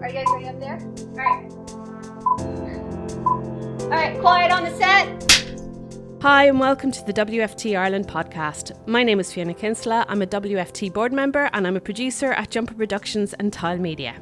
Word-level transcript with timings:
Are 0.00 0.08
you 0.08 0.14
guys 0.14 0.26
ready 0.32 0.46
up 0.46 0.60
there? 0.60 0.78
All 0.78 1.16
right. 1.16 1.52
All 3.82 3.88
right, 3.88 4.20
quiet 4.20 4.52
on 4.52 4.62
the 4.62 4.76
set. 4.76 6.22
Hi, 6.22 6.44
and 6.44 6.60
welcome 6.60 6.92
to 6.92 7.04
the 7.04 7.12
WFT 7.12 7.76
Ireland 7.76 8.06
podcast. 8.06 8.86
My 8.86 9.02
name 9.02 9.18
is 9.18 9.32
Fiona 9.32 9.54
Kinsella. 9.54 10.06
I'm 10.08 10.22
a 10.22 10.26
WFT 10.26 10.92
board 10.92 11.12
member 11.12 11.50
and 11.52 11.66
I'm 11.66 11.76
a 11.76 11.80
producer 11.80 12.32
at 12.32 12.50
Jumper 12.50 12.74
Productions 12.74 13.34
and 13.34 13.52
Tile 13.52 13.78
Media. 13.78 14.14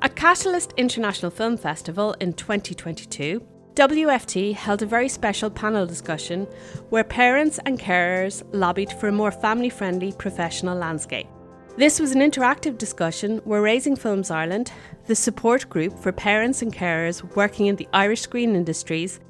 At 0.00 0.16
Catalyst 0.16 0.74
International 0.76 1.30
Film 1.30 1.56
Festival 1.56 2.14
in 2.20 2.34
2022, 2.34 3.42
WFT 3.74 4.52
held 4.52 4.82
a 4.82 4.86
very 4.86 5.08
special 5.08 5.48
panel 5.48 5.86
discussion 5.86 6.44
where 6.90 7.04
parents 7.04 7.58
and 7.64 7.80
carers 7.80 8.42
lobbied 8.52 8.92
for 8.92 9.08
a 9.08 9.12
more 9.12 9.32
family 9.32 9.70
friendly 9.70 10.12
professional 10.12 10.76
landscape. 10.76 11.26
This 11.74 11.98
was 11.98 12.14
an 12.14 12.20
interactive 12.20 12.76
discussion 12.76 13.38
where 13.44 13.62
Raising 13.62 13.96
Films 13.96 14.30
Ireland, 14.30 14.70
the 15.06 15.14
support 15.14 15.70
group 15.70 15.98
for 15.98 16.12
parents 16.12 16.60
and 16.60 16.70
carers 16.70 17.24
working 17.34 17.66
in 17.66 17.76
the 17.76 17.88
Irish 17.94 18.20
screen 18.20 18.54
industries, 18.54 19.20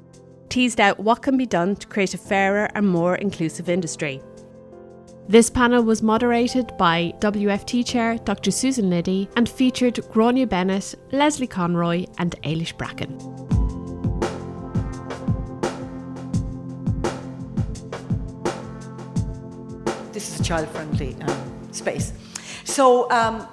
teased 0.49 0.81
out 0.81 0.99
what 0.99 1.21
can 1.21 1.37
be 1.37 1.45
done 1.45 1.77
to 1.77 1.87
create 1.87 2.13
a 2.13 2.17
fairer 2.17 2.67
and 2.75 2.85
more 2.85 3.15
inclusive 3.15 3.69
industry. 3.69 4.21
This 5.29 5.49
panel 5.49 5.83
was 5.83 6.03
moderated 6.03 6.75
by 6.77 7.13
WFT 7.19 7.87
Chair 7.87 8.17
Dr. 8.17 8.51
Susan 8.51 8.89
Liddy 8.89 9.29
and 9.37 9.47
featured 9.47 9.95
Grainne 10.11 10.47
Bennett, 10.49 10.95
Lesley 11.13 11.47
Conroy, 11.47 12.05
and 12.17 12.35
Ailish 12.43 12.77
Bracken. 12.77 13.17
This 20.11 20.33
is 20.33 20.41
a 20.41 20.43
child 20.43 20.67
friendly 20.67 21.15
um, 21.21 21.71
space. 21.71 22.11
So 22.65 23.09
um, 23.11 23.47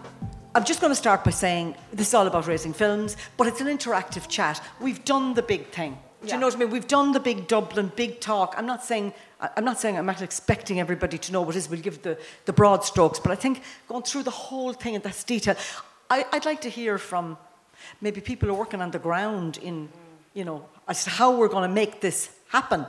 I'm 0.54 0.64
just 0.64 0.80
going 0.80 0.90
to 0.90 0.96
start 0.96 1.24
by 1.24 1.30
saying 1.30 1.76
this 1.92 2.08
is 2.08 2.14
all 2.14 2.26
about 2.26 2.46
raising 2.46 2.72
films, 2.72 3.16
but 3.36 3.46
it's 3.46 3.60
an 3.60 3.66
interactive 3.66 4.28
chat. 4.28 4.62
We've 4.80 5.04
done 5.04 5.34
the 5.34 5.42
big 5.42 5.68
thing. 5.68 5.98
Do 6.22 6.28
Yeah. 6.28 6.34
you 6.34 6.40
know 6.40 6.46
what 6.48 6.56
I 6.56 6.58
mean? 6.58 6.70
We've 6.70 6.86
done 6.86 7.12
the 7.12 7.20
big 7.20 7.46
Dublin, 7.48 7.92
big 7.96 8.20
talk. 8.20 8.54
I'm 8.58 8.66
not 8.66 8.84
saying 8.84 9.12
I'm 9.56 9.64
not 9.64 9.80
saying 9.80 9.96
I'm 9.96 10.04
not 10.04 10.20
expecting 10.20 10.78
everybody 10.80 11.16
to 11.16 11.32
know 11.32 11.40
what 11.40 11.54
it 11.56 11.58
is. 11.58 11.70
We'll 11.70 11.80
give 11.80 12.02
the, 12.02 12.18
the 12.44 12.52
broad 12.52 12.84
strokes, 12.84 13.18
but 13.18 13.32
I 13.32 13.36
think 13.36 13.62
going 13.88 14.02
through 14.02 14.24
the 14.24 14.30
whole 14.30 14.74
thing 14.74 14.94
in 14.94 15.00
this 15.00 15.24
detail, 15.24 15.56
I, 16.10 16.26
I'd 16.32 16.44
like 16.44 16.60
to 16.62 16.68
hear 16.68 16.98
from 16.98 17.38
maybe 18.02 18.20
people 18.20 18.48
who 18.48 18.54
are 18.54 18.58
working 18.58 18.82
on 18.82 18.90
the 18.90 18.98
ground 18.98 19.56
in, 19.62 19.88
you 20.34 20.44
know, 20.44 20.66
as 20.86 21.04
to 21.04 21.10
how 21.10 21.34
we're 21.34 21.48
going 21.48 21.66
to 21.66 21.74
make 21.74 22.00
this 22.02 22.28
happen. 22.48 22.84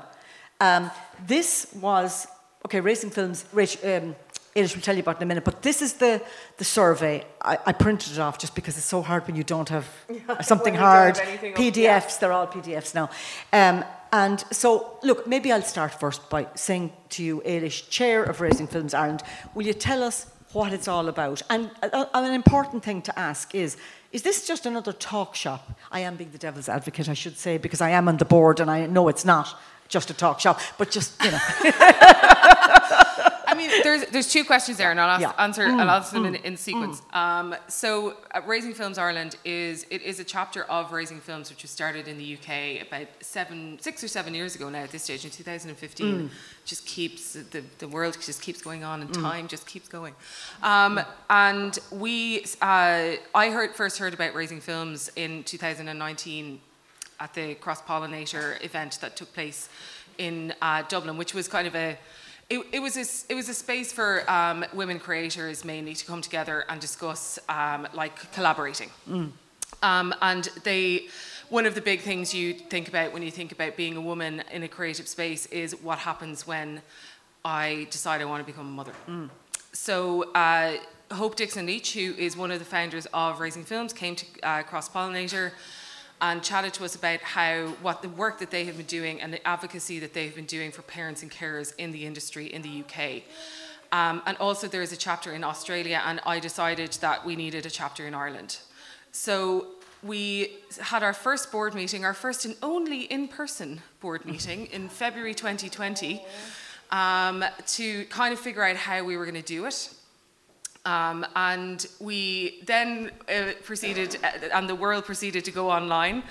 Um, 0.59 0.91
this 1.25 1.67
was 1.79 2.27
okay. 2.65 2.81
Raising 2.81 3.11
Films. 3.11 3.45
Um, 3.83 4.15
Ailish 4.55 4.75
will 4.75 4.81
tell 4.81 4.95
you 4.95 5.01
about 5.01 5.17
in 5.17 5.23
a 5.23 5.25
minute. 5.25 5.43
But 5.45 5.61
this 5.61 5.81
is 5.81 5.93
the 5.93 6.21
the 6.57 6.63
survey. 6.65 7.25
I, 7.41 7.57
I 7.65 7.73
printed 7.73 8.13
it 8.13 8.19
off 8.19 8.37
just 8.37 8.53
because 8.55 8.77
it's 8.77 8.85
so 8.85 9.01
hard 9.01 9.25
when 9.27 9.35
you 9.35 9.43
don't 9.43 9.69
have 9.69 9.85
something 10.41 10.73
When 10.73 10.73
you 10.73 10.79
don't 10.79 10.79
hard. 10.79 11.17
have 11.17 11.39
PDFs. 11.55 11.75
yeah. 11.77 12.17
They're 12.19 12.33
all 12.33 12.47
PDFs 12.47 12.93
now. 12.95 13.09
Um, 13.53 13.85
and 14.13 14.43
so, 14.51 14.97
look, 15.03 15.25
maybe 15.25 15.53
I'll 15.53 15.61
start 15.61 15.93
first 15.93 16.29
by 16.29 16.47
saying 16.55 16.91
to 17.11 17.23
you, 17.23 17.41
Ailish, 17.45 17.89
Chair 17.89 18.23
of 18.23 18.41
Raising 18.41 18.67
Films 18.67 18.93
Ireland, 18.93 19.23
will 19.55 19.65
you 19.65 19.73
tell 19.73 20.03
us 20.03 20.25
what 20.51 20.73
it's 20.73 20.89
all 20.89 21.07
about? 21.07 21.41
And 21.49 21.71
uh, 21.81 22.05
an 22.13 22.33
important 22.33 22.83
thing 22.83 23.01
to 23.03 23.17
ask 23.17 23.55
is, 23.55 23.77
is 24.11 24.21
this 24.23 24.45
just 24.45 24.65
another 24.65 24.91
talk 24.91 25.33
shop? 25.33 25.71
I 25.93 26.01
am 26.01 26.17
being 26.17 26.31
the 26.31 26.37
devil's 26.37 26.67
advocate, 26.67 27.07
I 27.07 27.13
should 27.13 27.37
say, 27.37 27.57
because 27.57 27.79
I 27.79 27.91
am 27.91 28.09
on 28.09 28.17
the 28.17 28.25
board 28.25 28.59
and 28.59 28.69
I 28.69 28.85
know 28.85 29.07
it's 29.07 29.23
not 29.23 29.57
just 29.87 30.09
a 30.09 30.13
talk 30.13 30.41
shop, 30.41 30.59
but 30.77 30.91
just, 30.91 31.15
you 31.23 31.31
know. 31.31 31.39
There's 33.91 34.09
there's 34.11 34.31
two 34.31 34.43
questions 34.45 34.77
there, 34.77 34.91
and 34.91 34.99
I'll 34.99 35.09
ask, 35.09 35.21
Yeah. 35.21 35.43
answer 35.43 35.63
I'll 35.63 35.89
answer 35.89 36.13
them 36.13 36.25
in, 36.25 36.35
in 36.35 36.55
sequence. 36.57 37.01
Um, 37.13 37.55
so, 37.67 38.15
uh, 38.33 38.41
Raising 38.45 38.73
Films 38.73 38.97
Ireland 38.97 39.35
is 39.43 39.85
it 39.89 40.01
is 40.01 40.19
a 40.19 40.23
chapter 40.23 40.63
of 40.63 40.91
Raising 40.91 41.19
Films, 41.19 41.49
which 41.49 41.61
was 41.63 41.71
started 41.71 42.07
in 42.07 42.17
the 42.17 42.33
UK 42.37 42.81
about 42.87 43.07
seven, 43.19 43.77
six 43.81 44.03
or 44.03 44.07
seven 44.07 44.33
years 44.33 44.55
ago 44.55 44.69
now. 44.69 44.79
At 44.83 44.91
this 44.91 45.03
stage, 45.03 45.25
in 45.25 45.31
2015, 45.31 46.29
just 46.65 46.85
keeps 46.85 47.33
the 47.33 47.63
the 47.79 47.87
world 47.87 48.17
just 48.21 48.41
keeps 48.41 48.61
going 48.61 48.83
on, 48.83 49.01
and 49.01 49.13
time 49.13 49.47
just 49.47 49.67
keeps 49.67 49.87
going. 49.87 50.13
Um, 50.63 51.01
and 51.29 51.77
we, 51.91 52.45
uh, 52.61 53.15
I 53.35 53.49
heard 53.49 53.75
first 53.75 53.97
heard 53.97 54.13
about 54.13 54.33
Raising 54.33 54.61
Films 54.61 55.11
in 55.15 55.43
2019 55.43 56.61
at 57.19 57.33
the 57.33 57.55
Cross 57.55 57.83
Pollinator 57.83 58.63
event 58.63 58.97
that 59.01 59.15
took 59.15 59.33
place 59.33 59.69
in 60.17 60.53
uh, 60.61 60.83
Dublin, 60.87 61.17
which 61.17 61.33
was 61.33 61.47
kind 61.47 61.67
of 61.67 61.75
a 61.75 61.97
it, 62.51 62.67
it 62.73 62.79
was 62.79 62.97
a, 62.97 63.31
it 63.31 63.35
was 63.35 63.47
a 63.47 63.53
space 63.53 63.93
for 63.93 64.29
um, 64.29 64.65
women 64.73 64.99
creators 64.99 65.63
mainly 65.63 65.93
to 65.93 66.05
come 66.05 66.21
together 66.21 66.65
and 66.67 66.81
discuss 66.81 67.39
um, 67.47 67.87
like 67.93 68.31
collaborating. 68.33 68.89
Um, 69.81 70.13
and 70.21 70.49
they, 70.63 71.07
one 71.49 71.65
of 71.65 71.75
the 71.75 71.81
big 71.81 72.01
things 72.01 72.33
you 72.33 72.53
think 72.53 72.89
about 72.89 73.13
when 73.13 73.23
you 73.23 73.31
think 73.31 73.53
about 73.53 73.77
being 73.77 73.95
a 73.95 74.01
woman 74.01 74.43
in 74.51 74.63
a 74.63 74.67
creative 74.67 75.07
space 75.07 75.45
is 75.47 75.81
what 75.81 75.99
happens 75.99 76.45
when 76.45 76.81
I 77.45 77.87
decide 77.89 78.21
I 78.21 78.25
want 78.25 78.45
to 78.45 78.51
become 78.51 78.67
a 78.67 78.69
mother. 78.69 78.93
So 79.71 80.31
uh, 80.33 80.73
Hope 81.11 81.37
Dickson 81.37 81.65
Leach, 81.65 81.93
who 81.93 82.13
is 82.17 82.35
one 82.35 82.51
of 82.51 82.59
the 82.59 82.65
founders 82.65 83.07
of 83.13 83.39
Raising 83.39 83.63
Films, 83.63 83.93
came 83.93 84.15
to 84.17 84.25
uh, 84.43 84.63
Cross 84.63 84.89
Pollinator 84.89 85.51
and 86.21 86.43
chatted 86.43 86.73
to 86.75 86.85
us 86.85 86.95
about 86.95 87.19
how 87.21 87.67
what 87.81 88.01
the 88.01 88.09
work 88.09 88.39
that 88.39 88.51
they 88.51 88.65
have 88.65 88.77
been 88.77 88.85
doing 88.85 89.19
and 89.19 89.33
the 89.33 89.45
advocacy 89.47 89.99
that 89.99 90.13
they've 90.13 90.35
been 90.35 90.45
doing 90.45 90.71
for 90.71 90.83
parents 90.83 91.23
and 91.23 91.31
carers 91.31 91.73
in 91.77 91.91
the 91.91 92.05
industry 92.05 92.45
in 92.45 92.61
the 92.61 92.83
UK. 92.83 93.23
Um, 93.91 94.21
and 94.25 94.37
also, 94.37 94.67
there 94.67 94.81
is 94.81 94.93
a 94.93 94.97
chapter 94.97 95.33
in 95.33 95.43
Australia, 95.43 96.01
and 96.05 96.21
I 96.25 96.39
decided 96.39 96.91
that 97.01 97.25
we 97.25 97.35
needed 97.35 97.65
a 97.65 97.69
chapter 97.69 98.07
in 98.07 98.13
Ireland. 98.13 98.59
So 99.11 99.67
we 100.01 100.57
had 100.79 101.03
our 101.03 101.13
first 101.13 101.51
board 101.51 101.75
meeting, 101.75 102.05
our 102.05 102.13
first 102.13 102.45
and 102.45 102.55
only 102.63 103.01
in-person 103.01 103.81
board 103.99 104.25
meeting 104.25 104.67
in 104.67 104.87
February 104.87 105.33
2020, 105.33 106.23
um, 106.91 107.43
to 107.67 108.05
kind 108.05 108.33
of 108.33 108.39
figure 108.39 108.63
out 108.63 108.77
how 108.77 109.03
we 109.03 109.17
were 109.17 109.25
going 109.25 109.35
to 109.35 109.41
do 109.41 109.65
it. 109.65 109.93
Um, 110.85 111.25
and 111.35 111.85
we 111.99 112.61
then 112.65 113.11
uh, 113.29 113.53
proceeded, 113.63 114.17
uh, 114.23 114.47
and 114.53 114.67
the 114.67 114.75
world 114.75 115.05
proceeded 115.05 115.45
to 115.45 115.51
go 115.51 115.69
online. 115.69 116.23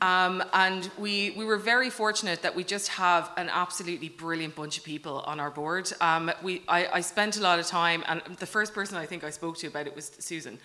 Um, 0.00 0.42
and 0.52 0.88
we, 0.98 1.30
we 1.30 1.44
were 1.44 1.58
very 1.58 1.90
fortunate 1.90 2.42
that 2.42 2.54
we 2.54 2.64
just 2.64 2.88
have 2.88 3.30
an 3.36 3.50
absolutely 3.50 4.08
brilliant 4.08 4.54
bunch 4.54 4.78
of 4.78 4.84
people 4.84 5.20
on 5.26 5.38
our 5.40 5.50
board. 5.50 5.92
Um, 6.00 6.30
we, 6.42 6.62
I, 6.68 6.86
I 6.86 7.00
spent 7.00 7.36
a 7.36 7.40
lot 7.40 7.58
of 7.58 7.66
time, 7.66 8.02
and 8.06 8.22
the 8.38 8.46
first 8.46 8.72
person 8.72 8.96
I 8.96 9.06
think 9.06 9.24
I 9.24 9.30
spoke 9.30 9.58
to 9.58 9.66
about 9.66 9.86
it 9.86 9.94
was 9.94 10.10
Susan. 10.18 10.58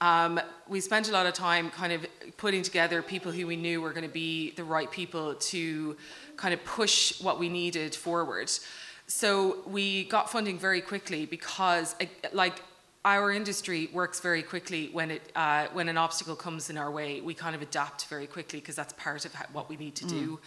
Um, 0.00 0.40
we 0.68 0.80
spent 0.80 1.08
a 1.08 1.12
lot 1.12 1.26
of 1.26 1.34
time 1.34 1.70
kind 1.70 1.92
of 1.92 2.06
putting 2.36 2.62
together 2.62 3.02
people 3.02 3.30
who 3.30 3.46
we 3.46 3.56
knew 3.56 3.80
were 3.80 3.92
going 3.92 4.06
to 4.06 4.12
be 4.12 4.52
the 4.52 4.64
right 4.64 4.90
people 4.90 5.34
to 5.34 5.96
kind 6.36 6.54
of 6.54 6.64
push 6.64 7.20
what 7.20 7.38
we 7.38 7.48
needed 7.48 7.94
forward. 7.94 8.50
So 9.14 9.58
we 9.66 10.04
got 10.04 10.30
funding 10.30 10.58
very 10.58 10.80
quickly 10.80 11.26
because, 11.26 11.94
eh, 12.00 12.06
like, 12.32 12.62
our 13.04 13.30
industry 13.30 13.90
works 13.92 14.20
very 14.20 14.42
quickly 14.42 14.88
when 14.92 15.10
it 15.10 15.22
uh, 15.36 15.66
when 15.74 15.88
an 15.90 15.98
obstacle 15.98 16.34
comes 16.34 16.70
in 16.70 16.78
our 16.78 16.90
way. 16.90 17.20
We 17.20 17.34
kind 17.34 17.54
of 17.54 17.60
adapt 17.60 18.06
very 18.06 18.26
quickly 18.26 18.58
because 18.60 18.74
that's 18.74 18.94
part 18.94 19.24
of 19.26 19.32
what 19.52 19.68
we 19.68 19.76
need 19.76 19.94
to 19.96 20.06
do 20.06 20.40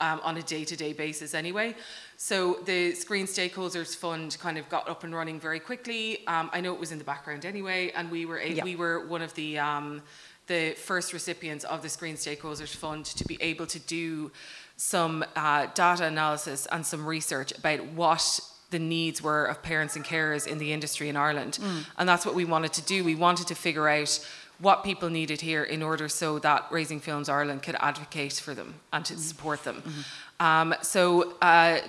um, 0.00 0.20
on 0.22 0.36
a 0.36 0.42
day-to-day 0.42 0.92
basis 0.92 1.32
anyway. 1.34 1.74
So 2.18 2.58
the 2.66 2.92
Screen 2.94 3.26
Stakeholders 3.26 3.96
Fund 3.96 4.36
kind 4.38 4.58
of 4.58 4.68
got 4.68 4.86
up 4.88 5.02
and 5.04 5.14
running 5.14 5.40
very 5.40 5.60
quickly. 5.60 6.26
Um, 6.26 6.50
I 6.52 6.60
know 6.60 6.74
it 6.74 6.80
was 6.80 6.92
in 6.92 6.98
the 6.98 7.04
background 7.04 7.46
anyway, 7.46 7.90
and 7.96 8.10
we 8.10 8.26
were 8.26 8.38
a- 8.38 8.52
Yeah. 8.52 8.64
we 8.64 8.76
were 8.76 9.06
one 9.06 9.22
of 9.22 9.32
the 9.34 9.58
um, 9.58 10.02
the 10.46 10.72
first 10.72 11.12
recipients 11.14 11.64
of 11.64 11.80
the 11.80 11.88
Screen 11.88 12.16
Stakeholders 12.16 12.74
Fund 12.74 13.06
to 13.06 13.24
be 13.24 13.38
able 13.40 13.66
to 13.68 13.78
do 13.78 14.30
some 14.80 15.22
uh, 15.36 15.66
data 15.74 16.06
analysis 16.06 16.66
and 16.72 16.86
some 16.86 17.04
research 17.04 17.52
about 17.58 17.84
what 17.88 18.40
the 18.70 18.78
needs 18.78 19.20
were 19.20 19.44
of 19.44 19.62
parents 19.62 19.94
and 19.94 20.04
carers 20.06 20.46
in 20.46 20.56
the 20.56 20.72
industry 20.72 21.10
in 21.10 21.16
Ireland. 21.16 21.58
And 21.98 22.08
that's 22.08 22.24
what 22.24 22.34
we 22.34 22.46
wanted 22.46 22.72
to 22.74 22.82
do. 22.82 23.04
We 23.04 23.14
wanted 23.14 23.46
to 23.48 23.54
figure 23.54 23.88
out 23.90 24.26
what 24.58 24.82
people 24.82 25.10
needed 25.10 25.42
here 25.42 25.64
in 25.64 25.82
order 25.82 26.08
so 26.08 26.38
that 26.38 26.66
Raising 26.70 26.98
Films 26.98 27.28
Ireland 27.28 27.62
could 27.62 27.76
advocate 27.78 28.32
for 28.34 28.54
them 28.54 28.74
and 28.90 29.04
to 29.04 29.18
support 29.18 29.64
them. 29.64 29.82
Um, 30.38 30.74
so 30.80 31.34
uh, 31.42 31.80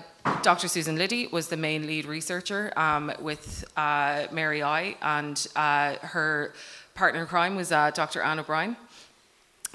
Dr. 0.41 0.67
Susan 0.67 0.97
Liddy 0.97 1.27
was 1.27 1.47
the 1.47 1.57
main 1.57 1.87
lead 1.87 2.05
researcher 2.05 2.73
um, 2.75 3.13
with 3.21 3.63
uh, 3.77 4.27
Mary 4.33 4.61
I, 4.63 4.97
and 5.01 5.47
uh, 5.55 5.95
her 6.01 6.53
partner 6.93 7.21
in 7.21 7.27
crime 7.27 7.55
was 7.55 7.71
uh, 7.71 7.91
Dr. 7.91 8.21
Anne 8.21 8.39
O'Brien 8.39 8.75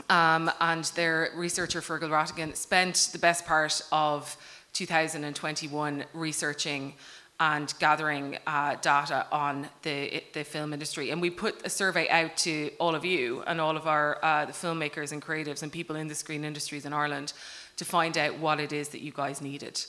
um, 0.08 0.50
and 0.60 0.84
their 0.94 1.30
researcher 1.34 1.80
Fergal 1.80 2.10
Rattigan 2.10 2.54
spent 2.56 3.10
the 3.12 3.18
best 3.18 3.46
part 3.46 3.80
of 3.92 4.36
2021 4.72 6.04
researching 6.12 6.94
and 7.38 7.74
gathering 7.78 8.38
uh, 8.46 8.76
data 8.76 9.26
on 9.30 9.68
the 9.82 10.22
the 10.32 10.42
film 10.42 10.72
industry. 10.72 11.10
And 11.10 11.20
we 11.20 11.30
put 11.30 11.66
a 11.66 11.70
survey 11.70 12.08
out 12.08 12.36
to 12.38 12.70
all 12.78 12.94
of 12.94 13.04
you 13.04 13.42
and 13.46 13.60
all 13.60 13.76
of 13.76 13.86
our 13.86 14.18
uh, 14.24 14.46
filmmakers 14.46 15.12
and 15.12 15.20
creatives 15.20 15.62
and 15.62 15.70
people 15.70 15.96
in 15.96 16.08
the 16.08 16.14
screen 16.14 16.44
industries 16.44 16.86
in 16.86 16.92
Ireland 16.92 17.32
to 17.76 17.84
find 17.84 18.16
out 18.16 18.38
what 18.38 18.58
it 18.58 18.72
is 18.72 18.88
that 18.90 19.02
you 19.02 19.12
guys 19.12 19.42
needed. 19.42 19.84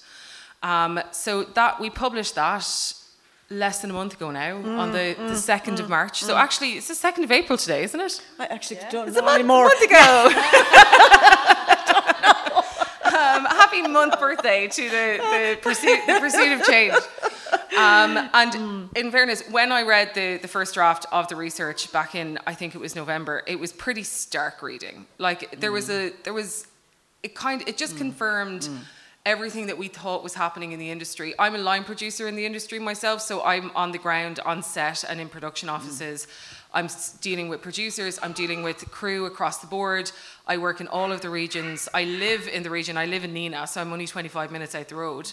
Um, 0.61 0.99
so 1.11 1.43
that 1.43 1.79
we 1.79 1.89
published 1.89 2.35
that 2.35 2.93
less 3.49 3.81
than 3.81 3.91
a 3.91 3.93
month 3.93 4.13
ago 4.13 4.31
now, 4.31 4.57
on 4.57 4.91
mm, 4.91 4.91
the, 4.91 5.15
Mm, 5.21 5.27
the 5.29 5.33
2nd 5.33 5.79
of 5.79 5.85
mm, 5.85 5.89
March. 5.89 6.23
So 6.23 6.33
mm. 6.33 6.37
actually, 6.37 6.73
it's 6.73 6.87
the 6.87 6.93
2nd 6.93 7.23
of 7.23 7.31
April 7.31 7.57
today, 7.57 7.83
isn't 7.83 7.99
it? 7.99 8.21
I 8.39 8.45
actually 8.47 8.79
don't 8.91 9.07
It's 9.07 9.15
know 9.15 9.21
a 9.21 9.25
month, 9.25 9.35
anymore. 9.39 9.63
month 9.63 9.81
ago. 9.81 9.97
um, 13.05 13.45
happy 13.45 13.81
month 13.87 14.19
birthday 14.19 14.67
to 14.67 14.81
the, 14.89 15.17
the, 15.19 15.57
pursuit, 15.61 15.99
the 16.07 16.19
pursuit 16.19 16.59
of 16.59 16.63
change. 16.65 16.93
Um, 17.77 18.29
and 18.33 18.89
in 18.95 19.11
fairness, 19.11 19.43
when 19.49 19.71
I 19.71 19.83
read 19.83 20.13
the, 20.13 20.37
the 20.37 20.47
first 20.47 20.73
draft 20.73 21.05
of 21.11 21.27
the 21.27 21.35
research 21.35 21.91
back 21.91 22.15
in, 22.15 22.39
I 22.47 22.53
think 22.53 22.75
it 22.75 22.81
was 22.81 22.95
November, 22.95 23.43
it 23.47 23.59
was 23.59 23.71
pretty 23.71 24.03
stark 24.03 24.61
reading. 24.61 25.05
Like 25.19 25.59
there 25.59 25.71
was 25.71 25.89
a, 25.89 26.11
there 26.23 26.33
was, 26.33 26.67
it 27.23 27.35
kind, 27.35 27.63
it 27.67 27.77
just 27.77 27.95
confirmed 27.97 28.67
everything 29.27 29.67
that 29.67 29.77
we 29.77 29.89
thought 29.89 30.23
was 30.23 30.33
happening 30.33 30.71
in 30.71 30.79
the 30.79 30.89
industry. 30.89 31.35
I'm 31.37 31.53
a 31.53 31.57
line 31.57 31.83
producer 31.83 32.29
in 32.29 32.37
the 32.37 32.45
industry 32.45 32.79
myself, 32.79 33.21
so 33.21 33.43
I'm 33.43 33.71
on 33.75 33.91
the 33.91 33.97
ground, 33.97 34.39
on 34.45 34.63
set, 34.63 35.03
and 35.03 35.19
in 35.19 35.27
production 35.27 35.67
offices. 35.67 36.27
I'm 36.73 36.87
dealing 37.19 37.49
with 37.49 37.61
producers, 37.61 38.19
I'm 38.23 38.31
dealing 38.31 38.63
with 38.63 38.89
crew 38.89 39.25
across 39.25 39.57
the 39.57 39.67
board. 39.67 40.09
I 40.47 40.57
work 40.57 40.79
in 40.79 40.87
all 40.87 41.11
of 41.11 41.19
the 41.19 41.29
regions. 41.29 41.89
I 41.93 42.05
live 42.05 42.47
in 42.47 42.63
the 42.63 42.69
region, 42.69 42.95
I 42.95 43.05
live 43.05 43.25
in 43.25 43.33
Nenagh, 43.33 43.67
so 43.67 43.81
I'm 43.81 43.91
only 43.91 44.07
25 44.07 44.49
minutes 44.49 44.73
out 44.75 44.87
the 44.87 44.95
road. 44.95 45.29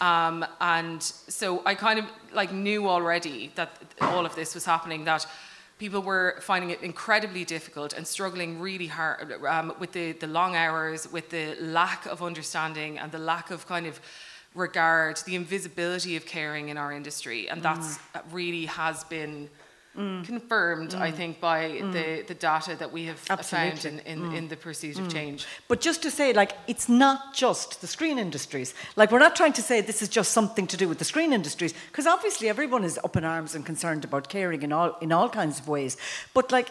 Um, 0.00 0.44
and 0.58 1.02
so 1.02 1.62
I 1.66 1.74
kind 1.74 1.98
of 1.98 2.06
like 2.32 2.52
knew 2.52 2.88
already 2.88 3.52
that 3.56 3.70
all 4.00 4.24
of 4.24 4.34
this 4.34 4.54
was 4.54 4.64
happening, 4.64 5.04
that 5.04 5.26
people 5.78 6.00
were 6.02 6.38
finding 6.40 6.70
it 6.70 6.80
incredibly 6.82 7.44
difficult 7.44 7.92
and 7.92 8.06
struggling 8.06 8.60
really 8.60 8.86
hard 8.86 9.32
um, 9.44 9.74
with 9.78 9.92
the, 9.92 10.12
the 10.12 10.26
long 10.26 10.56
hours, 10.56 11.10
with 11.12 11.30
the 11.30 11.54
lack 11.60 12.06
of 12.06 12.22
understanding 12.22 12.98
and 12.98 13.12
the 13.12 13.18
lack 13.18 13.50
of 13.50 13.66
kind 13.66 13.86
of 13.86 14.00
regard, 14.54 15.18
the 15.26 15.34
invisibility 15.34 16.16
of 16.16 16.24
caring 16.24 16.70
in 16.70 16.78
our 16.78 16.92
industry. 16.92 17.48
And 17.48 17.62
that's 17.62 17.98
that 18.14 18.24
really 18.32 18.66
has 18.66 19.04
been 19.04 19.50
confirmed, 20.24 20.94
I 20.94 21.10
mm. 21.10 21.14
think, 21.14 21.40
by 21.40 21.70
mm. 21.70 21.92
the, 21.92 22.22
the 22.22 22.34
data 22.34 22.76
that 22.76 22.92
we 22.92 23.06
have 23.06 23.18
found 23.18 23.40
Absolutely. 23.40 23.90
in, 23.90 24.22
in, 24.22 24.30
mm. 24.30 24.36
in 24.36 24.48
the 24.48 24.56
pursuit 24.56 24.98
of 24.98 25.12
change. 25.12 25.46
But 25.68 25.80
just 25.80 26.02
to 26.02 26.10
say, 26.10 26.32
like, 26.32 26.52
it's 26.66 26.88
not 26.88 27.34
just 27.34 27.80
the 27.80 27.86
screen 27.86 28.18
industries. 28.18 28.74
Like, 28.94 29.10
we're 29.10 29.18
not 29.18 29.34
trying 29.34 29.54
to 29.54 29.62
say 29.62 29.80
this 29.80 30.02
is 30.02 30.08
just 30.08 30.32
something 30.32 30.66
to 30.68 30.76
do 30.76 30.88
with 30.88 30.98
the 30.98 31.04
screen 31.04 31.32
industries, 31.32 31.74
because 31.90 32.06
obviously 32.06 32.48
everyone 32.48 32.84
is 32.84 32.98
up 33.02 33.16
in 33.16 33.24
arms 33.24 33.54
and 33.54 33.64
concerned 33.64 34.04
about 34.04 34.28
caring 34.28 34.62
in 34.62 34.72
all 34.72 34.96
in 35.00 35.12
all 35.12 35.28
kinds 35.28 35.58
of 35.58 35.68
ways. 35.68 35.96
But 36.34 36.52
like, 36.52 36.70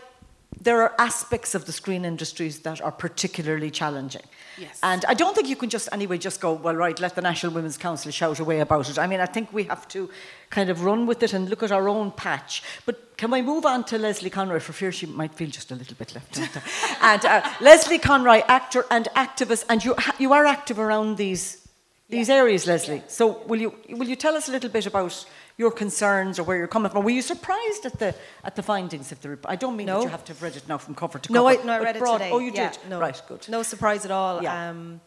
there 0.62 0.82
are 0.82 0.94
aspects 0.98 1.56
of 1.56 1.66
the 1.66 1.72
screen 1.72 2.06
industries 2.06 2.60
that 2.60 2.82
are 2.82 2.92
particularly 2.92 3.70
challenging. 3.70 4.24
Yes. 4.58 4.80
And 4.82 5.04
I 5.06 5.14
don't 5.14 5.36
think 5.36 5.48
you 5.48 5.56
can 5.56 5.70
just 5.70 5.90
anyway 5.92 6.18
just 6.18 6.40
go, 6.40 6.54
well, 6.54 6.76
right, 6.76 7.00
let 7.00 7.16
the 7.16 7.22
National 7.22 7.54
Women's 7.54 7.78
Council 7.78 8.12
shout 8.12 8.40
away 8.40 8.60
about 8.60 8.90
it. 8.90 8.98
I 8.98 9.08
mean, 9.08 9.20
I 9.20 9.26
think 9.26 9.52
we 9.52 9.64
have 9.64 9.88
to 9.90 10.10
kind 10.50 10.70
of 10.70 10.84
run 10.84 11.06
with 11.06 11.22
it 11.24 11.34
and 11.34 11.50
look 11.50 11.64
at 11.64 11.72
our 11.72 11.90
own 11.90 12.12
patch. 12.12 12.64
But 12.86 13.18
can 13.18 13.32
we 13.32 13.42
move 13.42 13.66
on 13.66 13.84
to 13.86 13.98
Lesley 13.98 14.30
Conroy 14.30 14.60
for 14.60 14.74
fear 14.74 14.92
she 14.92 15.06
might 15.06 15.34
feel 15.34 15.50
just 15.50 15.72
a 15.72 15.76
little 15.76 15.96
bit 15.96 16.16
left 16.16 16.40
out? 16.40 16.64
and 17.02 17.26
uh, 17.26 17.50
Lesley 17.62 18.00
Conroy, 18.00 18.42
actor 18.48 18.86
and 18.90 19.08
activist, 19.16 19.66
and 19.70 19.84
you 19.84 19.96
you 20.20 20.34
are 20.34 20.46
active 20.46 20.80
around 20.80 21.18
these 21.18 21.66
these 22.10 22.30
areas, 22.30 22.68
Lesley. 22.68 23.02
So 23.08 23.44
will 23.48 23.60
you 23.60 23.74
will 23.90 24.08
you 24.08 24.16
tell 24.16 24.36
us 24.36 24.48
a 24.48 24.52
little 24.52 24.70
bit 24.70 24.86
about 24.86 25.26
your 25.58 25.72
concerns 25.72 26.38
or 26.40 26.44
where 26.44 26.58
you're 26.58 26.68
coming 26.68 26.92
from? 26.92 27.04
Were 27.04 27.10
you 27.20 27.22
surprised 27.22 27.86
at 27.86 27.98
the 28.00 28.14
at 28.44 28.56
the 28.56 28.64
findings 28.64 29.12
of 29.12 29.22
the 29.22 29.30
report? 29.30 29.52
I 29.52 29.56
don't 29.56 29.76
mean 29.78 29.88
that 29.88 30.02
you 30.02 30.10
have 30.10 30.26
to 30.26 30.34
have 30.34 30.42
read 30.44 30.56
it 30.56 30.68
now 30.68 30.78
from 30.78 30.96
cover 30.96 31.20
to 31.20 31.32
No, 31.32 31.44
cover. 31.44 31.62
I, 31.62 31.66
no, 31.66 31.74
I 31.74 31.80
read 31.80 31.96
it 31.96 32.00
broad- 32.00 32.18
today. 32.20 32.32
Oh, 32.32 32.40
you 32.40 32.52
Yeah, 32.54 32.72
did. 32.72 32.90
No, 32.90 33.00
Right, 33.00 33.22
good. 33.28 33.48
No 33.50 33.64
surprise 33.64 34.04
at 34.06 34.12
all. 34.12 34.42
Yeah. 34.44 34.70
Um, 34.70 35.02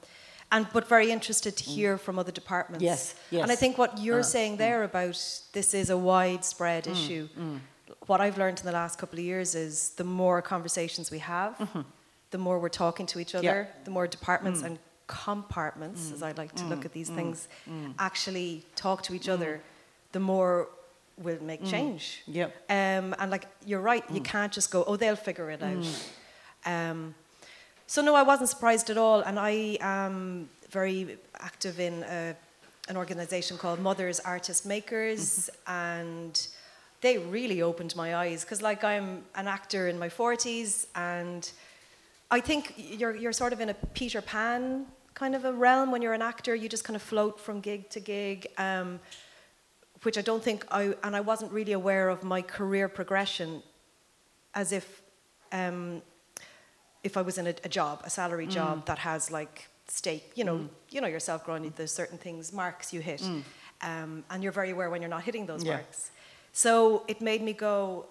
and 0.50 0.66
but 0.72 0.88
very 0.88 1.10
interested 1.10 1.52
to 1.58 1.64
hear 1.64 1.98
from 1.98 2.18
other 2.18 2.32
departments. 2.32 2.82
Yes, 2.82 3.14
yes. 3.30 3.42
And 3.42 3.52
I 3.52 3.56
think 3.56 3.76
what 3.76 3.98
you're 3.98 4.20
Uh, 4.20 4.34
saying 4.36 4.56
there 4.56 4.82
about 4.82 5.18
this 5.52 5.74
is 5.74 5.90
a 5.90 5.96
widespread 5.96 6.84
Mm, 6.84 6.92
issue. 6.92 7.28
What 8.06 8.20
I've 8.22 8.38
learned 8.38 8.58
in 8.60 8.64
the 8.66 8.72
last 8.72 8.98
couple 8.98 9.18
of 9.18 9.24
years 9.24 9.54
is 9.54 9.90
the 9.96 10.04
more 10.04 10.40
conversations 10.40 11.10
we 11.10 11.18
have, 11.18 11.52
the 12.30 12.38
more 12.38 12.58
we're 12.58 12.70
talking 12.84 13.06
to 13.12 13.18
each 13.20 13.32
Mm-hmm. 13.34 13.44
Yeah. 13.44 13.52
Mm. 13.54 13.60
other, 13.64 13.68
the 13.84 13.90
more 13.90 14.06
departments 14.06 14.62
and 14.62 14.78
compartments, 15.06 16.10
as 16.14 16.22
I 16.22 16.32
like 16.42 16.54
to 16.54 16.64
look 16.64 16.84
at 16.86 16.92
these 16.92 17.10
things, 17.18 17.48
actually 17.98 18.64
talk 18.74 19.02
to 19.02 19.12
each 19.14 19.28
other, 19.28 19.60
the 20.12 20.20
more 20.20 20.69
we'll 21.16 21.43
make 21.43 21.64
change. 21.64 22.22
Mm. 22.28 22.34
Yep. 22.34 22.56
Um, 22.70 23.14
and 23.19 23.31
like 23.31 23.46
you're 23.66 23.81
right, 23.81 24.05
you 24.10 24.20
can't 24.20 24.52
just 24.52 24.70
go, 24.70 24.84
oh, 24.87 24.96
they'll 24.96 25.16
figure 25.16 25.50
it 25.50 25.62
out. 25.62 25.87
Um, 26.64 27.14
so 27.87 28.02
no, 28.02 28.14
I 28.14 28.22
wasn't 28.22 28.50
surprised 28.50 28.90
at 28.90 28.99
all, 28.99 29.20
and 29.20 29.38
I 29.38 29.78
am 29.81 30.49
very 30.70 31.19
active 31.40 31.81
in 31.81 32.02
a, 32.02 32.37
an 32.88 32.96
organisation 32.96 33.56
called 33.56 33.81
Mothers 33.81 34.20
Artist 34.20 34.66
Makers, 34.66 35.49
and 35.66 36.46
they 37.00 37.16
really 37.19 37.62
opened 37.62 37.96
my 37.96 38.16
eyes 38.16 38.44
because, 38.44 38.60
like, 38.60 38.84
I'm 38.84 39.25
an 39.34 39.49
actor 39.49 39.88
in 39.88 39.99
my 39.99 40.08
forties, 40.08 40.87
and 40.94 41.50
I 42.31 42.40
think 42.40 42.75
you're 42.76 43.16
you're 43.16 43.32
sort 43.32 43.52
of 43.52 43.60
in 43.60 43.70
a 43.70 43.75
Peter 43.94 44.20
Pan 44.20 44.87
kind 45.14 45.34
of 45.34 45.44
a 45.44 45.52
realm 45.52 45.90
when 45.90 46.02
you're 46.02 46.14
an 46.14 46.22
actor. 46.22 46.55
You 46.55 46.69
just 46.69 46.84
kind 46.84 46.96
of 46.96 47.02
float 47.02 47.40
from 47.40 47.60
gig 47.60 47.88
to 47.90 48.00
gig. 48.00 48.46
Um, 48.58 49.00
which 50.02 50.16
I 50.18 50.22
don't 50.22 50.42
think 50.42 50.64
I 50.70 50.94
and 51.02 51.16
I 51.16 51.20
wasn't 51.20 51.52
really 51.52 51.72
aware 51.72 52.08
of 52.08 52.22
my 52.22 52.42
career 52.42 52.88
progression 52.88 53.62
as 54.54 54.72
if 54.72 55.02
um, 55.52 56.02
if 57.04 57.16
I 57.16 57.22
was 57.22 57.38
in 57.38 57.46
a, 57.46 57.54
a 57.64 57.68
job, 57.68 58.02
a 58.04 58.10
salary 58.10 58.46
job 58.46 58.86
that 58.86 58.98
has 58.98 59.30
like 59.30 59.68
stake, 59.86 60.32
you 60.34 60.44
know, 60.44 60.68
you 60.90 61.00
know 61.00 61.06
yourself 61.08 61.44
growing, 61.44 61.72
there's 61.76 61.92
certain 61.92 62.18
things, 62.18 62.52
marks 62.52 62.92
you 62.92 63.00
hit, 63.00 63.22
um, 63.82 64.24
and 64.30 64.42
you're 64.42 64.52
very 64.52 64.70
aware 64.70 64.90
when 64.90 65.00
you're 65.00 65.08
not 65.10 65.22
hitting 65.22 65.46
those 65.46 65.64
Yeah. 65.64 65.74
marks. 65.74 66.10
So 66.52 67.04
it 67.08 67.20
made 67.20 67.42
me 67.42 67.52
go, 67.52 68.06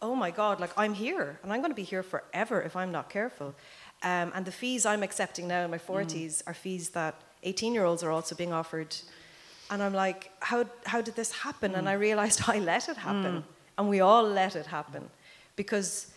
oh 0.00 0.14
my 0.14 0.30
God, 0.30 0.60
like 0.60 0.70
I'm 0.76 0.94
here, 0.94 1.38
and 1.42 1.52
I'm 1.52 1.60
going 1.60 1.70
to 1.70 1.76
be 1.76 1.82
here 1.94 2.02
forever 2.02 2.62
if 2.62 2.76
I'm 2.76 2.92
not 2.92 3.08
careful. 3.10 3.54
Um, 4.02 4.30
and 4.34 4.44
the 4.44 4.52
fees 4.52 4.86
I'm 4.86 5.02
accepting 5.02 5.48
now 5.48 5.64
in 5.64 5.70
my 5.70 5.78
40s 5.78 6.42
are 6.46 6.54
fees 6.54 6.90
that 6.90 7.14
18 7.42 7.74
year 7.74 7.84
olds 7.84 8.02
are 8.02 8.10
also 8.12 8.34
being 8.36 8.52
offered. 8.52 8.94
And 9.70 9.82
I'm 9.82 9.94
like, 9.94 10.30
how, 10.40 10.64
how 10.86 11.00
did 11.00 11.14
this 11.14 11.32
happen? 11.32 11.74
And 11.74 11.86
mm. 11.86 11.90
I 11.90 11.94
realized 11.94 12.42
I 12.46 12.58
let 12.58 12.88
it 12.88 12.96
happen. 12.96 13.38
Mm. 13.38 13.44
And 13.76 13.88
we 13.88 14.00
all 14.00 14.24
let 14.24 14.56
it 14.56 14.66
happen 14.66 15.08
because 15.56 16.10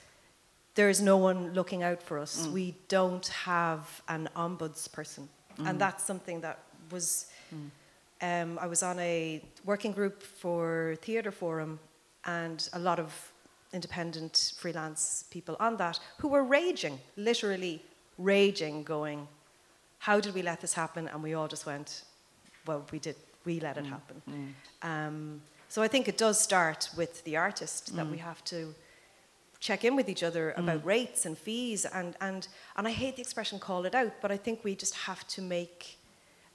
there 0.75 0.89
is 0.89 1.01
no 1.01 1.17
one 1.17 1.53
looking 1.53 1.83
out 1.83 2.01
for 2.01 2.17
us. 2.17 2.47
Mm. 2.47 2.51
We 2.51 2.75
don't 2.87 3.27
have 3.27 4.01
an 4.07 4.29
ombudsperson. 4.35 5.27
And 5.63 5.79
that's 5.79 6.03
something 6.03 6.41
that 6.41 6.57
was. 6.91 7.27
Um, 8.23 8.59
I 8.59 8.67
was 8.67 8.83
on 8.83 8.99
a 8.99 9.41
working 9.65 9.91
group 9.91 10.21
for 10.21 10.95
Theatre 11.01 11.31
Forum, 11.31 11.79
and 12.25 12.67
a 12.73 12.79
lot 12.79 12.99
of 12.99 13.31
independent 13.73 14.53
freelance 14.57 15.25
people 15.29 15.55
on 15.59 15.77
that 15.77 15.99
who 16.19 16.27
were 16.27 16.43
raging, 16.43 16.99
literally 17.15 17.83
raging, 18.17 18.83
going, 18.83 19.27
How 19.99 20.19
did 20.19 20.33
we 20.33 20.41
let 20.41 20.61
this 20.61 20.73
happen? 20.73 21.07
And 21.07 21.23
we 21.23 21.33
all 21.33 21.47
just 21.47 21.65
went, 21.65 22.03
Well, 22.65 22.85
we 22.91 22.99
did, 22.99 23.15
we 23.45 23.59
let 23.59 23.77
it 23.77 23.85
mm. 23.85 23.89
happen. 23.89 24.21
Mm. 24.29 24.87
Um, 24.87 25.41
so 25.67 25.81
I 25.81 25.87
think 25.87 26.07
it 26.07 26.17
does 26.17 26.39
start 26.39 26.89
with 26.97 27.23
the 27.23 27.37
artist 27.37 27.95
that 27.95 28.07
we 28.07 28.17
mm. 28.17 28.21
have 28.21 28.43
to 28.45 28.75
check 29.59 29.85
in 29.85 29.95
with 29.95 30.09
each 30.09 30.23
other 30.23 30.51
about 30.57 30.83
rates 30.83 31.25
and 31.25 31.37
fees 31.37 31.85
and, 31.85 32.15
and 32.19 32.47
and 32.75 32.87
I 32.87 32.91
hate 32.91 33.15
the 33.15 33.21
expression 33.21 33.59
call 33.59 33.85
it 33.85 33.93
out, 33.93 34.13
but 34.19 34.31
I 34.31 34.37
think 34.37 34.63
we 34.63 34.75
just 34.75 34.95
have 34.95 35.25
to 35.27 35.41
make 35.41 35.99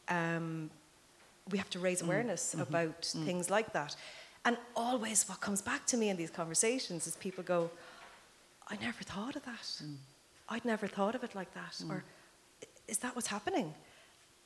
um, 0.09 0.71
we 1.51 1.59
have 1.59 1.71
to 1.71 1.79
raise 1.79 2.03
awareness 2.03 2.51
mm-hmm. 2.51 2.63
about 2.63 3.05
things 3.25 3.49
like 3.51 3.73
that. 3.73 3.97
And 4.45 4.57
always 4.75 5.29
what 5.29 5.41
comes 5.41 5.63
back 5.63 5.87
to 5.87 5.97
me 5.97 6.09
in 6.09 6.17
these 6.17 6.31
conversations 6.31 7.07
is 7.07 7.17
people 7.17 7.43
go, 7.43 7.71
I 8.69 8.77
never 8.77 9.03
thought 9.03 9.37
of 9.37 9.45
that. 9.45 9.83
I'd 10.49 10.65
never 10.65 10.87
thought 10.87 11.15
of 11.15 11.25
it 11.25 11.35
like 11.35 11.53
that. 11.55 11.83
Or 11.89 12.05
is 12.89 12.99
that 12.99 13.15
what's 13.17 13.29
happening? 13.29 13.75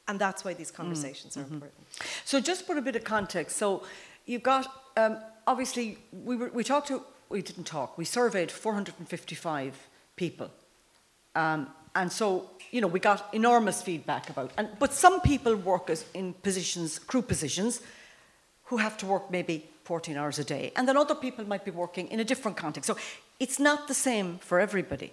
And 0.09 0.19
that's 0.19 0.45
why 0.45 0.55
these 0.55 0.71
conversations 0.71 1.37
are 1.37 1.43
important. 1.43 1.87
So 2.25 2.41
just 2.41 2.67
put 2.67 2.77
a 2.77 2.83
bit 2.83 2.97
of 2.97 3.05
context. 3.05 3.57
So 3.57 3.85
you've 4.27 4.43
got 4.43 4.67
um, 4.97 5.19
obviously 5.47 5.99
we 6.13 6.37
were, 6.37 6.49
we 6.49 6.65
talked 6.65 6.89
to 6.89 7.03
we 7.29 7.43
didn't 7.43 7.65
talk. 7.65 7.97
We 7.97 8.05
surveyed 8.05 8.51
455 8.51 9.89
people, 10.17 10.51
um, 11.37 11.69
and 11.95 12.11
so 12.11 12.51
you 12.73 12.81
know 12.81 12.89
we 12.89 13.01
got 13.01 13.33
enormous 13.33 13.83
feedback 13.83 14.31
about. 14.31 14.51
And 14.57 14.69
but 14.79 14.93
some 14.93 15.21
people 15.21 15.55
work 15.57 15.91
as 15.91 16.05
in 16.15 16.35
positions, 16.35 16.99
crew 16.99 17.23
positions, 17.23 17.81
who 18.65 18.79
have 18.79 18.97
to 18.99 19.07
work 19.07 19.31
maybe 19.31 19.69
14 19.85 20.17
hours 20.17 20.39
a 20.39 20.45
day, 20.45 20.73
and 20.77 20.89
then 20.89 20.97
other 20.97 21.15
people 21.15 21.45
might 21.47 21.65
be 21.65 21.71
working 21.71 22.09
in 22.09 22.21
a 22.21 22.25
different 22.25 22.57
context. 22.57 22.87
So 22.87 22.97
it's 23.39 23.59
not 23.59 23.89
the 23.89 23.95
same 23.95 24.39
for 24.39 24.61
everybody, 24.61 25.13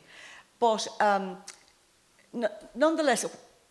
but. 0.59 0.87
Um, 0.99 1.37
nonetheless, 2.75 3.25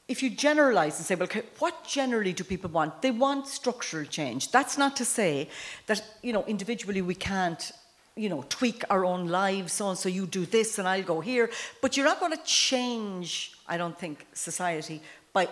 if 0.09 0.23
you 0.23 0.31
generalize 0.31 0.99
and 0.99 1.07
say, 1.07 1.15
well, 1.17 1.29
what 1.59 1.85
generally 1.85 2.33
do 2.33 2.45
people 2.45 2.71
want? 2.71 3.03
They 3.03 3.11
want 3.11 3.49
structural 3.49 4.05
change. 4.05 4.51
That's 4.53 4.79
not 4.79 4.95
to 4.97 5.05
say 5.05 5.49
that, 5.87 6.01
you 6.23 6.33
know, 6.33 6.45
individually 6.45 7.03
we 7.03 7.15
can't, 7.15 7.73
you 8.15 8.29
know, 8.29 8.45
tweak 8.49 8.85
our 8.89 9.05
own 9.05 9.27
lives, 9.27 9.73
so 9.73 9.89
and 9.89 9.99
so 9.99 10.09
you 10.09 10.27
do 10.27 10.47
this 10.47 10.79
and 10.79 10.87
I'll 10.87 11.03
go 11.03 11.21
here. 11.21 11.51
But 11.83 11.97
you're 11.97 12.07
not 12.07 12.21
going 12.21 12.37
to 12.37 12.45
change, 12.45 13.53
I 13.67 13.77
don't 13.77 13.99
think, 13.99 14.27
society 14.33 15.03
by, 15.33 15.49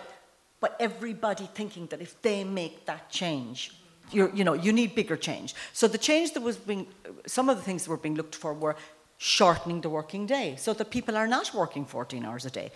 by 0.61 0.69
everybody 0.79 1.49
thinking 1.53 1.87
that 1.87 2.01
if 2.01 2.21
they 2.21 2.43
make 2.43 2.85
that 2.85 3.09
change, 3.09 3.71
You're, 4.11 4.31
you 4.35 4.43
know, 4.43 4.53
you 4.53 4.71
need 4.71 4.93
bigger 4.93 5.17
change. 5.17 5.53
So 5.73 5.87
the 5.87 5.97
change 5.97 6.33
that 6.33 6.43
was 6.43 6.57
being, 6.57 6.85
some 7.25 7.51
of 7.51 7.57
the 7.57 7.63
things 7.63 7.83
that 7.83 7.89
were 7.89 8.01
being 8.01 8.15
looked 8.15 8.35
for 8.35 8.53
were 8.53 8.75
shortening 9.17 9.81
the 9.81 9.89
working 9.89 10.27
day 10.27 10.55
so 10.57 10.73
that 10.73 10.89
people 10.89 11.15
are 11.17 11.27
not 11.27 11.53
working 11.53 11.85
14 11.85 12.25
hours 12.25 12.45
a 12.45 12.49
day 12.49 12.71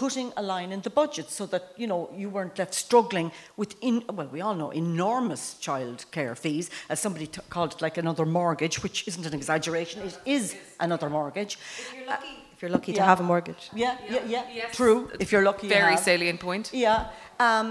putting 0.00 0.28
a 0.36 0.42
line 0.42 0.70
in 0.76 0.80
the 0.82 0.90
budget 0.90 1.26
so 1.30 1.46
that 1.46 1.62
you 1.82 1.86
know 1.86 2.00
you 2.20 2.28
weren't 2.34 2.56
left 2.58 2.74
struggling 2.74 3.28
with 3.56 3.74
in, 3.80 3.94
well 4.18 4.28
we 4.36 4.40
all 4.46 4.54
know 4.54 4.70
enormous 4.72 5.42
child 5.66 5.98
care 6.10 6.34
fees 6.34 6.70
as 6.90 7.00
somebody 7.00 7.26
t- 7.26 7.40
called 7.54 7.72
it 7.74 7.80
like 7.86 7.96
another 8.04 8.26
mortgage 8.26 8.76
which 8.84 8.98
isn't 9.08 9.26
an 9.26 9.34
exaggeration 9.40 10.02
it 10.08 10.18
is 10.26 10.54
another 10.80 11.08
mortgage 11.08 11.52
If 11.78 11.94
you're 11.96 12.06
lucky, 12.14 12.34
if 12.54 12.58
you're 12.62 12.70
lucky 12.78 12.92
to 12.92 12.98
yeah. 12.98 13.06
have 13.12 13.20
a 13.20 13.26
mortgage. 13.32 13.62
yeah 13.74 13.96
yeah 14.14 14.24
yeah 14.34 14.44
Yes. 14.60 14.76
true 14.76 14.98
if 15.20 15.28
you're 15.32 15.46
lucky 15.50 15.66
Very 15.68 15.94
have. 15.96 16.04
salient 16.08 16.40
point. 16.40 16.70
yeah 16.72 16.98
um, 17.40 17.68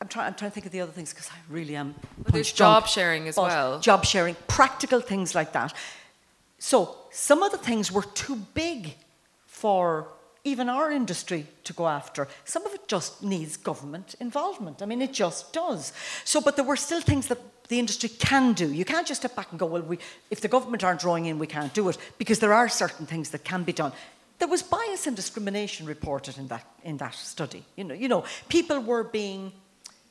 I'm 0.00 0.08
trying, 0.08 0.26
I'm 0.28 0.34
trying 0.34 0.50
to 0.50 0.54
think 0.54 0.66
of 0.66 0.72
the 0.72 0.80
other 0.84 0.92
things 0.98 1.10
because 1.14 1.28
I 1.36 1.38
really 1.56 1.76
am. 1.82 1.88
there's 1.94 2.32
punch 2.32 2.56
drunk. 2.56 2.72
job 2.84 2.88
sharing 2.96 3.28
as 3.28 3.34
But 3.36 3.48
well. 3.50 3.80
Job 3.88 4.04
sharing, 4.04 4.36
practical 4.48 5.00
things 5.00 5.34
like 5.34 5.50
that. 5.58 5.70
So 6.58 6.76
some 7.10 7.40
of 7.46 7.50
the 7.52 7.58
things 7.68 7.84
were 7.96 8.06
too 8.24 8.36
big 8.54 8.80
for 9.46 10.06
even 10.44 10.68
our 10.68 10.90
industry 10.90 11.46
to 11.64 11.72
go 11.72 11.86
after. 11.86 12.26
Some 12.44 12.66
of 12.66 12.74
it 12.74 12.88
just 12.88 13.22
needs 13.22 13.56
government 13.56 14.14
involvement. 14.20 14.82
I 14.82 14.86
mean, 14.86 15.00
it 15.00 15.12
just 15.12 15.52
does. 15.52 15.92
So, 16.24 16.40
but 16.40 16.56
there 16.56 16.64
were 16.64 16.76
still 16.76 17.00
things 17.00 17.28
that 17.28 17.38
the 17.68 17.78
industry 17.78 18.08
can 18.08 18.52
do. 18.52 18.72
You 18.72 18.84
can't 18.84 19.06
just 19.06 19.20
step 19.20 19.36
back 19.36 19.50
and 19.50 19.58
go, 19.58 19.66
well, 19.66 19.82
we, 19.82 19.98
if 20.30 20.40
the 20.40 20.48
government 20.48 20.82
aren't 20.82 21.00
drawing 21.00 21.26
in, 21.26 21.38
we 21.38 21.46
can't 21.46 21.72
do 21.72 21.88
it, 21.88 21.96
because 22.18 22.38
there 22.40 22.52
are 22.52 22.68
certain 22.68 23.06
things 23.06 23.30
that 23.30 23.44
can 23.44 23.62
be 23.62 23.72
done. 23.72 23.92
There 24.38 24.48
was 24.48 24.62
bias 24.62 25.06
and 25.06 25.14
discrimination 25.14 25.86
reported 25.86 26.36
in 26.36 26.48
that, 26.48 26.66
in 26.82 26.96
that 26.96 27.14
study. 27.14 27.64
You 27.76 27.84
know, 27.84 27.94
you 27.94 28.08
know, 28.08 28.24
people 28.48 28.80
were 28.80 29.04
being 29.04 29.52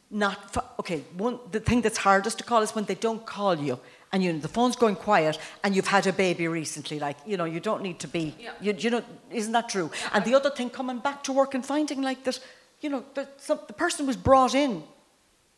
not 0.09 0.57
okay. 0.79 1.03
One 1.17 1.39
the 1.51 1.59
thing 1.59 1.81
that's 1.81 1.97
hardest 1.97 2.37
to 2.39 2.43
call 2.43 2.61
is 2.61 2.75
when 2.75 2.85
they 2.85 2.95
don't 2.95 3.25
call 3.25 3.55
you 3.55 3.79
and 4.11 4.23
you 4.23 4.33
know 4.33 4.39
the 4.39 4.47
phone's 4.47 4.75
going 4.75 4.95
quiet 4.95 5.37
and 5.63 5.75
you've 5.75 5.87
had 5.87 6.07
a 6.07 6.13
baby 6.13 6.47
recently. 6.47 6.99
Like 6.99 7.17
you 7.25 7.37
know, 7.37 7.45
you 7.45 7.59
don't 7.59 7.81
need 7.81 7.99
to 7.99 8.07
be. 8.07 8.35
Yeah. 8.39 8.51
You, 8.61 8.75
you 8.77 8.89
know, 8.89 9.03
isn't 9.31 9.53
that 9.53 9.69
true? 9.69 9.91
and 10.13 10.25
the 10.25 10.35
other 10.35 10.49
thing, 10.49 10.69
coming 10.69 10.99
back 10.99 11.23
to 11.23 11.33
work 11.33 11.53
and 11.53 11.65
finding 11.65 12.01
like 12.01 12.23
that, 12.23 12.39
you 12.81 12.89
know, 12.89 13.03
that 13.13 13.41
some, 13.41 13.59
the 13.67 13.73
person 13.73 14.07
was 14.07 14.17
brought 14.17 14.55
in 14.55 14.83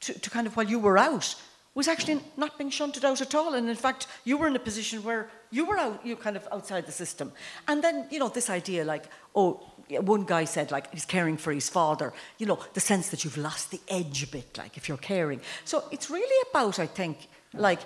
to, 0.01 0.19
to 0.19 0.29
kind 0.29 0.47
of 0.47 0.55
while 0.55 0.67
you 0.67 0.79
were 0.79 0.97
out 0.97 1.35
was 1.75 1.87
actually 1.87 2.19
not 2.37 2.57
being 2.57 2.69
shunted 2.69 3.03
out 3.03 3.19
at 3.21 3.33
all. 3.33 3.55
And 3.55 3.67
in 3.67 3.75
fact, 3.75 4.07
you 4.23 4.37
were 4.37 4.47
in 4.47 4.55
a 4.55 4.59
position 4.59 5.03
where 5.03 5.29
you 5.49 5.65
were 5.65 5.77
out, 5.77 6.05
you 6.05 6.15
kind 6.15 6.35
of 6.35 6.47
outside 6.51 6.85
the 6.85 6.91
system. 6.91 7.31
And 7.67 7.83
then, 7.83 8.05
you 8.11 8.19
know, 8.19 8.29
this 8.29 8.49
idea 8.49 8.85
like, 8.85 9.05
oh, 9.35 9.59
yeah, 9.89 9.99
one 9.99 10.23
guy 10.23 10.45
said 10.45 10.71
like 10.71 10.91
he's 10.93 11.05
caring 11.05 11.35
for 11.35 11.51
his 11.51 11.69
father, 11.69 12.13
you 12.37 12.45
know, 12.45 12.59
the 12.73 12.79
sense 12.79 13.09
that 13.09 13.23
you've 13.23 13.37
lost 13.37 13.71
the 13.71 13.81
edge 13.87 14.23
a 14.23 14.27
bit, 14.27 14.57
like 14.57 14.77
if 14.77 14.87
you're 14.87 14.97
caring. 14.97 15.41
So 15.65 15.85
it's 15.91 16.09
really 16.09 16.49
about, 16.51 16.77
I 16.77 16.85
think, 16.85 17.27
like 17.53 17.79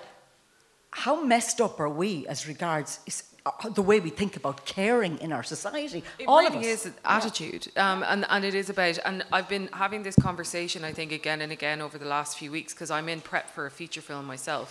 how 0.98 1.22
messed 1.22 1.60
up 1.60 1.78
are 1.78 1.88
we 1.88 2.26
as 2.26 2.48
regards 2.48 2.98
uh, 3.46 3.68
the 3.68 3.82
way 3.82 4.00
we 4.00 4.10
think 4.10 4.36
about 4.36 4.66
caring 4.66 5.16
in 5.18 5.32
our 5.32 5.44
society? 5.44 6.02
It 6.18 6.26
All 6.26 6.38
really 6.38 6.56
of 6.56 6.62
us. 6.62 6.66
is 6.66 6.86
an 6.86 6.94
attitude, 7.04 7.68
um, 7.76 8.02
and 8.02 8.26
and 8.28 8.44
it 8.44 8.54
is 8.54 8.68
about. 8.68 8.98
And 9.04 9.24
I've 9.32 9.48
been 9.48 9.68
having 9.72 10.02
this 10.02 10.16
conversation, 10.16 10.84
I 10.84 10.92
think, 10.92 11.12
again 11.12 11.40
and 11.40 11.52
again 11.52 11.80
over 11.80 11.98
the 11.98 12.06
last 12.06 12.36
few 12.36 12.50
weeks 12.50 12.74
because 12.74 12.90
I'm 12.90 13.08
in 13.08 13.20
prep 13.20 13.48
for 13.50 13.66
a 13.66 13.70
feature 13.70 14.02
film 14.02 14.26
myself, 14.26 14.68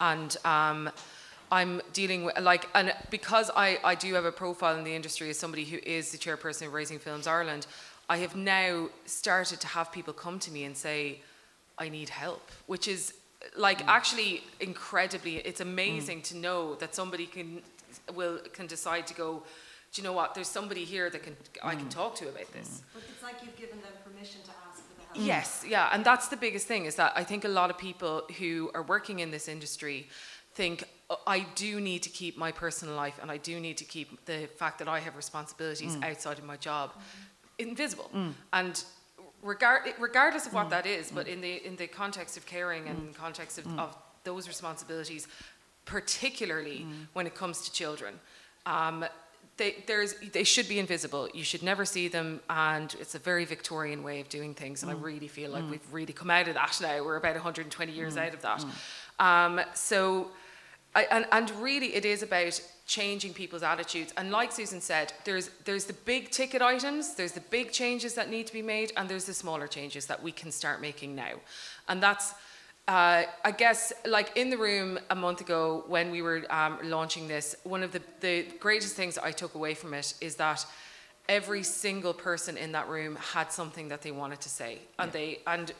and. 0.00 0.36
Um, 0.44 0.90
I'm 1.52 1.82
dealing 1.92 2.22
with 2.24 2.38
like, 2.38 2.68
and 2.76 2.94
because 3.10 3.50
I, 3.56 3.80
I 3.82 3.96
do 3.96 4.14
have 4.14 4.24
a 4.24 4.30
profile 4.30 4.78
in 4.78 4.84
the 4.84 4.94
industry 4.94 5.30
as 5.30 5.36
somebody 5.36 5.64
who 5.64 5.78
is 5.84 6.12
the 6.12 6.18
chairperson 6.18 6.68
of 6.68 6.72
Raising 6.72 7.00
Films 7.00 7.26
Ireland, 7.26 7.66
I 8.08 8.18
have 8.18 8.36
now 8.36 8.88
started 9.04 9.58
to 9.62 9.66
have 9.66 9.90
people 9.90 10.12
come 10.12 10.38
to 10.38 10.52
me 10.52 10.62
and 10.62 10.76
say, 10.76 11.18
I 11.76 11.88
need 11.88 12.08
help, 12.08 12.52
which 12.66 12.86
is 12.86 13.14
like 13.56 13.86
actually 13.86 14.42
incredibly, 14.60 15.36
it's 15.36 15.60
amazing 15.60 16.22
to 16.22 16.36
know 16.36 16.74
that 16.76 16.94
somebody 16.94 17.26
can 17.26 17.62
will 18.14 18.38
can 18.52 18.66
decide 18.66 19.06
to 19.08 19.14
go. 19.14 19.42
Do 19.92 20.00
you 20.00 20.06
know 20.06 20.12
what? 20.12 20.34
There's 20.34 20.48
somebody 20.48 20.84
here 20.84 21.10
that 21.10 21.22
can 21.22 21.36
I 21.62 21.74
can 21.74 21.88
talk 21.88 22.14
to 22.16 22.28
about 22.28 22.52
this. 22.52 22.82
But 22.94 23.02
it's 23.08 23.22
like 23.22 23.36
you've 23.42 23.56
given 23.56 23.80
them 23.80 23.92
permission 24.04 24.40
to 24.44 24.50
ask 24.68 24.82
for 24.86 24.94
the 24.94 25.18
help. 25.18 25.26
Yes, 25.26 25.64
yeah, 25.66 25.88
and 25.92 26.04
that's 26.04 26.28
the 26.28 26.36
biggest 26.36 26.66
thing 26.66 26.84
is 26.84 26.94
that 26.96 27.12
I 27.16 27.24
think 27.24 27.44
a 27.44 27.48
lot 27.48 27.70
of 27.70 27.78
people 27.78 28.22
who 28.38 28.70
are 28.74 28.82
working 28.82 29.18
in 29.18 29.30
this 29.30 29.48
industry 29.48 30.08
think 30.54 30.84
"Oh, 31.08 31.20
I 31.26 31.46
do 31.54 31.80
need 31.80 32.02
to 32.02 32.10
keep 32.10 32.36
my 32.36 32.52
personal 32.52 32.94
life 32.94 33.18
and 33.20 33.30
I 33.30 33.38
do 33.38 33.58
need 33.58 33.78
to 33.78 33.84
keep 33.84 34.24
the 34.26 34.48
fact 34.56 34.78
that 34.78 34.88
I 34.88 35.00
have 35.00 35.16
responsibilities 35.16 35.96
mm. 35.96 36.04
outside 36.04 36.38
of 36.38 36.44
my 36.44 36.56
job 36.56 36.90
mm. 36.92 37.68
invisible. 37.68 38.10
Mm. 38.14 38.34
And 38.52 38.84
regard, 39.42 39.82
regardless 39.98 40.46
of 40.46 40.54
what 40.54 40.66
mm. 40.66 40.70
that 40.70 40.86
is, 40.86 41.10
but 41.10 41.28
in 41.28 41.40
the 41.40 41.66
in 41.66 41.76
the 41.76 41.86
context 41.86 42.36
of 42.36 42.46
caring 42.46 42.88
and 42.88 43.08
in 43.08 43.14
context 43.14 43.58
of, 43.58 43.64
mm. 43.64 43.78
of 43.78 43.96
those 44.24 44.48
responsibilities, 44.48 45.28
particularly 45.84 46.86
when 47.12 47.26
it 47.26 47.34
comes 47.34 47.62
to 47.62 47.72
children. 47.72 48.14
Um, 48.66 49.04
they, 49.60 49.84
there's, 49.86 50.14
they 50.32 50.44
should 50.44 50.68
be 50.68 50.78
invisible. 50.78 51.28
You 51.34 51.44
should 51.44 51.62
never 51.62 51.84
see 51.84 52.08
them, 52.08 52.40
and 52.48 52.94
it's 52.98 53.14
a 53.14 53.18
very 53.18 53.44
Victorian 53.44 54.02
way 54.02 54.20
of 54.20 54.28
doing 54.30 54.54
things. 54.54 54.82
And 54.82 54.90
I 54.90 54.94
really 54.94 55.28
feel 55.28 55.50
like 55.50 55.68
we've 55.70 55.92
really 55.92 56.14
come 56.14 56.30
out 56.30 56.48
of 56.48 56.54
that 56.54 56.78
now. 56.80 57.04
We're 57.04 57.16
about 57.16 57.34
120 57.34 57.92
years 57.92 58.16
out 58.16 58.32
of 58.32 58.40
that. 58.40 58.64
Um, 59.18 59.60
so, 59.74 60.28
I, 60.94 61.02
and, 61.10 61.26
and 61.30 61.50
really, 61.62 61.94
it 61.94 62.06
is 62.06 62.22
about 62.22 62.58
changing 62.90 63.32
people's 63.32 63.62
attitudes. 63.62 64.12
And 64.16 64.32
like 64.32 64.50
Susan 64.50 64.80
said, 64.80 65.12
there's 65.24 65.50
there's 65.64 65.84
the 65.84 65.98
big 66.04 66.30
ticket 66.30 66.60
items, 66.60 67.14
there's 67.14 67.32
the 67.32 67.46
big 67.58 67.70
changes 67.70 68.14
that 68.14 68.28
need 68.28 68.46
to 68.48 68.52
be 68.52 68.62
made, 68.62 68.92
and 68.96 69.08
there's 69.08 69.26
the 69.26 69.34
smaller 69.34 69.68
changes 69.68 70.06
that 70.06 70.20
we 70.20 70.32
can 70.32 70.50
start 70.50 70.80
making 70.80 71.14
now. 71.14 71.34
And 71.88 72.02
that's 72.02 72.34
uh, 72.88 73.22
I 73.44 73.52
guess, 73.52 73.92
like 74.04 74.36
in 74.36 74.50
the 74.50 74.58
room 74.58 74.98
a 75.10 75.14
month 75.14 75.40
ago 75.40 75.84
when 75.86 76.10
we 76.10 76.22
were 76.22 76.42
um, 76.50 76.78
launching 76.82 77.28
this, 77.28 77.54
one 77.62 77.84
of 77.84 77.92
the, 77.92 78.02
the 78.18 78.46
greatest 78.58 78.96
things 78.96 79.16
I 79.16 79.30
took 79.30 79.54
away 79.54 79.74
from 79.74 79.94
it 79.94 80.14
is 80.20 80.34
that 80.36 80.66
every 81.28 81.62
single 81.62 82.12
person 82.12 82.56
in 82.56 82.72
that 82.72 82.88
room 82.88 83.16
had 83.34 83.52
something 83.52 83.86
that 83.90 84.02
they 84.02 84.10
wanted 84.10 84.40
to 84.40 84.48
say, 84.48 84.78
and 84.98 85.12
they 85.12 85.38
and 85.46 85.72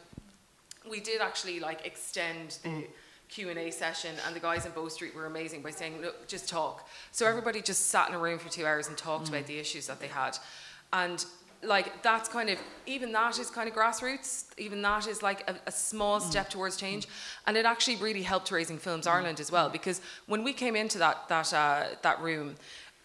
we 0.88 1.00
did 1.00 1.20
actually 1.20 1.58
like 1.58 1.84
extend 1.84 2.58
the 2.62 2.86
Q 3.30 3.48
and 3.48 3.58
A 3.58 3.70
session, 3.70 4.16
and 4.26 4.34
the 4.34 4.40
guys 4.40 4.66
in 4.66 4.72
Bow 4.72 4.88
Street 4.88 5.14
were 5.14 5.26
amazing 5.26 5.62
by 5.62 5.70
saying, 5.70 6.00
"Look, 6.02 6.26
just 6.26 6.48
talk." 6.48 6.88
So 7.12 7.26
everybody 7.26 7.62
just 7.62 7.86
sat 7.86 8.08
in 8.08 8.14
a 8.14 8.18
room 8.18 8.38
for 8.38 8.48
two 8.48 8.66
hours 8.66 8.88
and 8.88 8.98
talked 8.98 9.28
about 9.28 9.46
the 9.46 9.58
issues 9.58 9.86
that 9.86 10.00
they 10.00 10.08
had, 10.08 10.36
and 10.92 11.24
like 11.62 12.02
that's 12.02 12.28
kind 12.28 12.48
of 12.48 12.58
even 12.86 13.12
that 13.12 13.38
is 13.38 13.50
kind 13.50 13.68
of 13.68 13.74
grassroots. 13.74 14.46
Even 14.58 14.82
that 14.82 15.06
is 15.06 15.22
like 15.22 15.48
a, 15.48 15.54
a 15.66 15.72
small 15.72 16.18
step 16.20 16.50
towards 16.50 16.76
change, 16.76 17.06
and 17.46 17.56
it 17.56 17.64
actually 17.64 17.96
really 17.96 18.22
helped 18.22 18.50
Raising 18.50 18.78
Films 18.78 19.06
Ireland 19.06 19.40
as 19.40 19.52
well 19.52 19.68
because 19.68 20.00
when 20.26 20.42
we 20.42 20.52
came 20.52 20.74
into 20.74 20.98
that 20.98 21.28
that 21.28 21.52
uh, 21.54 21.84
that 22.02 22.20
room. 22.20 22.56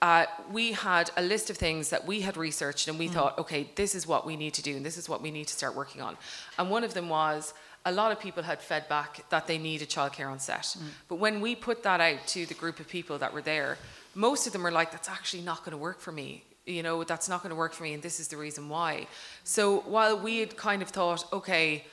Uh, 0.02 0.26
we 0.52 0.74
had 0.74 1.10
a 1.16 1.22
list 1.22 1.50
of 1.50 1.58
things 1.58 1.90
that 1.90 2.06
we 2.06 2.22
had 2.22 2.36
researched 2.38 2.88
and 2.90 3.00
we 3.00 3.08
thought, 3.08 3.40
okay, 3.40 3.72
this 3.76 3.96
is 3.96 4.06
what 4.06 4.24
we 4.24 4.36
need 4.36 4.54
to 4.54 4.62
do 4.62 4.76
and 4.76 4.86
this 4.86 4.98
is 4.98 5.08
what 5.08 5.22
we 5.22 5.32
need 5.32 5.48
to 5.48 5.54
start 5.54 5.74
working 5.74 6.02
on. 6.02 6.16
And 6.60 6.70
one 6.70 6.84
of 6.84 6.94
them 6.94 7.08
was 7.10 7.54
a 7.86 7.92
lot 7.92 8.12
of 8.12 8.20
people 8.20 8.44
had 8.44 8.62
fed 8.62 8.90
back 8.90 9.24
that 9.30 9.46
they 9.48 9.58
needed 9.58 9.90
childcare 9.90 10.30
on 10.30 10.40
set. 10.40 10.64
Mm. 10.64 10.82
But 11.08 11.16
when 11.16 11.40
we 11.40 11.56
put 11.56 11.84
that 11.84 12.02
out 12.02 12.26
to 12.28 12.46
the 12.46 12.56
group 12.56 12.80
of 12.80 12.88
people 12.88 13.20
that 13.20 13.32
were 13.34 13.42
there, 13.42 13.78
most 14.16 14.48
of 14.48 14.54
them 14.54 14.64
were 14.64 14.72
like, 14.72 14.92
that's 14.92 15.10
actually 15.10 15.44
not 15.44 15.60
going 15.60 15.72
to 15.72 15.78
work 15.78 16.00
for 16.00 16.12
me. 16.12 16.44
You 16.66 16.82
know, 16.82 17.04
that's 17.04 17.30
not 17.30 17.44
going 17.44 17.52
to 17.52 17.56
work 17.56 17.74
for 17.74 17.84
me, 17.84 17.94
and 17.94 18.02
this 18.02 18.20
is 18.20 18.28
the 18.28 18.38
reason 18.38 18.70
why. 18.70 19.08
So 19.44 19.82
while 19.82 20.18
we 20.18 20.40
had 20.40 20.58
kind 20.58 20.82
of 20.82 20.90
thought, 20.90 21.32
okay, 21.32 21.86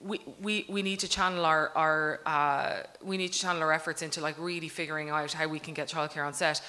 we, 0.00 0.20
we, 0.40 0.66
we 0.68 0.82
need 0.82 1.00
to 1.00 1.08
channel 1.08 1.44
our, 1.44 1.70
our 1.74 2.20
uh, 2.26 2.82
we 3.02 3.16
need 3.16 3.32
to 3.32 3.38
channel 3.38 3.62
our 3.62 3.72
efforts 3.72 4.02
into 4.02 4.20
like 4.20 4.38
really 4.38 4.68
figuring 4.68 5.08
out 5.10 5.32
how 5.32 5.48
we 5.48 5.58
can 5.58 5.74
get 5.74 5.88
childcare 5.88 6.26
on 6.26 6.34
set. 6.34 6.60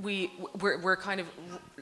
We 0.00 0.30
we're, 0.60 0.78
we're 0.80 0.96
kind 0.96 1.20
of 1.20 1.26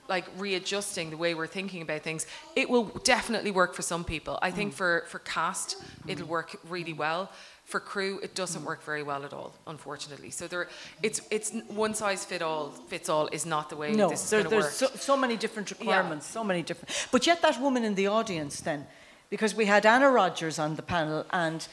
like 0.08 0.24
readjusting 0.38 1.10
the 1.10 1.16
way 1.16 1.34
we're 1.34 1.46
thinking 1.46 1.82
about 1.82 2.02
things. 2.02 2.26
It 2.54 2.70
will 2.70 2.84
definitely 3.04 3.50
work 3.50 3.74
for 3.74 3.82
some 3.82 4.04
people. 4.04 4.38
I 4.40 4.50
think 4.50 4.72
for 4.72 5.04
for 5.08 5.18
cast 5.20 5.76
it'll 6.06 6.26
work 6.26 6.56
really 6.68 6.92
well. 6.92 7.30
For 7.64 7.80
crew, 7.80 8.20
it 8.22 8.36
doesn't 8.36 8.64
work 8.64 8.84
very 8.84 9.02
well 9.02 9.24
at 9.24 9.32
all, 9.32 9.52
unfortunately. 9.66 10.30
So 10.30 10.46
there, 10.46 10.68
it's 11.02 11.20
it's 11.32 11.50
one 11.66 11.94
size 11.94 12.24
fit 12.24 12.40
all 12.40 12.70
fits 12.70 13.08
all 13.08 13.26
is 13.32 13.44
not 13.44 13.68
the 13.70 13.76
way 13.76 13.90
No, 13.92 14.08
this 14.08 14.22
is 14.22 14.30
there, 14.30 14.42
going 14.44 14.50
to 14.50 14.56
work. 14.56 14.64
there's 14.66 14.76
so, 14.76 14.86
so 14.86 15.16
many 15.16 15.36
different 15.36 15.70
requirements, 15.70 16.26
so 16.26 16.44
many 16.44 16.62
different. 16.62 17.08
But 17.10 17.26
yet, 17.26 17.42
that 17.42 17.60
woman 17.60 17.82
in 17.84 17.96
the 17.96 18.06
audience, 18.06 18.60
then, 18.60 18.86
because 19.30 19.54
we 19.54 19.66
had 19.66 19.86
Anna 19.86 20.10
Rogers 20.10 20.58
on 20.58 20.76
the 20.76 20.82
panel 20.82 21.24
and 21.30 21.66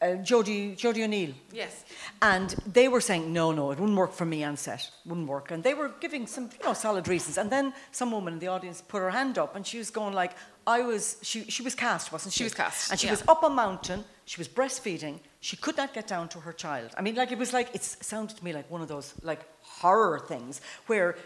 uh, 0.00 0.06
Jodie, 0.16 0.76
Jodie 0.76 1.04
O'Neill. 1.04 1.32
yes. 1.52 1.84
And 2.20 2.50
they 2.66 2.88
were 2.88 3.00
saying, 3.00 3.32
no, 3.32 3.52
no, 3.52 3.70
it 3.70 3.78
wouldn't 3.78 3.96
work 3.96 4.12
for 4.12 4.24
me 4.24 4.42
on 4.42 4.56
set, 4.56 4.90
wouldn't 5.06 5.28
work. 5.28 5.52
And 5.52 5.62
they 5.62 5.74
were 5.74 5.92
giving 6.00 6.26
some, 6.26 6.50
you 6.58 6.64
know, 6.66 6.72
solid 6.72 7.06
reasons. 7.06 7.38
And 7.38 7.50
then 7.50 7.72
some 7.92 8.10
woman 8.10 8.34
in 8.34 8.38
the 8.40 8.48
audience 8.48 8.82
put 8.82 8.98
her 8.98 9.10
hand 9.10 9.38
up 9.38 9.54
and 9.54 9.64
she 9.64 9.78
was 9.78 9.90
going 9.90 10.12
like, 10.12 10.32
I 10.66 10.80
was, 10.82 11.18
she, 11.22 11.44
she 11.44 11.62
was 11.62 11.74
cast, 11.74 12.10
wasn't 12.12 12.32
she? 12.34 12.38
She 12.38 12.44
was 12.44 12.54
cast, 12.54 12.90
And 12.90 12.98
she 12.98 13.06
yeah. 13.06 13.12
was 13.12 13.22
up 13.28 13.42
a 13.44 13.50
mountain, 13.50 14.04
she 14.24 14.40
was 14.40 14.48
breastfeeding, 14.48 15.20
she 15.40 15.56
could 15.56 15.76
not 15.76 15.92
get 15.94 16.06
down 16.08 16.28
to 16.30 16.40
her 16.40 16.52
child. 16.52 16.90
I 16.96 17.02
mean, 17.02 17.14
like, 17.14 17.30
it 17.32 17.38
was 17.38 17.52
like, 17.52 17.74
it 17.74 17.82
sounded 17.82 18.36
to 18.36 18.44
me 18.44 18.52
like 18.52 18.70
one 18.70 18.80
of 18.80 18.88
those, 18.88 19.14
like, 19.22 19.40
horror 19.60 20.18
things 20.20 20.60
where, 20.86 21.16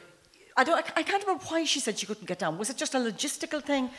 I, 0.57 0.65
don't, 0.65 0.79
I 0.97 1.03
can't 1.03 1.23
remember 1.23 1.45
why 1.49 1.65
she 1.65 1.81
said 1.81 1.99
she 1.99 2.07
couldn't 2.07 2.27
get 2.27 2.39
down. 2.39 2.57
Was 2.57 2.71
it 2.71 2.79
just 2.79 2.95
a 2.95 2.99
logistical 2.99 3.63
thing? 3.63 3.91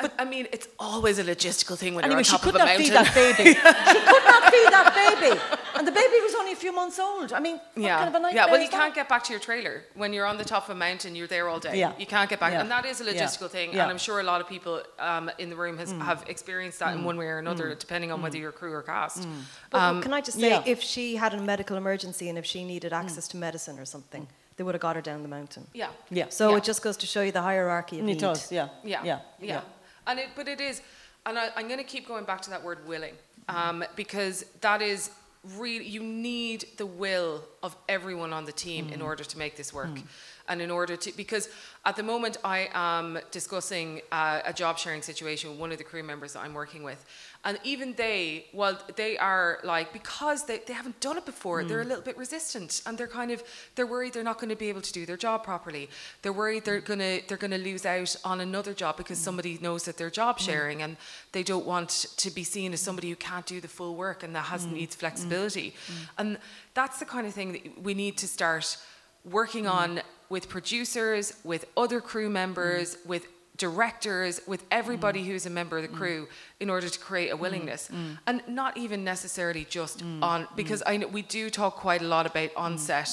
I, 0.00 0.10
I 0.20 0.24
mean, 0.24 0.46
it's 0.52 0.68
always 0.78 1.18
a 1.18 1.24
logistical 1.24 1.76
thing 1.78 1.94
when 1.94 2.04
Anyway, 2.04 2.18
you're 2.20 2.24
she 2.24 2.32
on 2.34 2.40
top 2.40 2.48
of 2.48 2.54
a 2.54 2.58
mountain. 2.58 2.84
She 2.84 2.90
could 2.90 2.94
not 2.94 3.14
mountain. 3.14 3.34
feed 3.34 3.34
that 3.34 3.36
baby. 3.36 3.50
she 3.94 4.00
could 4.12 4.24
not 4.32 4.42
feed 4.52 4.68
that 4.76 4.92
baby. 5.20 5.40
And 5.76 5.86
the 5.86 5.92
baby 5.92 6.16
was 6.22 6.34
only 6.34 6.52
a 6.52 6.56
few 6.56 6.72
months 6.74 6.98
old. 6.98 7.32
I 7.32 7.40
mean, 7.40 7.56
what 7.74 7.84
yeah, 7.84 7.96
kind 7.98 8.08
of 8.08 8.14
a 8.14 8.18
nightmare 8.20 8.44
yeah. 8.46 8.50
Well, 8.50 8.60
you 8.60 8.68
that? 8.70 8.76
can't 8.80 8.94
get 8.94 9.08
back 9.08 9.22
to 9.24 9.32
your 9.32 9.40
trailer 9.40 9.84
when 9.94 10.12
you're 10.12 10.26
on 10.26 10.36
the 10.38 10.44
top 10.44 10.64
of 10.64 10.70
a 10.70 10.78
mountain. 10.78 11.14
You're 11.16 11.26
there 11.26 11.48
all 11.48 11.60
day. 11.60 11.78
Yeah. 11.78 11.92
You 11.98 12.06
can't 12.06 12.28
get 12.28 12.40
back, 12.40 12.52
Yeah. 12.52 12.60
and 12.62 12.70
that 12.70 12.84
is 12.84 13.00
a 13.00 13.04
Yeah. 13.04 13.12
logistical 13.12 13.48
thing. 13.48 13.70
Yeah. 13.70 13.78
Mm. 13.78 13.82
And 13.82 13.90
I'm 13.92 13.98
sure 13.98 14.20
a 14.20 14.24
lot 14.24 14.40
of 14.40 14.48
people 14.48 14.82
um, 14.98 15.30
in 15.38 15.48
the 15.50 15.56
room 15.56 15.78
has, 15.78 15.92
have 15.92 16.24
experienced 16.28 16.78
that 16.80 16.94
in 16.94 17.04
one 17.04 17.16
way 17.16 17.26
or 17.26 17.38
another, 17.38 17.74
depending 17.74 18.10
on 18.12 18.20
whether 18.22 18.36
you're 18.38 18.52
crew 18.52 18.72
or 18.72 18.82
cast. 18.82 19.26
But 19.70 19.78
Um, 19.80 20.02
can 20.02 20.12
I 20.12 20.20
just 20.20 20.38
say, 20.38 20.50
yeah. 20.50 20.62
if 20.66 20.82
she 20.82 21.16
had 21.16 21.32
a 21.34 21.38
medical 21.40 21.76
emergency 21.76 22.28
and 22.28 22.36
if 22.38 22.44
she 22.46 22.64
needed 22.64 22.92
access 22.92 23.28
to 23.28 23.36
medicine 23.36 23.78
or 23.78 23.84
something, 23.84 24.26
they 24.56 24.64
would 24.64 24.74
have 24.74 24.82
got 24.82 24.94
her 24.96 25.02
down 25.02 25.22
the 25.22 25.28
mountain. 25.28 25.66
yeah, 25.72 25.88
Yeah. 26.10 26.26
So 26.28 26.50
Yeah. 26.50 26.56
it 26.58 26.64
just 26.64 26.82
goes 26.82 26.96
to 26.98 27.06
show 27.06 27.22
you 27.22 27.32
the 27.32 27.40
hierarchy 27.40 27.96
of 27.98 28.02
it 28.04 28.06
need. 28.06 28.18
does, 28.18 28.52
yeah. 28.52 28.68
Yeah, 28.84 29.02
Yeah. 29.04 29.18
yeah, 29.40 29.60
And 30.06 30.18
it, 30.18 30.28
but 30.34 30.48
it 30.48 30.60
is, 30.60 30.82
and 31.26 31.38
I, 31.38 31.50
I'm 31.56 31.66
going 31.68 31.78
to 31.78 31.84
keep 31.84 32.06
going 32.08 32.24
back 32.24 32.40
to 32.42 32.50
that 32.50 32.62
word 32.64 32.86
willing, 32.86 33.14
um, 33.48 33.84
because 33.96 34.44
that 34.60 34.82
is 34.82 35.10
really 35.56 35.86
you 35.86 36.02
need 36.02 36.66
the 36.76 36.84
will 36.84 37.42
of 37.62 37.74
everyone 37.88 38.32
on 38.32 38.44
the 38.44 38.52
team 38.52 38.88
Mm. 38.88 38.92
in 38.92 39.02
order 39.02 39.24
to 39.24 39.38
make 39.38 39.56
this 39.56 39.72
work, 39.72 39.98
and 40.48 40.60
in 40.60 40.70
order 40.70 40.96
to 40.96 41.12
because 41.16 41.48
at 41.86 41.96
the 41.96 42.02
moment 42.02 42.36
I 42.44 42.68
am 42.74 43.18
discussing 43.30 44.02
uh, 44.12 44.40
a 44.44 44.52
job 44.52 44.78
sharing 44.78 45.00
situation 45.02 45.50
with 45.50 45.58
one 45.58 45.72
of 45.72 45.78
the 45.78 45.84
crew 45.84 46.02
members 46.02 46.34
that 46.34 46.40
I'm 46.40 46.52
working 46.54 46.82
with, 46.82 47.04
and 47.44 47.58
even 47.64 47.94
they, 47.94 48.46
well, 48.52 48.78
they 48.96 49.16
are 49.16 49.60
like 49.64 49.92
because 49.92 50.44
they, 50.44 50.58
they 50.66 50.74
haven't 50.74 51.00
done 51.00 51.16
it 51.16 51.24
before, 51.24 51.64
they're 51.64 51.80
a 51.80 51.82
hmm. 51.82 51.88
little 51.88 52.04
bit 52.04 52.18
resistant, 52.18 52.82
and 52.84 52.98
they're 52.98 53.08
kind 53.08 53.30
of 53.30 53.42
they're 53.74 53.86
worried 53.86 54.12
they're 54.12 54.22
not 54.22 54.38
going 54.38 54.50
to 54.50 54.56
be 54.56 54.68
able 54.68 54.82
to 54.82 54.92
do 54.92 55.06
their 55.06 55.16
job 55.16 55.42
properly. 55.42 55.88
They're 56.20 56.32
worried 56.32 56.64
they're 56.64 56.80
gonna 56.80 57.20
they're 57.26 57.38
gonna 57.38 57.58
lose 57.58 57.86
out 57.86 58.14
on 58.24 58.40
another 58.40 58.74
job 58.74 58.98
because 58.98 59.18
hmm. 59.18 59.24
somebody 59.24 59.58
knows 59.60 59.84
that 59.84 59.96
they're 59.96 60.10
job 60.10 60.38
hmm. 60.38 60.44
sharing, 60.44 60.82
and 60.82 60.96
they 61.32 61.42
don't 61.42 61.64
want 61.64 62.06
to 62.16 62.30
be 62.30 62.44
seen 62.44 62.72
as 62.74 62.80
somebody 62.80 63.08
who 63.08 63.16
can't 63.16 63.46
do 63.46 63.60
the 63.60 63.68
full 63.68 63.96
work 63.96 64.22
and 64.22 64.34
that 64.36 64.44
has 64.44 64.66
needs 64.66 64.94
flexibility, 64.94 65.74
and 66.18 66.38
that's 66.74 66.98
the 66.98 67.06
kind 67.06 67.26
of 67.26 67.32
thing 67.32 67.52
that 67.52 67.82
we 67.82 67.94
need 67.94 68.18
to 68.18 68.28
start 68.28 68.76
working 69.24 69.66
on 69.66 70.00
with 70.28 70.48
producers, 70.48 71.34
with 71.42 71.64
other 71.76 72.00
crew 72.00 72.28
members, 72.30 72.96
with 73.04 73.26
directors, 73.60 74.40
with 74.52 74.62
everybody 74.70 75.20
mm. 75.20 75.26
who's 75.26 75.46
a 75.46 75.54
member 75.60 75.76
of 75.78 75.84
the 75.88 75.94
mm. 75.94 76.00
crew 76.00 76.20
in 76.58 76.68
order 76.70 76.88
to 76.88 76.98
create 76.98 77.30
a 77.30 77.36
mm. 77.36 77.42
willingness. 77.44 77.82
And 78.26 78.42
not 78.48 78.72
even 78.76 79.04
necessarily 79.04 79.64
just 79.78 80.02
on, 80.22 80.48
because 80.56 80.82
I 80.86 80.96
know 80.96 81.08
we 81.20 81.22
do 81.22 81.50
talk 81.50 81.76
quite 81.76 82.02
a 82.02 82.08
lot 82.16 82.24
about 82.26 82.50
onset 82.56 83.10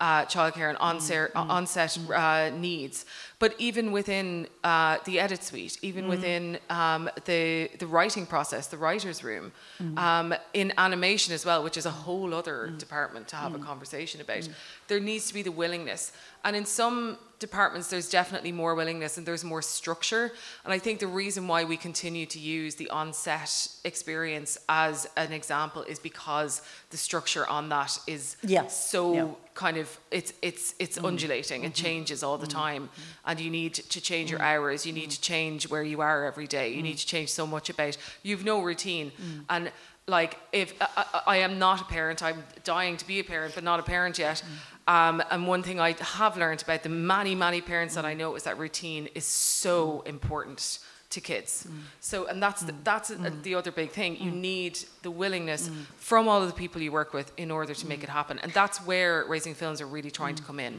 uh, 0.00 0.24
childcare 0.26 0.68
and 0.68 0.78
onset, 0.78 1.30
uh, 1.34 1.40
onset 1.58 1.98
uh, 2.14 2.50
needs. 2.50 3.04
But 3.38 3.54
even 3.58 3.92
within 3.92 4.46
uh, 4.62 4.98
the 5.04 5.18
edit 5.20 5.42
suite, 5.42 5.78
even 5.82 6.08
within 6.08 6.58
um, 6.70 7.10
the, 7.24 7.70
the 7.78 7.86
writing 7.86 8.26
process, 8.26 8.66
the 8.68 8.76
writer's 8.76 9.22
room, 9.24 9.52
um, 9.96 10.34
in 10.54 10.72
animation 10.76 11.34
as 11.34 11.44
well, 11.44 11.62
which 11.62 11.76
is 11.76 11.86
a 11.86 11.90
whole 11.90 12.34
other 12.34 12.72
department 12.78 13.28
to 13.28 13.36
have 13.36 13.54
a 13.54 13.58
conversation 13.58 14.20
about, 14.20 14.48
there 14.88 15.00
needs 15.00 15.28
to 15.28 15.34
be 15.34 15.42
the 15.42 15.52
willingness. 15.52 16.12
And 16.44 16.56
in 16.56 16.64
some 16.64 17.18
departments, 17.38 17.88
there's 17.88 18.08
definitely 18.10 18.52
more 18.52 18.74
willingness 18.74 19.16
and 19.16 19.26
there's 19.26 19.44
more 19.44 19.62
structure. 19.62 20.32
And 20.64 20.72
I 20.72 20.78
think 20.78 20.98
the 20.98 21.06
reason 21.06 21.46
why 21.46 21.64
we 21.64 21.76
continue 21.76 22.26
to 22.26 22.38
use 22.38 22.74
the 22.74 22.90
on-set 22.90 23.68
experience 23.84 24.58
as 24.68 25.08
an 25.16 25.32
example 25.32 25.82
is 25.82 25.98
because 25.98 26.62
the 26.90 26.96
structure 26.96 27.46
on 27.46 27.68
that 27.68 27.98
is 28.06 28.36
Yeah. 28.42 28.66
so 28.66 29.14
Yeah. 29.14 29.26
kind 29.54 29.76
of 29.76 30.00
it's 30.10 30.32
it's 30.42 30.74
it's 30.78 30.96
mm-hmm. 30.96 31.06
undulating. 31.06 31.64
It 31.64 31.74
mm-hmm. 31.74 31.84
changes 31.84 32.22
all 32.22 32.38
the 32.38 32.46
mm-hmm. 32.46 32.58
time, 32.58 32.88
and 33.24 33.38
you 33.38 33.50
need 33.50 33.74
to 33.74 34.00
change 34.00 34.30
your 34.30 34.42
hours. 34.42 34.86
You 34.86 34.92
need 34.92 35.10
to 35.10 35.20
change 35.20 35.68
where 35.68 35.82
you 35.82 36.00
are 36.00 36.24
every 36.24 36.46
day. 36.46 36.72
You 36.72 36.82
need 36.82 36.96
mm. 36.96 37.00
to 37.00 37.06
change 37.06 37.30
so 37.30 37.46
much 37.46 37.68
about. 37.70 37.96
You've 38.22 38.44
no 38.44 38.62
routine, 38.62 39.10
mm. 39.10 39.44
and 39.48 39.70
like 40.08 40.38
if 40.52 40.72
I, 40.80 40.86
I, 40.96 41.20
I 41.26 41.36
am 41.38 41.58
not 41.58 41.80
a 41.80 41.84
parent, 41.84 42.22
I'm 42.22 42.42
dying 42.64 42.96
to 42.96 43.06
be 43.06 43.20
a 43.20 43.24
parent, 43.24 43.54
but 43.54 43.62
not 43.62 43.78
a 43.78 43.82
parent 43.82 44.18
yet. 44.18 44.42
Mm. 44.44 44.77
Um, 44.88 45.22
and 45.30 45.46
one 45.46 45.62
thing 45.62 45.78
I 45.78 45.94
have 46.00 46.36
learned 46.38 46.62
about 46.62 46.82
the 46.82 46.88
many 46.88 47.34
many 47.34 47.60
parents 47.60 47.94
that 47.94 48.06
I 48.12 48.14
know 48.14 48.36
is 48.36 48.42
that 48.44 48.58
routine 48.58 49.08
is 49.14 49.26
so 49.26 50.02
important 50.06 50.78
to 51.10 51.20
kids. 51.20 51.66
Mm. 51.66 51.72
So, 52.00 52.26
and 52.26 52.42
that's 52.42 52.62
the, 52.62 52.72
mm. 52.72 52.84
that's 52.84 53.10
uh 53.10 53.30
the 53.42 53.54
other 53.54 53.72
big 53.72 53.90
thing. 53.90 54.16
You 54.26 54.30
need 54.30 54.78
the 55.02 55.10
willingness 55.10 55.70
from 55.96 56.28
all 56.28 56.42
of 56.42 56.48
the 56.48 56.54
people 56.54 56.82
you 56.82 56.92
work 56.92 57.12
with 57.14 57.32
in 57.36 57.50
order 57.50 57.74
to 57.74 57.86
make 57.86 58.02
it 58.02 58.10
happen. 58.10 58.38
And 58.42 58.52
that's 58.52 58.78
where 58.86 59.24
Raising 59.28 59.54
Films 59.54 59.80
are 59.80 59.86
really 59.96 60.10
trying 60.10 60.36
to 60.36 60.42
come 60.42 60.60
in, 60.60 60.74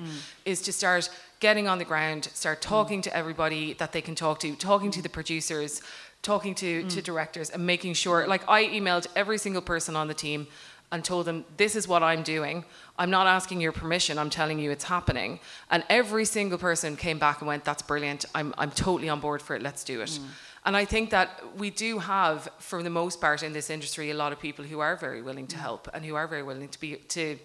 is 0.46 0.62
to 0.64 0.72
start 0.72 1.10
getting 1.40 1.68
on 1.68 1.78
the 1.80 1.86
ground, 1.86 2.26
start 2.34 2.62
talking 2.62 3.02
to 3.04 3.16
everybody 3.16 3.74
that 3.74 3.92
they 3.92 4.02
can 4.02 4.16
talk 4.16 4.40
to, 4.40 4.56
talking 4.56 4.92
to 4.92 5.02
the 5.02 5.10
producers, 5.10 5.82
talking 6.22 6.54
to, 6.56 6.84
to 6.90 7.02
directors, 7.02 7.50
and 7.50 7.66
making 7.66 7.94
sure. 7.96 8.28
Like 8.28 8.44
I 8.48 8.66
emailed 8.66 9.08
every 9.16 9.38
single 9.38 9.62
person 9.62 9.96
on 9.96 10.08
the 10.08 10.14
team 10.14 10.48
and 10.92 11.04
told 11.04 11.26
them, 11.26 11.46
This 11.58 11.76
is 11.76 11.88
what 11.88 12.04
I'm 12.04 12.24
doing. 12.24 12.66
I'm 12.98 13.10
not 13.10 13.28
asking 13.28 13.62
your 13.62 13.72
permission, 13.72 14.18
I'm 14.18 14.30
telling 14.30 14.60
you 14.60 14.72
it's 14.72 14.84
happening. 14.84 15.40
And 15.70 15.84
every 15.90 16.26
single 16.26 16.58
person 16.58 16.96
came 16.96 17.20
back 17.20 17.40
and 17.40 17.48
went, 17.48 17.64
That's 17.64 17.82
brilliant. 17.82 18.26
I'm, 18.34 18.54
I'm 18.58 18.72
totally 18.72 19.10
on 19.10 19.20
board 19.20 19.42
for 19.42 19.56
it. 19.56 19.62
Let's 19.62 19.84
do 19.84 20.02
it. 20.02 20.10
Mm. 20.10 20.26
And 20.66 20.78
I 20.78 20.86
think 20.86 21.10
that 21.12 21.58
we 21.58 21.70
do 21.70 22.00
have, 22.00 22.50
for 22.60 22.84
the 22.84 22.90
most 22.90 23.22
part 23.22 23.44
in 23.44 23.54
this 23.54 23.70
industry, 23.70 24.12
a 24.12 24.14
lot 24.14 24.34
of 24.34 24.40
people 24.40 24.66
who 24.66 24.80
are 24.82 24.96
very 24.96 25.22
willing 25.22 25.48
to 25.48 25.56
mm. 25.56 25.62
help 25.62 25.88
and 25.94 26.04
who 26.04 26.16
are 26.16 26.28
very 26.28 26.44
willing 26.44 26.70
to 26.70 26.80
be 26.80 26.96
to 26.96 27.40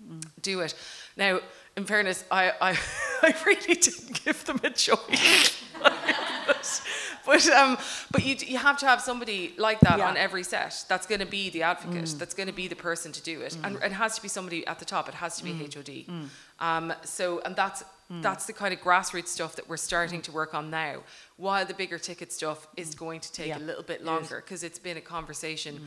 mm. 0.00 0.22
do 0.42 0.60
it. 0.60 0.74
Now, 1.16 1.40
in 1.76 1.84
fairness, 1.84 2.24
I, 2.30 2.52
I, 2.60 2.78
I 3.22 3.34
really 3.44 3.74
didn't 3.74 4.24
give 4.24 4.44
them 4.44 4.60
a 4.62 4.70
choice. 4.70 5.62
but 7.26 7.46
um, 7.48 7.76
but 8.10 8.24
you, 8.24 8.36
you 8.46 8.58
have 8.58 8.78
to 8.78 8.86
have 8.86 9.00
somebody 9.00 9.54
like 9.56 9.80
that 9.80 9.98
Yeah. 9.98 10.08
on 10.08 10.16
every 10.16 10.42
set 10.42 10.84
that's 10.88 11.06
going 11.06 11.20
to 11.20 11.26
be 11.26 11.50
the 11.50 11.62
advocate, 11.62 12.04
mm. 12.04 12.18
that's 12.18 12.34
going 12.34 12.48
to 12.48 12.54
be 12.54 12.68
the 12.68 12.76
person 12.76 13.12
to 13.12 13.22
do 13.22 13.40
it. 13.42 13.56
And 13.62 13.76
mm. 13.76 13.84
it 13.86 13.92
has 13.92 14.16
to 14.16 14.22
be 14.22 14.28
somebody 14.28 14.66
at 14.66 14.78
the 14.78 14.84
top, 14.84 15.08
it 15.08 15.14
has 15.14 15.36
to 15.38 15.44
be 15.44 15.52
mm. 15.52 15.74
HOD. 15.74 16.28
Um, 16.58 16.92
so, 17.04 17.40
and 17.44 17.56
that's, 17.56 17.84
that's 18.10 18.46
the 18.46 18.52
kind 18.52 18.74
of 18.74 18.80
grassroots 18.80 19.28
stuff 19.28 19.56
that 19.56 19.68
we're 19.68 19.76
starting 19.76 20.20
to 20.22 20.32
work 20.32 20.52
on 20.52 20.68
now, 20.70 21.02
while 21.36 21.64
the 21.64 21.74
bigger 21.74 21.98
ticket 21.98 22.32
stuff 22.32 22.66
is 22.76 22.94
going 22.94 23.20
to 23.20 23.32
take 23.32 23.48
Yeah. 23.48 23.58
a 23.58 23.60
little 23.60 23.84
bit 23.84 24.04
longer 24.04 24.42
because 24.44 24.62
it's 24.64 24.78
been 24.78 24.96
a 24.96 25.00
conversation 25.00 25.80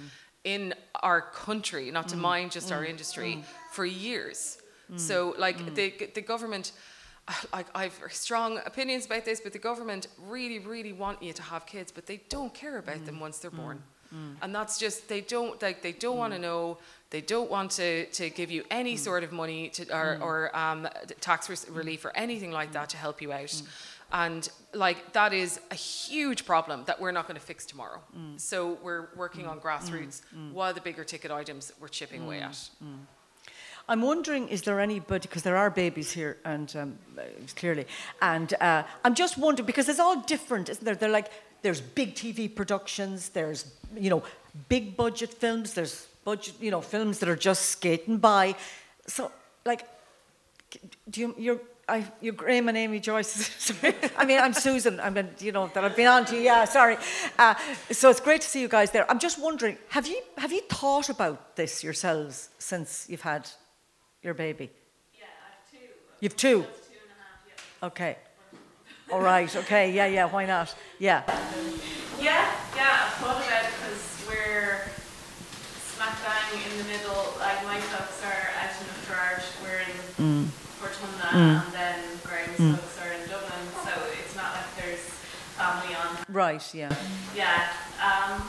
in 0.43 0.73
our 1.01 1.21
country, 1.21 1.91
not 1.91 2.07
to 2.09 2.17
mind 2.17 2.51
just 2.51 2.71
our 2.71 2.83
industry, 2.83 3.43
for 3.71 3.85
years. 3.85 4.57
So, 4.95 5.33
like 5.37 5.73
the 5.75 5.91
the 6.13 6.21
government, 6.21 6.71
like 7.53 7.67
I've 7.75 7.99
strong 8.09 8.59
opinions 8.65 9.05
about 9.05 9.25
this, 9.25 9.39
but 9.39 9.53
the 9.53 9.59
government 9.59 10.07
really, 10.27 10.59
really 10.59 10.93
want 10.93 11.21
you 11.21 11.33
to 11.33 11.41
have 11.41 11.65
kids, 11.65 11.91
but 11.91 12.05
they 12.05 12.21
don't 12.29 12.53
care 12.53 12.77
about 12.77 13.05
them 13.05 13.17
mm, 13.17 13.21
once 13.21 13.39
they're 13.39 13.51
mm, 13.51 13.57
born. 13.57 13.83
Mm. 14.13 14.35
And 14.41 14.55
that's 14.55 14.77
just 14.77 15.07
they 15.07 15.21
don't 15.21 15.61
like 15.61 15.81
they 15.81 15.91
don't 15.91 16.17
want 16.17 16.33
to 16.33 16.39
know. 16.39 16.77
They 17.09 17.21
don't 17.21 17.49
want 17.49 17.71
to, 17.71 18.07
to 18.07 18.31
give 18.31 18.49
you 18.49 18.63
any 18.71 18.97
sort 18.97 19.23
of 19.23 19.31
money 19.31 19.69
to 19.69 19.95
or, 19.95 20.17
or 20.19 20.57
um, 20.57 20.87
tax 21.21 21.47
re- 21.47 21.55
relief 21.69 22.05
or 22.05 22.11
anything 22.17 22.51
like 22.51 22.71
that 22.73 22.89
to 22.89 22.97
help 22.97 23.21
you 23.21 23.31
out. 23.31 23.61
And 24.11 24.49
like 24.73 25.13
that 25.13 25.31
is 25.31 25.59
a 25.71 25.75
huge 25.75 26.43
problem 26.45 26.83
that 26.85 26.99
we're 26.99 27.11
not 27.11 27.27
going 27.27 27.39
to 27.39 27.45
fix 27.45 27.65
tomorrow. 27.65 28.01
So 28.37 28.77
we're 28.83 29.09
working 29.15 29.45
on 29.45 29.59
grassroots. 29.59 30.21
While 30.51 30.73
the 30.73 30.81
bigger 30.81 31.03
ticket 31.03 31.31
items 31.31 31.71
we're 31.79 31.87
chipping 31.87 32.23
away 32.23 32.39
at. 32.41 32.69
I'm 33.89 34.01
wondering, 34.01 34.47
is 34.47 34.61
there 34.61 34.79
anybody, 34.79 35.27
because 35.27 35.43
there 35.43 35.57
are 35.57 35.69
babies 35.69 36.11
here, 36.11 36.37
and 36.45 36.73
um, 36.75 36.97
uh, 37.17 37.23
clearly, 37.55 37.85
and 38.21 38.53
uh, 38.61 38.83
I'm 39.03 39.13
just 39.13 39.37
wondering, 39.37 39.65
because 39.65 39.89
it's 39.89 39.99
all 39.99 40.21
different, 40.21 40.69
isn't 40.69 40.85
there? 40.85 40.95
They're 40.95 41.09
like, 41.09 41.29
there's 41.63 41.81
big 41.81 42.15
TV 42.15 42.53
productions, 42.53 43.29
there's, 43.29 43.71
you 43.95 44.09
know, 44.09 44.23
big 44.69 44.95
budget 44.95 45.33
films, 45.33 45.73
there's 45.73 46.07
budget, 46.23 46.55
you 46.61 46.71
know, 46.71 46.81
films 46.81 47.19
that 47.19 47.27
are 47.27 47.35
just 47.35 47.69
skating 47.69 48.17
by. 48.17 48.55
So, 49.07 49.31
like, 49.65 49.85
do 51.09 51.21
you, 51.21 51.35
you're, 51.37 51.59
I, 51.87 52.05
you're 52.21 52.33
Graham 52.33 52.69
and 52.69 52.77
Amy 52.77 52.99
Joyce. 52.99 53.73
I 54.17 54.25
mean, 54.25 54.39
I'm 54.39 54.53
Susan. 54.53 54.99
I 55.01 55.09
mean, 55.09 55.29
you 55.39 55.51
know, 55.51 55.69
that 55.73 55.83
I've 55.83 55.95
been 55.95 56.07
on 56.07 56.23
to. 56.25 56.35
You. 56.35 56.41
Yeah, 56.41 56.63
sorry. 56.63 56.97
Uh, 57.37 57.55
so 57.91 58.09
it's 58.09 58.21
great 58.21 58.41
to 58.41 58.47
see 58.47 58.61
you 58.61 58.69
guys 58.69 58.91
there. 58.91 59.09
I'm 59.11 59.19
just 59.19 59.37
wondering, 59.37 59.77
have 59.89 60.07
you 60.07 60.21
have 60.37 60.53
you 60.53 60.61
thought 60.61 61.09
about 61.09 61.57
this 61.57 61.83
yourselves 61.83 62.49
since 62.57 63.05
you've 63.09 63.21
had 63.21 63.49
your 64.23 64.33
baby? 64.33 64.71
Yeah, 65.13 65.25
I 65.25 65.51
have 65.51 65.71
two. 65.71 65.87
You've 66.19 66.35
two. 66.35 66.61
Just 66.61 66.87
two 66.87 66.97
and 67.01 67.11
a 67.11 67.21
half, 67.21 67.41
yeah. 67.47 67.87
Okay. 67.87 68.17
All 69.11 69.21
right. 69.21 69.53
Okay. 69.55 69.91
Yeah. 69.91 70.07
Yeah. 70.07 70.25
Why 70.25 70.45
not? 70.45 70.73
Yeah. 70.99 71.23
Yeah, 72.23 72.47
yeah, 72.75 73.03
I've 73.03 73.13
thought 73.19 73.35
about 73.35 73.65
it 73.65 73.71
because 73.75 74.23
we're 74.29 74.79
smack 75.91 76.15
bang 76.23 76.55
in 76.55 76.77
the 76.77 76.87
middle. 76.87 77.33
Like 77.37 77.63
my 77.65 77.79
folks 77.91 78.23
are 78.23 78.47
out 78.63 78.71
in 78.79 78.87
Gerard, 79.03 79.43
we're 79.61 79.83
in 79.83 79.97
mm. 80.15 80.47
Portumna, 80.79 81.35
mm. 81.35 81.65
and 81.65 81.73
then 81.73 81.99
Graham's 82.23 82.59
mm. 82.59 82.75
folks 82.77 83.01
are 83.01 83.11
in 83.11 83.27
Dublin, 83.27 83.65
so 83.83 83.91
it's 84.23 84.35
not 84.37 84.55
like 84.55 84.71
there's 84.79 85.03
family 85.59 85.95
on. 85.95 86.15
Right. 86.29 86.63
Yeah. 86.73 86.95
Yeah, 87.35 87.67
um, 87.99 88.47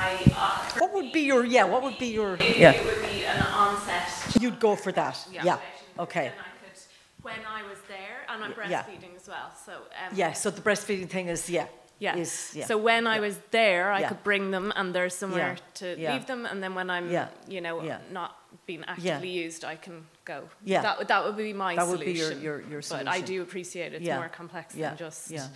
I. 0.00 0.16
Uh, 0.34 0.80
What 0.80 0.92
would 0.94 1.12
be 1.12 1.20
your? 1.20 1.44
Yeah. 1.44 1.64
What 1.64 1.82
would 1.82 1.98
be 1.98 2.06
your? 2.18 2.34
it, 2.34 2.56
Yeah. 2.56 2.72
it 2.72 2.84
would 2.84 3.02
be 3.10 3.24
an 3.24 3.42
onset. 3.64 4.08
You'd 4.40 4.58
go 4.60 4.76
for 4.76 4.92
that. 4.92 5.16
Yeah. 5.32 5.44
Yeah. 5.44 5.58
Okay. 6.04 6.26
I 6.28 6.30
could, 6.62 6.78
when 7.22 7.40
I 7.58 7.62
was 7.68 7.78
there, 7.88 8.16
and 8.28 8.42
I'm 8.44 8.50
Y- 8.56 8.70
yeah. 8.70 8.82
breastfeeding 8.82 9.14
as 9.16 9.28
well, 9.28 9.50
so. 9.66 9.72
Um, 9.72 10.12
Yeah. 10.14 10.32
So 10.32 10.50
the 10.50 10.62
breastfeeding 10.62 11.08
thing 11.08 11.28
is 11.28 11.48
yeah. 11.50 11.66
Yeah. 11.98 12.16
is 12.16 12.52
yeah. 12.54 12.66
So 12.66 12.78
when 12.78 13.06
I 13.06 13.20
was 13.20 13.36
there, 13.50 13.92
I 13.92 14.00
Yeah. 14.00 14.08
could 14.08 14.22
bring 14.24 14.50
them, 14.50 14.72
and 14.76 14.94
there's 14.94 15.14
somewhere 15.14 15.54
Yeah. 15.56 15.74
to 15.80 15.86
Yeah. 16.00 16.12
leave 16.14 16.26
them. 16.26 16.46
And 16.46 16.62
then 16.62 16.74
when 16.74 16.88
I'm, 16.88 17.10
Yeah. 17.10 17.28
you 17.46 17.60
know, 17.60 17.82
Yeah. 17.82 17.98
not 18.10 18.30
being 18.66 18.84
actively 18.88 19.28
used, 19.46 19.64
I 19.64 19.76
can 19.76 20.06
go. 20.24 20.48
Yeah. 20.64 20.80
That 20.82 20.98
would 20.98 21.08
that 21.08 21.24
would 21.24 21.36
be 21.36 21.52
my 21.52 21.76
That 21.76 21.88
would 21.88 22.00
be 22.00 22.16
solution. 22.16 22.42
your- 22.42 22.60
your- 22.62 22.80
your 22.80 22.82
But 22.88 23.06
I 23.08 23.20
do 23.20 23.42
appreciate 23.42 23.92
it's 23.92 24.04
Yeah. 24.04 24.16
more 24.20 24.30
complex 24.30 24.74
yeah. 24.74 24.88
than 24.88 24.96
just. 24.98 25.30
Yeah. 25.30 25.46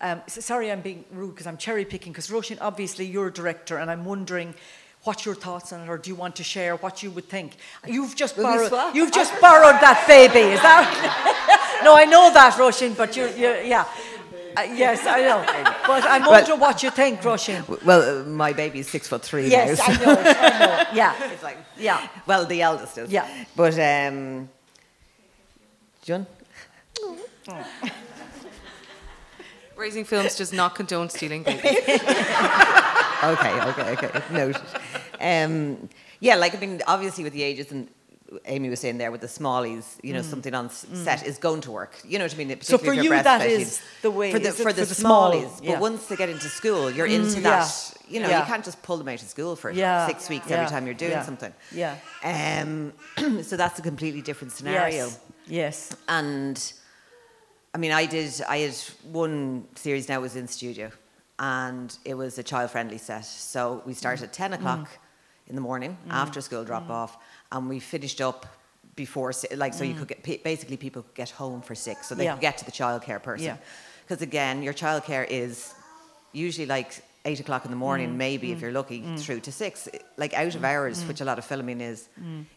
Um, 0.00 0.20
so 0.26 0.40
sorry, 0.40 0.70
I'm 0.70 0.80
being 0.82 1.04
rude 1.10 1.30
because 1.34 1.46
I'm 1.46 1.56
cherry 1.56 1.84
picking. 1.84 2.12
Because 2.12 2.30
Roshan, 2.30 2.58
obviously, 2.60 3.06
you're 3.06 3.28
a 3.28 3.32
director, 3.32 3.78
and 3.78 3.90
I'm 3.90 4.04
wondering. 4.04 4.54
what 5.04 5.24
your 5.24 5.36
thoughts 5.36 5.72
on 5.72 5.82
it, 5.82 5.88
or 5.88 5.98
do 5.98 6.10
you 6.10 6.16
want 6.16 6.34
to 6.34 6.42
share 6.42 6.74
what 6.84 7.00
you 7.02 7.10
would 7.12 7.28
think? 7.28 7.52
You've 7.86 8.16
just 8.16 8.36
Will 8.36 8.42
borrowed. 8.42 8.94
You've 8.96 9.12
just 9.12 9.32
borrowed 9.40 9.78
that 9.80 10.02
baby, 10.08 10.44
is 10.56 10.60
that? 10.62 11.80
no, 11.84 11.94
I 11.94 12.04
know 12.06 12.32
that, 12.34 12.58
Roshan, 12.58 12.94
but 12.94 13.14
you're, 13.16 13.30
you're 13.36 13.62
yeah. 13.62 13.84
Uh, 14.56 14.62
yes, 14.62 15.06
I 15.06 15.20
know. 15.20 15.44
But 15.86 16.02
I'm 16.04 16.22
Well- 16.22 16.30
wondering 16.32 16.58
what 16.58 16.82
you 16.82 16.90
think, 16.90 17.22
Roshan. 17.22 17.62
Well, 17.84 18.02
uh, 18.02 18.24
my 18.24 18.52
baby's 18.52 18.88
six 18.88 19.06
foot 19.06 19.22
three 19.22 19.46
Yes, 19.48 19.78
now. 19.78 19.84
I 19.86 19.96
know, 20.04 20.22
I 20.22 20.58
know. 20.58 20.84
Yeah, 21.00 21.32
It's 21.32 21.42
like, 21.44 21.58
yeah. 21.78 22.08
well, 22.26 22.44
the 22.44 22.60
eldest 22.62 22.98
is. 22.98 23.08
Yeah. 23.08 23.28
But, 23.54 23.78
um, 23.78 24.48
John? 26.02 26.26
Raising 29.76 30.04
Films 30.04 30.36
does 30.36 30.52
not 30.52 30.74
condone 30.74 31.08
stealing 31.10 31.42
babies. 31.42 31.64
okay, 33.24 33.60
okay, 33.60 33.92
okay. 33.92 34.22
Noted. 34.32 34.62
Um, 35.20 35.88
yeah, 36.20 36.36
like 36.36 36.54
I 36.54 36.58
mean, 36.58 36.80
obviously 36.86 37.24
with 37.24 37.32
the 37.32 37.42
ages 37.42 37.70
and 37.72 37.88
Amy 38.46 38.68
was 38.70 38.80
saying 38.80 38.98
there 38.98 39.12
with 39.12 39.20
the 39.20 39.26
smallies, 39.28 39.84
you 40.02 40.12
know, 40.12 40.22
something 40.22 40.52
on 40.54 40.66
s 40.66 40.84
set 40.92 41.24
is 41.26 41.38
going 41.38 41.60
to 41.62 41.70
work. 41.70 41.94
You 42.04 42.18
know 42.18 42.24
what 42.24 42.34
I 42.34 42.36
mean? 42.38 42.48
Mm. 42.50 42.64
So 42.64 42.76
for 42.78 42.92
you, 42.92 43.02
you're 43.02 43.22
that 43.22 43.42
breastfeeding. 43.42 43.60
is 43.60 43.82
the 44.02 44.10
way, 44.10 44.32
for 44.32 44.38
the 44.38 44.48
is 44.48 44.58
it, 44.60 44.62
for 44.62 44.70
for 44.70 44.72
the, 44.72 44.84
the 44.84 44.94
small- 44.94 45.32
smallies. 45.32 45.60
yeah. 45.62 45.72
But 45.72 45.80
once 45.80 46.06
they 46.06 46.16
get 46.16 46.28
into 46.30 46.48
school, 46.48 46.90
you're 46.90 47.06
into 47.06 47.38
Mm, 47.38 47.42
that. 47.42 47.92
yeah. 48.08 48.12
You 48.14 48.20
know, 48.20 48.28
Yeah. 48.28 48.40
you 48.40 48.46
can't 48.46 48.64
just 48.64 48.82
pull 48.82 48.96
them 48.96 49.08
out 49.08 49.22
of 49.22 49.28
school 49.28 49.54
for 49.56 49.70
Yeah, 49.70 50.06
six 50.06 50.28
weeks 50.28 50.46
yeah, 50.48 50.56
every 50.56 50.68
time 50.70 50.86
you're 50.86 50.94
doing 50.94 51.12
yeah, 51.12 51.22
something. 51.24 51.52
yeah. 51.72 51.96
Um, 52.24 52.92
so 53.42 53.56
that's 53.56 53.78
a 53.78 53.82
completely 53.82 54.22
different 54.22 54.52
scenario. 54.52 55.06
Yes. 55.06 55.20
Yes. 55.48 55.96
And 56.08 56.72
I 57.76 57.78
mean, 57.78 57.92
I 57.92 58.06
did. 58.06 58.32
I 58.48 58.58
had 58.60 58.74
one 59.12 59.68
series 59.74 60.08
now 60.08 60.18
was 60.22 60.34
in 60.34 60.48
studio, 60.48 60.90
and 61.38 61.94
it 62.06 62.14
was 62.14 62.38
a 62.38 62.42
child-friendly 62.42 62.96
set. 62.96 63.26
So 63.26 63.82
we 63.84 63.92
started 63.92 64.24
at 64.24 64.32
ten 64.32 64.54
o'clock 64.54 64.88
mm. 64.88 65.48
in 65.48 65.56
the 65.56 65.60
morning 65.60 65.98
mm. 66.08 66.10
after 66.10 66.40
school 66.40 66.64
drop 66.64 66.88
off, 66.88 67.18
and 67.52 67.68
we 67.68 67.78
finished 67.78 68.22
up 68.22 68.46
before 68.94 69.30
like 69.54 69.74
so 69.74 69.84
you 69.84 69.92
mm. 69.92 69.98
could 69.98 70.08
get 70.08 70.42
basically 70.42 70.78
people 70.78 71.02
could 71.02 71.14
get 71.14 71.28
home 71.28 71.60
for 71.60 71.74
six, 71.74 72.06
so 72.08 72.14
they 72.14 72.24
Yeah. 72.24 72.32
could 72.32 72.40
get 72.40 72.56
to 72.60 72.64
the 72.64 72.72
childcare 72.72 73.22
person. 73.22 73.48
Yeah. 73.48 73.58
Because 74.04 74.22
again, 74.22 74.62
your 74.62 74.72
childcare 74.72 75.26
is 75.28 75.74
usually 76.32 76.68
like 76.76 76.90
eight 77.26 77.40
o'clock 77.40 77.66
in 77.66 77.70
the 77.70 77.76
morning, 77.76 78.16
maybe 78.16 78.52
if 78.52 78.62
you're 78.62 78.72
lucky, 78.72 79.04
through 79.18 79.40
to 79.40 79.52
six. 79.52 79.86
Like 80.16 80.32
out 80.32 80.54
of 80.54 80.64
hours, 80.64 81.04
which 81.04 81.20
a 81.20 81.26
lot 81.26 81.38
of 81.38 81.44
filming 81.44 81.82
is, 81.82 82.08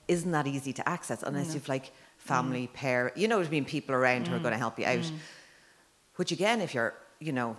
isn't 0.07 0.31
that 0.31 0.47
easy 0.47 0.71
to 0.79 0.87
access 0.87 1.23
unless 1.23 1.53
you've 1.53 1.67
like 1.67 1.91
family, 2.19 2.67
mm. 2.67 2.73
pair, 2.73 3.11
you 3.15 3.27
know 3.27 3.37
what 3.37 3.47
I 3.47 3.49
mean, 3.49 3.65
people 3.65 3.95
around 3.95 4.27
who 4.27 4.35
are 4.35 4.39
mm. 4.39 4.43
going 4.43 4.53
to 4.53 4.59
help 4.59 4.77
you 4.77 4.85
out. 4.85 4.99
Mm. 4.99 5.17
Which 6.15 6.31
again, 6.31 6.61
if 6.61 6.73
you're, 6.73 6.93
you 7.19 7.31
know, 7.31 7.57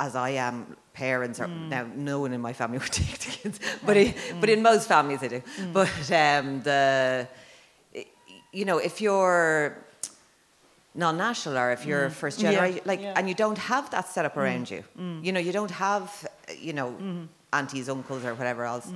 as 0.00 0.16
I 0.16 0.30
am, 0.30 0.76
parents 0.92 1.40
are 1.40 1.48
now 1.48 1.86
no 1.94 2.20
one 2.20 2.32
in 2.32 2.40
my 2.40 2.52
family 2.52 2.78
would 2.82 2.92
take 2.92 3.18
the 3.18 3.30
kids, 3.30 3.60
but 3.84 3.96
i 3.96 4.14
but 4.40 4.48
in 4.50 4.62
most 4.62 4.88
families 4.88 5.20
they 5.20 5.28
do. 5.28 5.42
But 5.72 5.88
um, 6.10 6.62
the, 6.62 7.28
you 8.52 8.64
know, 8.64 8.78
if 8.78 9.00
you're 9.00 9.78
non-national 10.94 11.58
or 11.58 11.72
if 11.72 11.84
you're 11.86 12.08
first 12.10 12.40
Yeah, 12.40 12.52
generation, 12.52 12.80
like, 12.86 13.02
yeah. 13.02 13.14
and 13.16 13.28
you 13.28 13.34
don't 13.34 13.58
have 13.58 13.90
that 13.90 14.08
set 14.08 14.24
up 14.24 14.36
around 14.36 14.70
you, 14.70 14.82
you 15.22 15.32
know, 15.32 15.40
you 15.40 15.52
don't 15.52 15.70
have, 15.70 16.26
you 16.58 16.72
know, 16.72 16.88
aunties, 17.52 17.88
uncles, 17.88 18.24
or 18.24 18.34
whatever 18.34 18.64
else. 18.64 18.90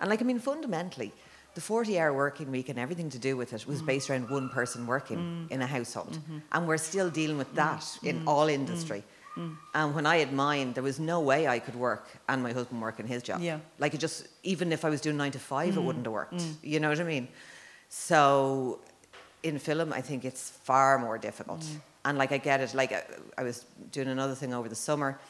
And 0.00 0.08
like, 0.10 0.20
I 0.22 0.24
mean, 0.24 0.38
fundamentally, 0.38 1.12
the 1.54 1.60
40-hour 1.60 2.12
working 2.12 2.50
week 2.50 2.68
and 2.68 2.78
everything 2.78 3.10
to 3.10 3.18
do 3.18 3.36
with 3.36 3.52
it 3.52 3.66
was 3.66 3.82
mm. 3.82 3.86
based 3.86 4.10
around 4.10 4.30
one 4.30 4.48
person 4.48 4.86
working 4.86 5.18
mm. 5.18 5.50
in 5.52 5.60
a 5.62 5.66
household, 5.66 6.12
mm-hmm. 6.12 6.38
and 6.52 6.68
we're 6.68 6.76
still 6.76 7.10
dealing 7.10 7.38
with 7.38 7.52
that 7.54 7.80
mm. 7.80 8.08
in 8.08 8.22
all 8.26 8.48
industry. 8.48 9.02
And 9.74 9.94
when 9.94 10.04
I 10.04 10.16
had 10.16 10.32
mine, 10.32 10.72
there 10.72 10.82
was 10.82 10.98
no 10.98 11.20
way 11.20 11.46
I 11.46 11.60
could 11.60 11.76
work 11.76 12.08
and 12.28 12.42
my 12.42 12.52
husband 12.52 12.82
work 12.82 12.98
in 12.98 13.06
his 13.06 13.22
job. 13.22 13.40
Yeah. 13.40 13.60
Like 13.78 13.94
it 13.94 13.98
just, 13.98 14.26
even 14.42 14.72
if 14.72 14.84
I 14.84 14.88
was 14.88 15.00
doing 15.00 15.16
nine 15.16 15.30
to 15.32 15.38
five, 15.38 15.76
it 15.76 15.80
wouldn't 15.80 16.06
have 16.06 16.12
worked. 16.12 16.42
You 16.62 16.80
know 16.80 16.88
what 16.88 17.00
I 17.00 17.04
mean? 17.04 17.28
So 17.88 18.80
in 19.42 19.58
film, 19.58 19.92
I 19.92 20.00
think 20.00 20.24
it's 20.24 20.50
far 20.50 20.98
more 20.98 21.18
difficult. 21.18 21.64
And 22.04 22.18
like 22.18 22.32
I 22.32 22.38
get 22.38 22.60
it, 22.60 22.74
like 22.74 22.92
I, 22.92 23.04
I 23.36 23.44
was 23.44 23.64
doing 23.92 24.08
another 24.08 24.34
thing 24.34 24.52
over 24.52 24.68
the 24.68 24.74
summer 24.74 25.20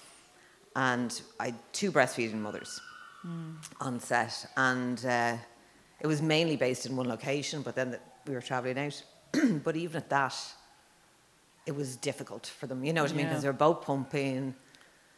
and 0.74 1.20
I 1.38 1.46
had 1.46 1.54
two 1.72 1.92
breastfeeding 1.92 2.40
mothers 2.40 2.80
on 3.80 4.00
set. 4.00 4.46
And 4.56 5.04
uh, 5.04 5.36
it 6.00 6.06
was 6.06 6.20
mainly 6.22 6.56
based 6.56 6.86
in 6.86 6.96
one 6.96 7.08
location, 7.08 7.62
but 7.62 7.74
then 7.74 7.90
the, 7.92 8.00
we 8.26 8.34
were 8.34 8.40
traveling 8.42 8.78
out. 8.78 9.02
but 9.64 9.76
even 9.76 9.96
at 9.96 10.08
that, 10.10 10.34
it 11.66 11.74
was 11.74 11.96
difficult 11.96 12.46
for 12.46 12.66
them. 12.66 12.84
You 12.84 12.92
know 12.92 13.02
what 13.02 13.12
I 13.12 13.14
mean? 13.14 13.24
Yeah. 13.26 13.30
Because 13.30 13.42
they 13.42 13.48
were 13.48 13.52
both 13.52 13.82
pumping 13.84 14.54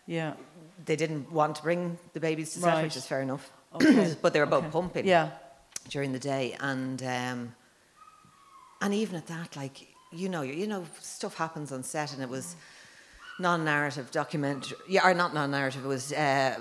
Yeah. 0.07 0.35
they 0.85 0.97
didn't 0.97 1.31
want 1.31 1.57
to 1.57 1.63
bring 1.63 1.99
the 2.13 2.21
babies 2.21 2.53
to 2.55 2.61
set, 2.61 2.75
Right. 2.75 2.83
which 2.85 2.97
is 2.97 3.07
fair 3.07 3.23
enough. 3.23 3.51
Okay. 3.73 4.17
but 4.23 4.33
they 4.33 4.41
were 4.41 4.47
both 4.47 4.65
Okay. 4.65 4.73
pumping 4.73 5.07
Yeah. 5.07 5.31
during 5.89 6.13
the 6.13 6.19
day, 6.19 6.57
and 6.61 7.01
um, 7.03 7.55
and 8.81 8.93
even 8.95 9.15
at 9.17 9.27
that, 9.29 9.55
like 9.57 9.87
you 10.13 10.29
know, 10.29 10.43
you, 10.43 10.55
you 10.55 10.67
know, 10.67 10.85
stuff 11.01 11.37
happens 11.37 11.71
on 11.71 11.85
set, 11.85 12.13
and 12.13 12.21
it 12.23 12.29
was 12.29 12.57
non-narrative 13.39 14.11
documentary, 14.11 14.77
yeah, 14.89 15.07
or 15.07 15.15
not 15.15 15.33
non-narrative. 15.35 15.85
It 15.85 15.89
was 15.89 16.13
uh, 16.13 16.57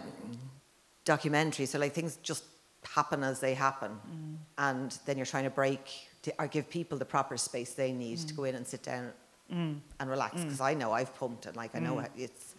documentary, 1.03 1.65
so 1.65 1.79
like 1.79 1.93
things 1.93 2.17
just 2.21 2.43
happen 2.83 3.23
as 3.23 3.39
they 3.39 3.53
happen, 3.53 3.91
Mm. 3.91 4.37
and 4.57 4.99
then 5.05 5.17
you're 5.17 5.25
trying 5.25 5.43
to 5.45 5.49
break 5.49 5.85
to, 6.23 6.33
or 6.39 6.47
give 6.47 6.69
people 6.69 6.97
the 6.97 7.05
proper 7.05 7.37
space 7.37 7.73
they 7.73 7.91
need 7.91 8.17
to 8.19 8.33
go 8.33 8.43
in 8.45 8.55
and 8.55 8.65
sit 8.67 8.83
down 8.83 9.11
Mm. 9.51 9.79
and 9.99 10.09
relax. 10.09 10.41
Because 10.43 10.61
I 10.61 10.73
know 10.73 10.91
I've 10.91 11.13
pumped, 11.15 11.45
and 11.45 11.55
like 11.55 11.75
I 11.75 11.79
know 11.79 12.03
it's 12.15 12.55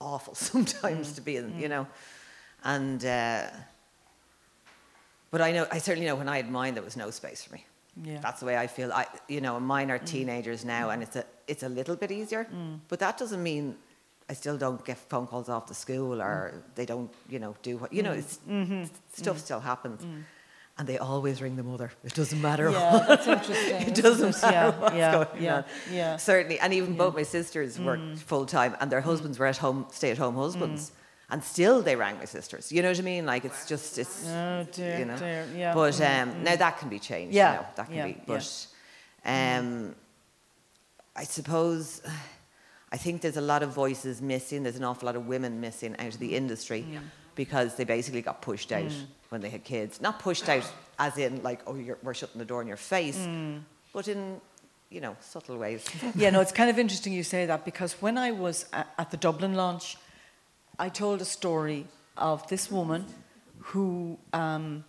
awful 0.00 0.34
sometimes 0.52 1.12
Mm. 1.12 1.14
to 1.16 1.20
be 1.20 1.36
in, 1.36 1.58
you 1.60 1.68
know, 1.68 1.86
and. 2.64 3.04
Uh, 3.04 3.46
but 5.30 5.40
I 5.40 5.50
know, 5.50 5.66
I 5.72 5.78
certainly 5.78 6.06
know 6.06 6.14
when 6.14 6.28
I 6.28 6.36
had 6.36 6.48
mine, 6.50 6.74
there 6.74 6.82
was 6.84 6.96
no 6.96 7.10
space 7.10 7.42
for 7.42 7.54
me. 7.54 7.66
Yeah. 8.04 8.20
That's 8.20 8.38
the 8.40 8.46
way 8.46 8.56
I 8.56 8.68
feel. 8.68 8.92
I, 8.92 9.06
you 9.28 9.40
know, 9.40 9.58
mine 9.58 9.90
are 9.90 9.98
teenagers 9.98 10.64
now, 10.64 10.90
and 10.90 11.02
it's 11.02 11.16
a, 11.16 11.24
it's 11.48 11.62
a 11.64 11.68
little 11.68 11.96
bit 11.96 12.12
easier. 12.12 12.46
But 12.88 13.00
that 13.00 13.18
doesn't 13.18 13.42
mean 13.42 13.76
I 14.28 14.32
still 14.32 14.56
don't 14.56 14.82
get 14.84 14.96
phone 14.96 15.26
calls 15.26 15.48
off 15.48 15.66
the 15.66 15.74
school, 15.74 16.22
or 16.22 16.52
mm. 16.54 16.74
they 16.74 16.86
don't, 16.86 17.10
you 17.28 17.38
know, 17.38 17.54
do 17.62 17.76
what, 17.76 17.92
you 17.92 18.02
know, 18.02 18.12
mm. 18.12 18.38
mm-hmm. 18.48 18.72
it's, 18.82 18.98
stuff 19.12 19.36
mm. 19.36 19.40
still 19.40 19.60
happens, 19.60 20.02
and 20.78 20.88
they 20.88 20.98
always 20.98 21.42
ring 21.42 21.56
the 21.56 21.62
mother. 21.62 21.92
It 22.02 22.14
doesn't 22.14 22.40
matter. 22.40 22.70
Yeah, 22.70 23.04
that's 23.06 23.26
interesting. 23.38 23.82
it 23.88 23.94
doesn't 23.94 24.42
matter 24.42 24.52
Yeah, 24.52 24.80
what's 24.80 24.94
yeah, 24.94 25.12
going 25.12 25.42
yeah, 25.42 25.56
on. 25.56 25.64
yeah. 25.92 26.16
Certainly, 26.16 26.58
and 26.60 26.72
even 26.72 26.96
both 26.96 27.14
my 27.14 27.22
sisters 27.22 27.78
worked 27.78 28.18
full 28.18 28.46
time, 28.46 28.76
and 28.80 28.90
their 28.90 29.02
husbands 29.02 29.38
were 29.38 29.46
at 29.46 29.58
home, 29.58 29.86
stay-at-home 29.90 30.36
husbands. 30.36 30.92
And 31.30 31.42
still, 31.42 31.80
they 31.80 31.96
rang 31.96 32.18
my 32.18 32.26
sisters. 32.26 32.70
You 32.70 32.82
know 32.82 32.90
what 32.90 32.98
I 32.98 33.02
mean? 33.02 33.24
Like 33.24 33.46
it's 33.46 33.66
just 33.66 33.98
it's. 33.98 34.28
Oh, 34.28 34.66
dear, 34.70 34.98
you 34.98 35.04
know. 35.06 35.16
dear, 35.16 35.48
yeah. 35.56 35.74
But 35.74 35.98
um, 36.00 36.44
now 36.44 36.54
that 36.54 36.78
can 36.78 36.90
be 36.90 36.98
changed. 36.98 37.34
Yeah, 37.34 37.52
You 37.52 37.56
know, 37.60 37.66
that 37.76 37.86
can 37.86 37.94
yeah, 37.96 38.06
be. 38.06 38.10
yeah. 38.10 38.24
But 38.26 38.66
um, 39.24 39.94
I 41.16 41.24
suppose 41.24 42.02
I 42.94 42.96
think 42.96 43.22
there's 43.22 43.36
a 43.36 43.48
lot 43.54 43.62
of 43.64 43.70
voices 43.70 44.22
missing. 44.22 44.62
There's 44.62 44.76
an 44.76 44.84
awful 44.84 45.06
lot 45.06 45.16
of 45.16 45.26
women 45.26 45.60
missing 45.60 45.96
out 45.98 46.14
of 46.14 46.20
the 46.20 46.36
industry 46.36 46.82
because 47.34 47.74
they 47.74 47.82
basically 47.84 48.22
got 48.22 48.40
pushed 48.40 48.70
out 48.70 48.84
Mm. 48.92 49.06
when 49.30 49.40
they 49.40 49.50
had 49.50 49.64
kids. 49.64 50.00
Not 50.00 50.14
pushed 50.20 50.48
out 50.48 50.64
as 51.06 51.18
in 51.18 51.42
like, 51.42 51.60
oh, 51.66 51.74
you're, 51.74 51.98
we're 52.04 52.14
shutting 52.14 52.38
the 52.38 52.44
door 52.52 52.60
in 52.62 52.68
your 52.68 52.76
face, 52.94 53.18
Mm. 53.18 53.62
but 53.92 54.06
in 54.06 54.40
you 54.90 55.00
know 55.00 55.16
subtle 55.20 55.56
ways. 55.58 55.84
yeah, 56.22 56.30
no, 56.30 56.40
it's 56.40 56.52
kind 56.60 56.70
of 56.70 56.78
interesting 56.78 57.12
you 57.12 57.24
say 57.24 57.46
that 57.46 57.64
because 57.64 57.92
when 58.00 58.16
I 58.16 58.30
was 58.30 58.66
at, 58.72 58.86
at 58.96 59.10
the 59.10 59.16
Dublin 59.16 59.54
launch, 59.54 59.96
I 60.78 60.88
told 60.88 61.20
a 61.20 61.24
story 61.24 61.86
of 62.16 62.46
this 62.46 62.70
woman 62.70 63.06
who 63.70 64.18
um, 64.32 64.84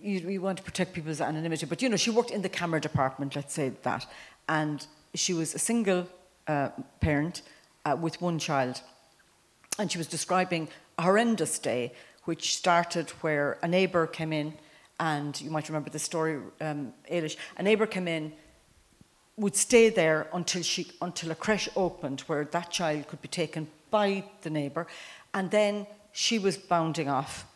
you, 0.00 0.18
you 0.34 0.40
want 0.40 0.58
to 0.58 0.64
protect 0.70 0.92
people's 0.92 1.20
anonymity, 1.20 1.66
but 1.66 1.82
you 1.82 1.88
know, 1.88 1.96
she 1.96 2.10
worked 2.10 2.30
in 2.30 2.42
the 2.42 2.48
camera 2.60 2.80
department, 2.80 3.34
let's 3.34 3.54
say 3.54 3.72
that, 3.82 4.06
and 4.48 4.86
she 5.14 5.34
was 5.34 5.52
a 5.54 5.58
single 5.58 6.06
uh, 6.46 6.70
parent 7.00 7.42
uh, 7.84 7.96
with 8.00 8.20
one 8.20 8.38
child. 8.38 8.80
And 9.78 9.90
she 9.90 9.98
was 9.98 10.06
describing 10.06 10.68
a 10.98 11.02
horrendous 11.02 11.58
day, 11.58 11.92
which 12.24 12.56
started 12.56 13.10
where 13.22 13.58
a 13.62 13.68
neighbour 13.68 14.06
came 14.06 14.32
in, 14.32 14.54
and 15.00 15.40
you 15.40 15.50
might 15.50 15.68
remember 15.68 15.90
the 15.90 15.98
story, 15.98 16.40
um, 16.60 16.92
Ailish. 17.10 17.36
A 17.56 17.62
neighbour 17.62 17.86
came 17.86 18.06
in, 18.06 18.32
would 19.36 19.56
stay 19.56 19.88
there 19.88 20.28
until 20.32 20.62
she 20.62 20.86
until 21.00 21.30
a 21.30 21.34
creche 21.34 21.68
opened 21.74 22.20
where 22.22 22.44
that 22.44 22.70
child 22.70 23.08
could 23.08 23.22
be 23.22 23.28
taken 23.28 23.66
by 23.90 24.24
the 24.42 24.50
neighbour, 24.50 24.86
and 25.32 25.50
then 25.50 25.86
she 26.12 26.38
was 26.38 26.56
bounding 26.56 27.08
off, 27.08 27.46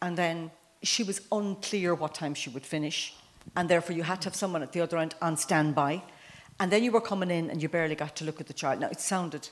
and 0.00 0.16
then 0.16 0.50
she 0.82 1.02
was 1.02 1.20
unclear 1.32 1.94
what 1.94 2.14
time 2.14 2.34
she 2.34 2.50
would 2.50 2.66
finish, 2.66 3.14
and 3.56 3.68
therefore 3.68 3.96
you 3.96 4.02
had 4.02 4.20
to 4.20 4.26
have 4.28 4.36
someone 4.36 4.62
at 4.62 4.72
the 4.72 4.80
other 4.80 4.98
end 4.98 5.14
on 5.22 5.36
standby, 5.36 6.02
and 6.62 6.70
then 6.70 6.84
you 6.84 6.92
were 6.92 7.00
coming 7.00 7.28
in 7.28 7.50
and 7.50 7.60
you 7.60 7.68
barely 7.68 7.96
got 7.96 8.14
to 8.14 8.24
look 8.24 8.40
at 8.40 8.46
the 8.46 8.52
child. 8.52 8.78
Now 8.78 8.86
it 8.88 9.00
sounded 9.00 9.48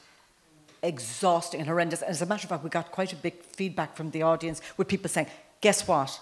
exhausting 0.81 1.59
and 1.61 1.69
horrendous. 1.69 2.03
And 2.03 2.11
as 2.13 2.23
a 2.23 2.27
matter 2.27 2.45
of 2.45 2.51
fact, 2.51 2.63
we 2.63 2.71
got 2.71 2.93
quite 2.93 3.13
a 3.13 3.17
big 3.17 3.43
feedback 3.43 3.97
from 3.97 4.13
the 4.13 4.23
audience 4.23 4.61
with 4.77 4.87
people 4.87 5.09
saying, 5.09 5.27
"Guess 5.61 5.89
what? 5.89 6.21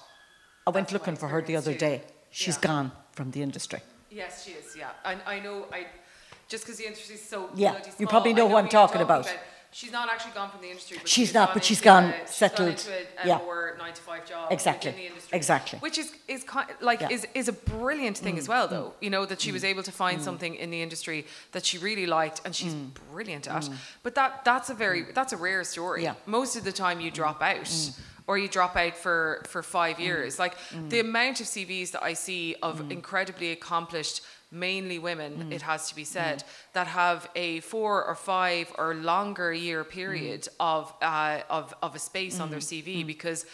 I 0.67 0.71
went 0.71 0.87
That's 0.87 0.95
looking 0.95 1.17
for 1.17 1.29
her 1.29 1.43
the 1.43 1.57
other 1.57 1.73
experience 1.73 2.05
day. 2.05 2.09
too. 2.09 2.15
She's 2.31 2.57
Yeah. 2.57 2.69
gone 2.71 2.93
from 3.13 3.33
the 3.33 3.43
industry." 3.43 3.81
Yes, 4.11 4.45
she 4.45 4.53
is. 4.53 4.75
Yeah, 4.75 4.89
I, 5.05 5.17
I 5.35 5.41
know. 5.41 5.67
I 5.71 5.89
just 6.49 6.65
because 6.65 6.79
the 6.79 6.87
industry 6.87 7.17
is 7.17 7.29
so 7.29 7.51
Yeah, 7.55 7.73
bloody 7.73 7.87
you 7.89 7.93
small, 7.97 8.09
probably 8.09 8.31
I 8.33 8.37
know 8.37 8.49
who 8.49 8.57
I'm 8.57 8.65
you're 8.65 8.71
talking 8.81 9.03
about. 9.03 9.27
She's 9.71 9.93
not 9.93 10.09
actually 10.09 10.33
gone 10.33 10.51
from 10.51 10.63
the 10.63 10.69
industry. 10.69 10.97
But 10.99 11.09
She's 11.09 11.35
not, 11.35 11.53
but 11.53 11.63
she's 11.63 11.81
gone, 11.81 12.05
a- 12.05 12.27
she's 12.27 12.35
settled. 12.35 12.69
Gone 12.69 12.69
into 12.71 12.91
a, 12.91 13.25
a 13.25 13.29
Yeah. 13.29 13.39
more 13.39 13.77
nine 13.79 13.93
to 13.93 14.01
five 14.03 14.27
job 14.27 14.51
Exactly, 14.51 14.91
industry. 14.91 15.37
exactly. 15.37 15.79
Which 15.81 15.99
is 15.99 16.13
is 16.27 16.43
kind 16.45 16.69
like 16.81 17.01
Yeah. 17.01 17.09
Mm, 17.09 17.13
is 17.13 17.27
is 17.35 17.49
a 17.49 17.53
brilliant 17.53 18.17
thing 18.17 18.39
as 18.39 18.47
mm. 18.47 18.49
well, 18.49 18.67
mm. 18.67 18.71
though. 18.71 18.95
You 19.01 19.11
know 19.11 19.27
that 19.27 19.41
she 19.41 19.53
was 19.53 19.63
mm. 19.63 19.69
able 19.73 19.83
to 19.83 19.93
find 19.93 20.23
something 20.23 20.55
in 20.55 20.71
the 20.71 20.81
industry 20.83 21.27
that 21.53 21.67
she 21.67 21.77
really 21.79 22.07
liked, 22.07 22.41
and 22.45 22.55
she's 22.57 22.75
brilliant 23.13 23.47
at. 23.47 23.69
But 24.03 24.15
that 24.15 24.45
that's 24.45 24.71
a 24.71 24.75
very 24.75 25.03
that's 25.13 25.33
a 25.33 25.37
rare 25.37 25.63
story. 25.65 26.01
Mm. 26.01 26.05
Yeah. 26.05 26.15
Most 26.27 26.57
of 26.57 26.65
the 26.65 26.73
time, 26.73 27.01
you 27.01 27.11
drop 27.11 27.43
out. 27.43 27.93
Or 28.27 28.37
you 28.37 28.47
drop 28.47 28.77
out 28.77 28.95
for, 28.95 29.43
for 29.49 29.63
five 29.63 29.99
years. 29.99 30.39
Like 30.39 30.55
the 30.91 31.01
amount 31.01 31.41
of 31.41 31.47
CVs 31.47 31.93
that 31.93 32.03
I 32.03 32.13
see 32.13 32.57
of 32.63 32.91
incredibly 32.93 33.53
accomplished, 33.53 34.21
mainly 34.51 34.99
women, 34.99 35.51
mm. 35.51 35.53
it 35.53 35.63
has 35.63 35.89
to 35.89 35.95
be 35.95 36.03
mm. 36.03 36.07
said, 36.07 36.45
that 36.73 36.87
have 36.87 37.29
a 37.37 37.61
four 37.61 38.05
or 38.05 38.15
five 38.15 38.73
or 38.79 38.95
longer 38.95 39.53
year 39.53 39.85
mm. 39.85 39.89
period 39.89 40.49
of, 40.59 40.93
uh, 41.03 41.41
of, 41.51 41.75
of 41.83 41.95
a 41.95 41.99
space 41.99 42.41
on 42.41 42.51
their 42.51 42.61
CV 42.61 43.07
because 43.07 43.45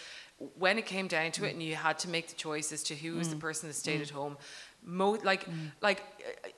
when 0.58 0.78
it 0.78 0.86
came 0.86 1.06
down 1.06 1.30
to 1.32 1.44
it 1.44 1.52
and 1.52 1.62
you 1.62 1.74
had 1.74 1.98
to 2.00 2.08
make 2.08 2.28
the 2.28 2.34
choice 2.34 2.72
as 2.72 2.82
to 2.84 2.94
who 2.94 3.14
was 3.16 3.28
the 3.28 3.36
person 3.36 3.68
that 3.68 3.74
stayed 3.74 4.00
at 4.00 4.10
home, 4.10 4.36
mo- 4.84 5.18
like 5.22 5.46
like 5.80 6.02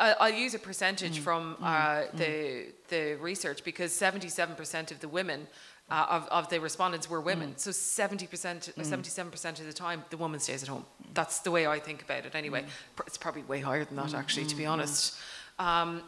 uh, 0.01 0.15
I, 0.21 0.27
I'll 0.27 0.35
use 0.35 0.55
a 0.55 0.59
percentage 0.59 1.19
from 1.19 1.57
uh, 1.63 2.05
the 2.15 2.67
the 2.89 3.15
research 3.21 3.65
because 3.65 3.93
seventy 3.93 4.29
seven 4.29 4.57
percent 4.57 4.91
of 4.91 5.01
the 5.01 5.09
women. 5.09 5.47
Uh, 5.89 6.05
of, 6.11 6.27
of 6.29 6.49
the 6.49 6.59
respondents 6.61 7.09
were 7.09 7.21
women, 7.21 7.53
so 7.57 7.71
70%, 7.71 8.75
77% 8.75 9.61
of 9.61 9.67
the 9.67 9.73
time, 9.73 10.03
the 10.11 10.17
woman 10.17 10.41
stays 10.41 10.63
at 10.65 10.69
home. 10.69 10.85
That's 11.15 11.39
the 11.39 11.53
way 11.53 11.69
I 11.69 11.79
think 11.79 12.03
about 12.03 12.27
it 12.27 12.35
anyway. 12.35 12.65
Pr- 12.97 13.05
It's 13.07 13.17
probably 13.17 13.43
way 13.43 13.61
higher 13.61 13.85
than 13.85 13.95
that, 13.97 14.13
actually, 14.13 14.47
to 14.47 14.57
be 14.57 14.67
honest. 14.67 15.15
Um, 15.61 16.03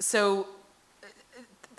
so, 0.00 0.46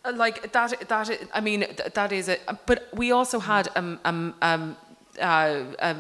uh, 0.04 0.14
like 0.16 0.52
that, 0.52 0.90
that 0.90 1.10
i- 1.32 1.42
mean, 1.42 1.66
that 1.94 2.12
is 2.12 2.28
it. 2.28 2.42
But 2.66 2.88
we 2.92 3.12
also 3.12 3.38
had 3.40 3.70
um, 3.76 4.00
um, 4.04 4.34
um, 4.42 4.76
uh, 5.22 5.64
a 5.80 5.96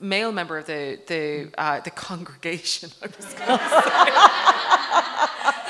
male 0.00 0.30
member 0.30 0.56
of 0.56 0.66
the 0.66 1.00
the 1.08 1.50
uh, 1.58 1.80
the 1.80 1.90
congregation. 1.90 2.90
I 3.02 3.06
was 3.06 3.34
going 3.34 3.58
to 3.58 3.68
say. 5.56 5.61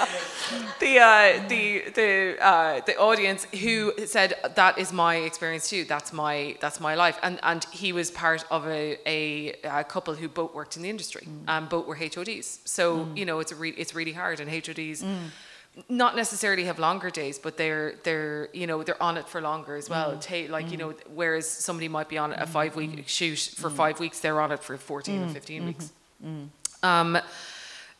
The 0.80 0.98
uh, 0.98 1.48
the 1.48 1.84
the 1.94 2.36
uh, 2.40 2.80
the 2.84 2.96
audience 2.96 3.46
who 3.62 3.92
said 4.06 4.34
that 4.54 4.78
is 4.78 4.92
my 4.92 5.16
experience 5.16 5.68
too. 5.68 5.84
That's 5.84 6.12
my 6.12 6.56
that's 6.60 6.80
my 6.80 6.94
life. 6.94 7.18
And 7.22 7.38
and 7.42 7.64
he 7.72 7.92
was 7.92 8.10
part 8.10 8.44
of 8.50 8.66
a, 8.66 8.98
a, 9.06 9.54
a 9.64 9.84
couple 9.84 10.14
who 10.14 10.28
both 10.28 10.54
worked 10.54 10.76
in 10.76 10.82
the 10.82 10.90
industry. 10.90 11.26
Mm. 11.26 11.44
and 11.48 11.68
both 11.68 11.86
were 11.86 11.96
HODs. 11.96 12.60
So 12.64 12.98
mm. 12.98 13.16
you 13.16 13.24
know 13.24 13.40
it's 13.40 13.52
a 13.52 13.56
re- 13.56 13.74
it's 13.76 13.94
really 13.94 14.12
hard. 14.12 14.40
And 14.40 14.50
HODs 14.50 15.02
mm. 15.02 15.30
not 15.88 16.16
necessarily 16.16 16.64
have 16.64 16.78
longer 16.78 17.10
days, 17.10 17.38
but 17.38 17.56
they're 17.56 17.94
they're 18.04 18.48
you 18.52 18.66
know 18.66 18.82
they're 18.82 19.02
on 19.02 19.16
it 19.16 19.28
for 19.28 19.40
longer 19.40 19.76
as 19.76 19.88
well. 19.88 20.18
Ta- 20.18 20.48
like 20.48 20.70
you 20.70 20.76
know, 20.76 20.94
whereas 21.14 21.48
somebody 21.48 21.88
might 21.88 22.08
be 22.08 22.18
on 22.18 22.32
a 22.32 22.46
five 22.46 22.76
week 22.76 23.04
shoot 23.06 23.54
for 23.56 23.70
five 23.70 24.00
weeks, 24.00 24.20
they're 24.20 24.40
on 24.40 24.52
it 24.52 24.62
for 24.62 24.76
fourteen 24.76 25.22
or 25.22 25.28
15 25.28 25.58
mm-hmm. 25.58 25.66
weeks. 25.66 25.92
Um, 26.82 27.18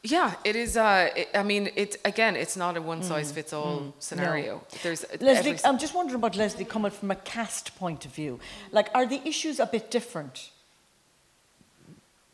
yeah, 0.05 0.35
it 0.45 0.57
is. 0.57 0.77
Uh, 0.77 1.11
it, 1.17 1.29
I 1.35 1.43
mean, 1.43 1.71
it 1.77 1.97
again. 2.05 2.35
It's 2.37 2.57
not 2.57 2.77
a 2.77 2.83
one 2.83 3.03
size 3.03 3.31
fits 3.31 3.53
all 3.53 3.81
mm. 3.81 3.87
mm. 3.87 3.93
scenario. 3.99 4.63
There's 4.83 5.05
Lesley, 5.21 5.53
every- 5.53 5.65
I'm 5.65 5.79
just 5.79 5.95
wondering 5.95 6.17
about 6.17 6.37
Lesley 6.37 6.65
coming 6.65 6.91
from 6.91 7.11
a 7.11 7.17
cast 7.17 7.77
point 7.79 8.05
of 8.05 8.13
view. 8.15 8.41
Like, 8.73 8.89
are 8.95 9.07
the 9.07 9.21
issues 9.27 9.61
a 9.61 9.67
bit 9.67 9.91
different? 9.91 10.51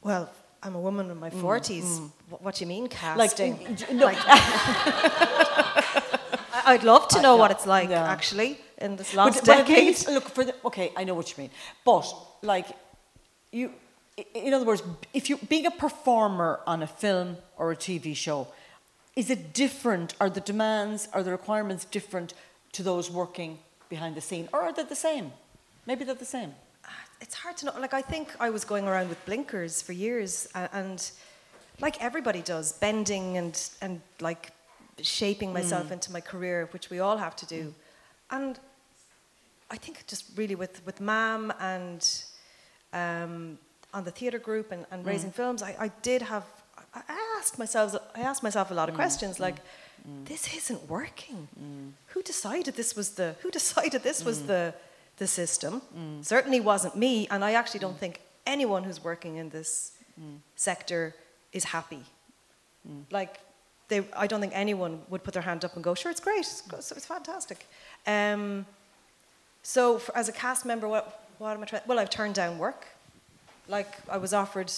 Well, 0.03 0.31
I'm 0.63 0.75
a 0.75 0.81
woman 0.81 1.11
in 1.11 1.19
my 1.19 1.31
mm. 1.31 1.41
40s. 1.43 2.11
What, 2.31 2.43
what 2.43 2.55
do 2.55 2.65
you 2.65 2.69
mean 2.69 2.85
Like, 2.85 2.93
casting? 2.93 3.75
d- 3.75 3.85
no, 3.93 4.09
I- 4.09 4.15
I'd 6.67 6.85
love 6.85 7.09
to 7.09 7.21
know 7.23 7.37
what 7.37 7.51
it's 7.51 7.67
like, 7.67 7.91
yeah. 7.91 8.11
actually, 8.11 8.59
in 8.79 8.97
this 8.97 9.13
but, 9.15 9.19
last 9.27 9.47
but 9.47 9.59
at 9.59 9.67
decade. 9.67 9.87
least, 9.87 10.09
look 10.09 10.29
for 10.29 10.45
the. 10.45 10.55
Okay, 10.65 10.93
I 10.97 11.05
know 11.05 11.15
what 11.15 11.31
you 11.31 11.43
mean, 11.43 11.51
but 11.85 12.05
like, 12.43 12.67
you, 13.53 13.69
i- 13.69 13.73
in 14.35 14.55
other 14.55 14.65
words, 14.65 14.83
if 15.15 15.29
you 15.31 15.37
being 15.49 15.67
a 15.67 15.71
performer 15.71 16.61
on 16.67 16.83
a 16.83 16.87
film 16.87 17.37
or 17.57 17.73
a 17.73 17.77
TV 17.77 18.15
show, 18.17 18.49
is 19.17 19.31
it 19.31 19.53
different? 19.53 20.15
Are 20.21 20.31
the 20.31 20.41
demands, 20.41 21.09
are 21.13 21.23
the 21.23 21.31
requirements 21.31 21.85
different 21.85 22.35
to 22.73 22.83
those 22.83 23.11
working 23.11 23.59
behind 23.89 24.15
the 24.15 24.21
scene, 24.21 24.49
or 24.53 24.61
are 24.63 24.73
they 24.73 24.85
the 24.85 24.97
same? 24.97 25.33
Maybe 25.87 26.05
they're 26.05 26.15
the 26.15 26.25
same. 26.25 26.55
Ah, 26.85 26.91
it's 27.21 27.35
hard 27.35 27.57
to 27.59 27.67
know. 27.67 27.73
Like, 27.79 27.95
I 27.95 28.03
think 28.03 28.29
I 28.39 28.51
was 28.51 28.65
going 28.65 28.87
around 28.87 29.09
with 29.09 29.25
blinkers 29.25 29.83
for 29.83 29.93
years, 29.93 30.47
and, 30.55 31.11
like 31.81 32.03
everybody 32.03 32.43
does, 32.43 32.73
bending 32.73 33.37
and, 33.37 33.71
and 33.81 34.01
like 34.21 34.51
shaping 35.01 35.53
myself 35.53 35.89
mm. 35.89 35.93
into 35.93 36.13
my 36.13 36.21
career, 36.21 36.69
which 36.73 36.91
we 36.91 36.99
all 36.99 37.17
have 37.17 37.37
to 37.37 37.47
do. 37.47 37.63
Mm. 37.63 37.75
And 38.31 38.61
I 39.71 39.77
think 39.77 40.05
just 40.07 40.25
really 40.37 40.55
with, 40.55 40.85
with 40.85 41.01
MAM 41.01 41.53
and 41.61 42.25
um, 42.93 43.59
on 43.93 44.05
the 44.05 44.11
theatre 44.11 44.39
group 44.39 44.73
and, 44.73 44.87
and 44.91 45.05
mm. 45.05 45.09
raising 45.09 45.33
films, 45.33 45.63
I, 45.63 45.77
I 45.79 45.89
did 46.03 46.23
have, 46.23 46.45
I 46.95 47.01
I 47.09 47.37
asked 47.39 47.59
myself, 47.59 47.95
I 48.15 48.21
asked 48.21 48.43
myself 48.43 48.71
a 48.71 48.75
lot 48.75 48.89
of 48.89 48.95
mm. 48.95 48.99
questions 48.99 49.37
mm. 49.37 49.41
like, 49.41 49.57
this 50.25 50.55
isn't 50.57 50.89
working. 50.89 51.49
Who 52.09 52.23
decided 52.23 52.77
this 52.77 52.95
was 52.95 53.11
the, 53.11 53.35
who 53.41 53.51
decided 53.51 54.03
this 54.03 54.25
was 54.25 54.47
the, 54.47 54.73
the 55.17 55.27
system? 55.27 55.83
Certainly 56.23 56.61
wasn't 56.61 56.97
me, 56.97 57.27
and 57.31 57.45
I 57.45 57.53
actually 57.53 57.81
don't 57.81 57.99
think 57.99 58.21
anyone 58.47 58.85
who's 58.85 59.03
working 59.03 59.37
in 59.37 59.51
this 59.51 59.93
sector 60.57 61.15
is 61.53 61.65
happy. 61.65 62.05
Like, 63.11 63.41
they, 63.89 64.05
I 64.17 64.27
don't 64.27 64.41
think 64.41 64.53
anyone 64.55 65.03
would 65.11 65.25
put 65.25 65.35
their 65.35 65.43
hand 65.43 65.65
up 65.65 65.75
and 65.75 65.83
go, 65.83 65.95
sure, 65.95 66.11
it's 66.11 66.21
great, 66.21 66.41
it's, 66.41 66.63
it's, 66.73 66.93
it's 66.93 67.07
fantastic. 67.07 67.67
Um, 68.07 68.65
so, 69.63 69.99
for, 69.99 70.17
as 70.17 70.29
a 70.29 70.33
cast 70.33 70.65
member, 70.65 70.89
what, 70.89 71.27
what 71.39 71.57
am 71.57 71.63
I 71.63 71.67
trying? 71.67 71.83
Well, 71.87 71.99
I've 71.99 72.11
turned 72.11 72.35
down 72.35 72.59
work. 72.59 72.87
Like, 73.69 73.95
I 74.09 74.17
was 74.17 74.33
offered, 74.33 74.73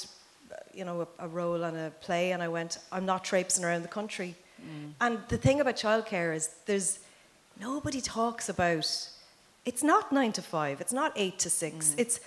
you 0.75 0.85
know, 0.85 1.07
a, 1.19 1.27
a 1.27 1.29
role 1.29 1.65
on 1.65 1.77
a 1.77 1.91
play, 2.01 2.33
and 2.33 2.43
I 2.43 2.49
went, 2.49 2.79
I'm 2.91 3.07
not 3.07 3.25
traipsing 3.25 3.65
around 3.65 3.83
the 3.83 3.89
country. 3.89 4.35
Mm. 4.61 4.93
And 5.01 5.19
the 5.29 5.39
thing 5.39 5.61
about 5.61 5.77
childcare 5.77 6.35
is 6.35 6.51
there's 6.67 6.99
nobody 7.61 8.01
talks 8.01 8.49
about. 8.49 9.09
It's 9.65 9.83
not 9.83 10.13
nine 10.13 10.33
to 10.33 10.43
five. 10.43 10.81
It's 10.81 10.93
not 10.93 11.13
eight 11.17 11.39
to 11.41 11.51
six. 11.51 11.91
Mm. 11.91 11.95
It's 11.99 12.21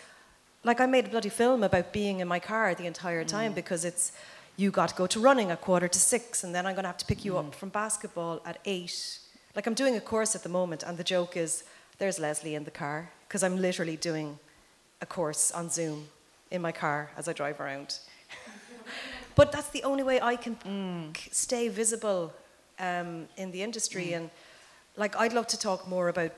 like 0.63 0.79
I 0.79 0.85
made 0.85 1.05
a 1.05 1.09
bloody 1.09 1.29
film 1.29 1.63
about 1.63 1.91
being 1.91 2.19
in 2.19 2.27
my 2.27 2.39
car 2.39 2.73
the 2.73 2.85
entire 2.85 3.23
time 3.23 3.51
mm. 3.51 3.55
because 3.55 3.85
it's 3.85 4.11
you 4.55 4.71
got 4.71 4.89
to 4.89 4.95
go 4.95 5.07
to 5.07 5.19
running 5.19 5.51
at 5.51 5.61
quarter 5.61 5.87
to 5.87 5.99
six, 5.99 6.43
and 6.43 6.53
then 6.53 6.65
I'm 6.65 6.73
going 6.75 6.83
to 6.83 6.89
have 6.89 6.97
to 6.97 7.05
pick 7.05 7.25
you 7.25 7.37
up 7.37 7.55
from 7.55 7.69
basketball 7.69 8.41
at 8.45 8.59
eight. 8.65 9.19
Like 9.55 9.67
I'm 9.67 9.73
doing 9.73 9.95
a 9.95 10.01
course 10.01 10.35
at 10.35 10.43
the 10.43 10.49
moment, 10.49 10.83
and 10.83 10.97
the 10.97 11.03
joke 11.03 11.35
is 11.35 11.63
there's 11.97 12.19
Lesley 12.19 12.55
in 12.55 12.63
the 12.63 12.71
car 12.71 13.11
because 13.27 13.43
I'm 13.43 13.57
literally 13.59 13.97
doing 13.97 14.39
a 15.01 15.05
course 15.05 15.51
on 15.51 15.69
Zoom 15.69 16.07
in 16.53 16.61
my 16.61 16.71
car 16.71 17.11
as 17.17 17.27
I 17.27 17.33
drive 17.33 17.59
around. 17.59 17.99
but 19.35 19.51
that's 19.51 19.69
the 19.69 19.83
only 19.83 20.03
way 20.03 20.21
I 20.21 20.37
can 20.37 20.55
mm. 20.55 21.13
k- 21.13 21.29
stay 21.33 21.67
visible 21.67 22.31
um, 22.79 23.27
in 23.35 23.51
the 23.51 23.61
industry. 23.61 24.09
Mm. 24.11 24.17
And 24.17 24.29
like, 24.95 25.17
I'd 25.17 25.33
love 25.33 25.47
to 25.47 25.59
talk 25.59 25.87
more 25.87 26.07
about 26.07 26.31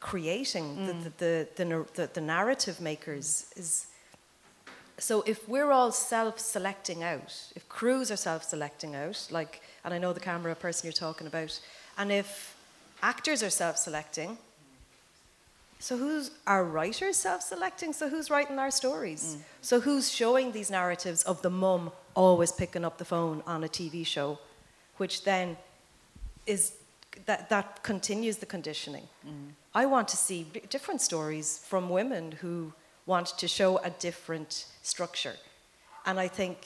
creating 0.00 0.86
the, 0.86 0.92
mm. 0.92 1.04
the, 1.04 1.10
the, 1.18 1.64
the, 1.64 1.86
the, 1.94 2.10
the 2.14 2.20
narrative 2.20 2.80
makers. 2.80 3.52
Is 3.54 3.86
so 4.98 5.22
if 5.26 5.48
we're 5.48 5.70
all 5.70 5.92
self-selecting 5.92 7.02
out, 7.02 7.34
if 7.54 7.68
crews 7.68 8.10
are 8.10 8.16
self-selecting 8.16 8.94
out, 8.94 9.28
like, 9.30 9.62
and 9.84 9.94
I 9.94 9.98
know 9.98 10.12
the 10.12 10.20
camera 10.20 10.54
person 10.54 10.86
you're 10.86 10.92
talking 10.92 11.26
about, 11.26 11.58
and 11.98 12.10
if 12.10 12.56
actors 13.02 13.42
are 13.42 13.50
self-selecting, 13.50 14.38
so 15.80 15.96
who's 15.96 16.30
our 16.46 16.62
writers 16.62 17.16
self-selecting? 17.16 17.94
So 17.94 18.10
who's 18.10 18.28
writing 18.28 18.58
our 18.58 18.70
stories? 18.70 19.36
Mm. 19.36 19.42
So 19.62 19.80
who's 19.80 20.12
showing 20.12 20.52
these 20.52 20.70
narratives 20.70 21.22
of 21.22 21.40
the 21.40 21.48
mum 21.48 21.90
always 22.14 22.52
picking 22.52 22.84
up 22.84 22.98
the 22.98 23.04
phone 23.04 23.42
on 23.46 23.64
a 23.64 23.68
TV 23.68 24.06
show, 24.06 24.38
which 24.98 25.24
then 25.24 25.56
is 26.46 26.74
that 27.24 27.48
that 27.48 27.82
continues 27.82 28.36
the 28.36 28.46
conditioning. 28.46 29.08
Mm. 29.26 29.52
I 29.74 29.86
want 29.86 30.06
to 30.08 30.18
see 30.18 30.46
different 30.68 31.00
stories 31.00 31.64
from 31.66 31.88
women 31.88 32.32
who 32.32 32.74
want 33.06 33.28
to 33.38 33.48
show 33.48 33.78
a 33.78 33.90
different 33.90 34.66
structure, 34.82 35.36
and 36.04 36.20
I 36.20 36.28
think 36.28 36.58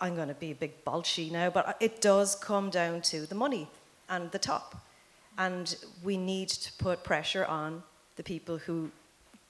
I'm 0.00 0.16
going 0.16 0.28
to 0.28 0.34
be 0.34 0.50
a 0.50 0.56
big 0.56 0.84
bolshy 0.84 1.30
now, 1.30 1.50
but 1.50 1.76
it 1.78 2.00
does 2.00 2.34
come 2.34 2.68
down 2.70 3.02
to 3.02 3.26
the 3.26 3.36
money 3.36 3.68
and 4.08 4.32
the 4.32 4.38
top. 4.40 4.84
And 5.38 5.76
we 6.02 6.16
need 6.16 6.48
to 6.48 6.72
put 6.72 7.04
pressure 7.04 7.44
on 7.46 7.84
the 8.16 8.22
people 8.22 8.58
who 8.58 8.90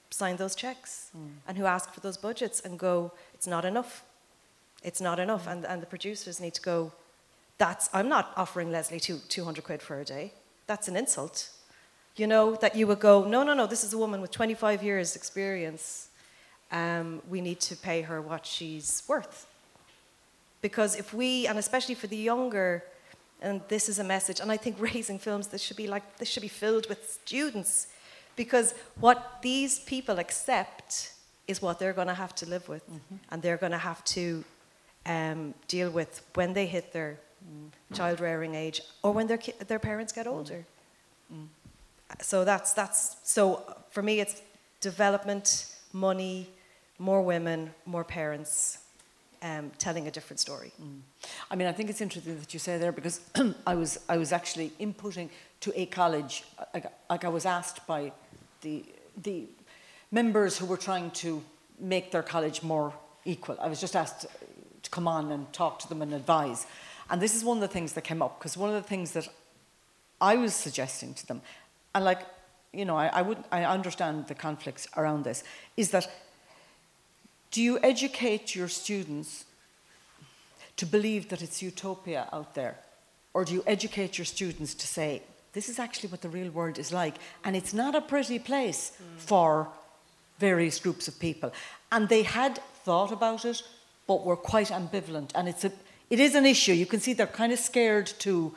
sign 0.09 0.37
those 0.37 0.55
checks 0.55 1.09
and 1.47 1.57
who 1.57 1.65
ask 1.65 1.93
for 1.93 1.99
those 1.99 2.17
budgets 2.17 2.59
and 2.59 2.77
go, 2.77 3.11
it's 3.33 3.47
not 3.47 3.65
enough. 3.65 4.03
It's 4.83 5.01
not 5.01 5.19
enough. 5.19 5.47
And, 5.47 5.65
and 5.65 5.81
the 5.81 5.85
producers 5.85 6.39
need 6.39 6.53
to 6.53 6.61
go, 6.61 6.91
that's, 7.57 7.89
I'm 7.93 8.09
not 8.09 8.31
offering 8.35 8.71
Lesley 8.71 8.99
two, 8.99 9.19
200 9.29 9.63
quid 9.63 9.81
for 9.81 9.99
a 9.99 10.05
day. 10.05 10.33
That's 10.67 10.87
an 10.87 10.95
insult. 10.95 11.49
You 12.15 12.27
know, 12.27 12.55
that 12.55 12.75
you 12.75 12.85
would 12.87 12.99
go, 12.99 13.25
no, 13.25 13.43
no, 13.43 13.53
no, 13.53 13.65
this 13.65 13.83
is 13.83 13.93
a 13.93 13.97
woman 13.97 14.21
with 14.21 14.31
25 14.31 14.83
years' 14.83 15.15
experience. 15.15 16.09
Um, 16.71 17.21
we 17.27 17.41
need 17.41 17.59
to 17.61 17.75
pay 17.75 18.01
her 18.01 18.21
what 18.21 18.45
she's 18.45 19.03
worth. 19.07 19.47
Because 20.61 20.95
if 20.95 21.13
we, 21.13 21.47
and 21.47 21.57
especially 21.57 21.95
for 21.95 22.07
the 22.07 22.17
younger, 22.17 22.83
and 23.41 23.61
this 23.67 23.89
is 23.89 23.99
a 23.99 24.03
message, 24.03 24.39
and 24.39 24.51
I 24.51 24.57
think 24.57 24.77
raising 24.93 25.19
films, 25.19 25.47
this 25.47 25.61
should 25.61 25.77
be 25.77 25.87
like, 25.87 26.17
this 26.17 26.29
should 26.29 26.43
be 26.43 26.47
filled 26.47 26.87
with 26.87 27.19
students. 27.23 27.87
Because 28.35 28.73
what 28.99 29.39
these 29.41 29.79
people 29.79 30.19
accept 30.19 31.13
is 31.47 31.61
what 31.61 31.79
they're 31.79 31.93
going 31.93 32.07
to 32.07 32.13
have 32.13 32.33
to 32.35 32.45
live 32.45 32.67
with. 32.69 32.83
Mm-hmm. 32.89 33.15
And 33.29 33.41
they're 33.41 33.57
going 33.57 33.71
to 33.71 33.77
have 33.77 34.03
to 34.05 34.43
um, 35.05 35.53
deal 35.67 35.89
with 35.89 36.21
when 36.33 36.53
they 36.53 36.65
hit 36.65 36.93
their 36.93 37.19
mm-hmm. 37.43 37.93
child 37.93 38.19
rearing 38.19 38.55
age 38.55 38.81
or 39.03 39.11
when 39.11 39.27
their, 39.27 39.37
ki- 39.37 39.53
their 39.67 39.79
parents 39.79 40.13
get 40.13 40.25
mm-hmm. 40.25 40.35
older. 40.35 40.65
Mm. 41.33 41.47
So 42.21 42.45
that's, 42.45 42.73
that's, 42.73 43.17
so 43.23 43.63
for 43.89 44.01
me, 44.01 44.19
it's 44.19 44.41
development, 44.79 45.73
money, 45.91 46.49
more 46.99 47.21
women, 47.21 47.73
more 47.85 48.03
parents, 48.03 48.79
um, 49.41 49.71
telling 49.77 50.07
a 50.07 50.11
different 50.11 50.39
story. 50.39 50.71
Mm. 50.81 51.01
I 51.51 51.55
mean, 51.55 51.67
I 51.67 51.71
think 51.71 51.89
it's 51.89 52.01
interesting 52.01 52.39
that 52.39 52.53
you 52.53 52.59
say 52.59 52.77
there 52.77 52.91
because 52.91 53.19
I 53.67 53.75
was 53.75 53.99
I 54.07 54.17
was 54.17 54.31
actually 54.31 54.71
inputting 54.79 55.29
to 55.61 55.79
a 55.79 55.85
college, 55.85 56.43
like, 56.73 56.85
like 57.09 57.25
I 57.25 57.27
was 57.27 57.45
asked 57.45 57.85
by 57.85 58.13
the 58.63 58.83
the 59.21 59.45
members 60.11 60.57
who 60.57 60.65
were 60.65 60.77
trying 60.77 61.11
to 61.11 61.43
make 61.79 62.11
their 62.11 62.23
college 62.23 62.63
more 62.63 62.93
equal. 63.25 63.57
I 63.61 63.67
was 63.67 63.79
just 63.79 63.95
asked 63.95 64.25
to 64.81 64.89
come 64.89 65.07
on 65.07 65.31
and 65.31 65.51
talk 65.53 65.79
to 65.79 65.89
them 65.89 66.01
and 66.01 66.13
advise, 66.13 66.65
and 67.09 67.21
this 67.21 67.35
is 67.35 67.43
one 67.43 67.57
of 67.57 67.61
the 67.61 67.67
things 67.67 67.93
that 67.93 68.03
came 68.03 68.21
up 68.21 68.39
because 68.39 68.57
one 68.57 68.69
of 68.69 68.75
the 68.75 68.89
things 68.89 69.11
that 69.11 69.27
I 70.19 70.35
was 70.35 70.55
suggesting 70.55 71.13
to 71.13 71.27
them, 71.27 71.41
and 71.93 72.03
like 72.03 72.21
you 72.73 72.85
know, 72.85 72.97
I, 72.97 73.07
I 73.07 73.21
would 73.21 73.37
I 73.51 73.63
understand 73.65 74.27
the 74.27 74.35
conflicts 74.35 74.87
around 74.97 75.23
this, 75.23 75.43
is 75.77 75.91
that 75.91 76.07
do 77.51 77.61
you 77.61 77.77
educate 77.83 78.55
your 78.55 78.67
students 78.67 79.45
to 80.77 80.85
believe 80.87 81.29
that 81.29 81.41
it's 81.41 81.61
utopia 81.61 82.27
out 82.33 82.55
there? 82.55 82.79
Or 83.33 83.45
do 83.45 83.53
you 83.53 83.63
educate 83.67 84.17
your 84.17 84.25
students 84.25 84.73
to 84.75 84.87
say, 84.87 85.21
this 85.53 85.69
is 85.69 85.79
actually 85.79 86.09
what 86.09 86.21
the 86.21 86.29
real 86.29 86.51
world 86.51 86.77
is 86.77 86.91
like, 86.91 87.15
and 87.43 87.55
it's 87.55 87.73
not 87.73 87.95
a 87.95 88.01
pretty 88.01 88.39
place 88.39 88.91
for 89.17 89.69
various 90.39 90.79
groups 90.79 91.07
of 91.07 91.19
people? 91.19 91.51
And 91.91 92.09
they 92.09 92.23
had 92.23 92.59
thought 92.83 93.11
about 93.11 93.45
it, 93.45 93.61
but 94.07 94.25
were 94.25 94.35
quite 94.35 94.67
ambivalent. 94.67 95.31
And 95.35 95.47
it's 95.47 95.63
a, 95.63 95.71
it 96.09 96.19
is 96.19 96.35
an 96.35 96.45
issue. 96.45 96.73
You 96.73 96.85
can 96.85 96.99
see 96.99 97.13
they're 97.13 97.27
kind 97.27 97.53
of 97.53 97.59
scared 97.59 98.07
to, 98.19 98.53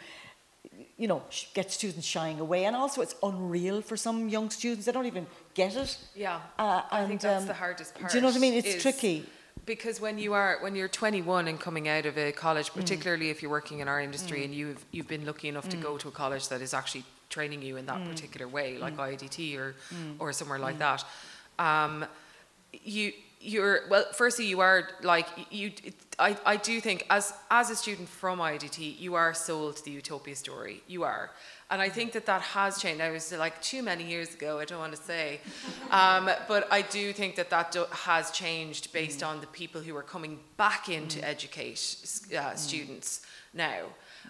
you 0.97 1.07
know, 1.07 1.23
get 1.55 1.71
students 1.71 2.07
shying 2.07 2.41
away. 2.41 2.65
And 2.65 2.75
also, 2.75 3.03
it's 3.03 3.15
unreal 3.23 3.83
for 3.83 3.97
some 3.97 4.29
young 4.29 4.51
students. 4.51 4.87
They 4.87 4.93
don't 4.93 5.07
even 5.07 5.27
get 5.55 5.77
it. 5.77 5.99
Yeah, 6.15 6.41
Uh, 6.59 6.83
I 6.91 7.01
think 7.07 7.11
and, 7.11 7.21
that's 7.21 7.43
um, 7.43 7.49
the 7.49 7.55
hardest 7.55 7.95
part. 7.95 8.11
Do 8.11 8.19
you 8.19 8.23
know 8.23 8.29
what 8.29 8.37
I 8.37 8.41
mean? 8.41 8.55
It's 8.55 8.83
tricky. 8.83 9.27
Because 9.67 10.01
when 10.01 10.19
you 10.19 10.33
are 10.33 10.59
when 10.61 10.77
you're 10.77 10.89
21 10.89 11.49
and 11.49 11.59
coming 11.61 11.89
out 11.89 12.07
of 12.07 12.17
a 12.17 12.31
college, 12.33 12.71
Mm. 12.71 12.75
particularly 12.81 13.31
if 13.31 13.43
you're 13.43 13.51
working 13.51 13.81
in 13.81 13.89
our 13.89 14.01
industry 14.01 14.45
and 14.45 14.55
you've 14.55 14.85
you've 14.93 15.09
been 15.09 15.27
lucky 15.27 15.49
enough 15.49 15.69
to 15.71 15.77
Mm. 15.77 15.83
go 15.83 15.99
to 15.99 16.09
a 16.09 16.13
college 16.13 16.49
that 16.49 16.61
is 16.63 16.73
actually 16.73 17.05
training 17.29 17.61
you 17.63 17.77
in 17.77 17.87
that 17.87 18.05
particular 18.09 18.47
way, 18.47 18.79
like 18.79 18.97
IADT 18.97 19.57
or 19.59 19.75
Mm. 19.93 20.17
or 20.21 20.33
somewhere 20.33 20.61
like 20.61 20.79
that, 20.79 21.05
um, 21.59 22.07
you 22.73 23.13
you're 23.41 23.81
well. 23.91 24.05
Firstly, 24.13 24.47
you 24.47 24.61
are 24.61 24.89
like 25.03 25.29
you. 25.51 25.73
I, 26.19 26.37
I 26.47 26.57
do 26.57 26.81
think 26.81 27.05
as 27.11 27.35
as 27.51 27.69
a 27.71 27.77
student 27.77 28.09
from 28.09 28.39
IADT, 28.41 28.79
you 28.99 29.15
are 29.17 29.35
sold 29.35 29.77
to 29.77 29.85
the 29.85 29.91
utopia 29.91 30.35
story. 30.37 30.83
You 30.87 31.03
are. 31.05 31.31
And 31.69 31.83
I 31.83 31.89
think 31.89 32.13
that 32.13 32.27
that 32.27 32.43
has 32.43 32.79
changed. 32.81 33.01
I 33.01 33.11
was 33.11 33.33
like 33.33 33.61
too 33.61 33.83
many 33.83 34.05
years 34.05 34.33
ago, 34.35 34.61
I 34.61 34.65
don't 34.65 34.79
want 34.79 34.95
to 34.95 35.03
say. 35.03 35.41
Um, 35.91 36.31
but 36.47 36.69
I 36.71 36.83
do 36.83 37.13
think 37.13 37.35
that 37.37 37.51
that 37.51 37.73
do, 37.73 37.87
has 37.91 38.31
changed 38.31 38.93
based 38.93 39.25
on 39.25 39.41
the 39.41 39.49
people 39.49 39.81
who 39.81 39.97
are 39.97 40.03
coming 40.03 40.39
back 40.57 40.89
in 40.89 41.09
to 41.09 41.21
educate 41.21 41.97
uh, 42.39 42.55
students 42.55 43.23
now. 43.53 43.87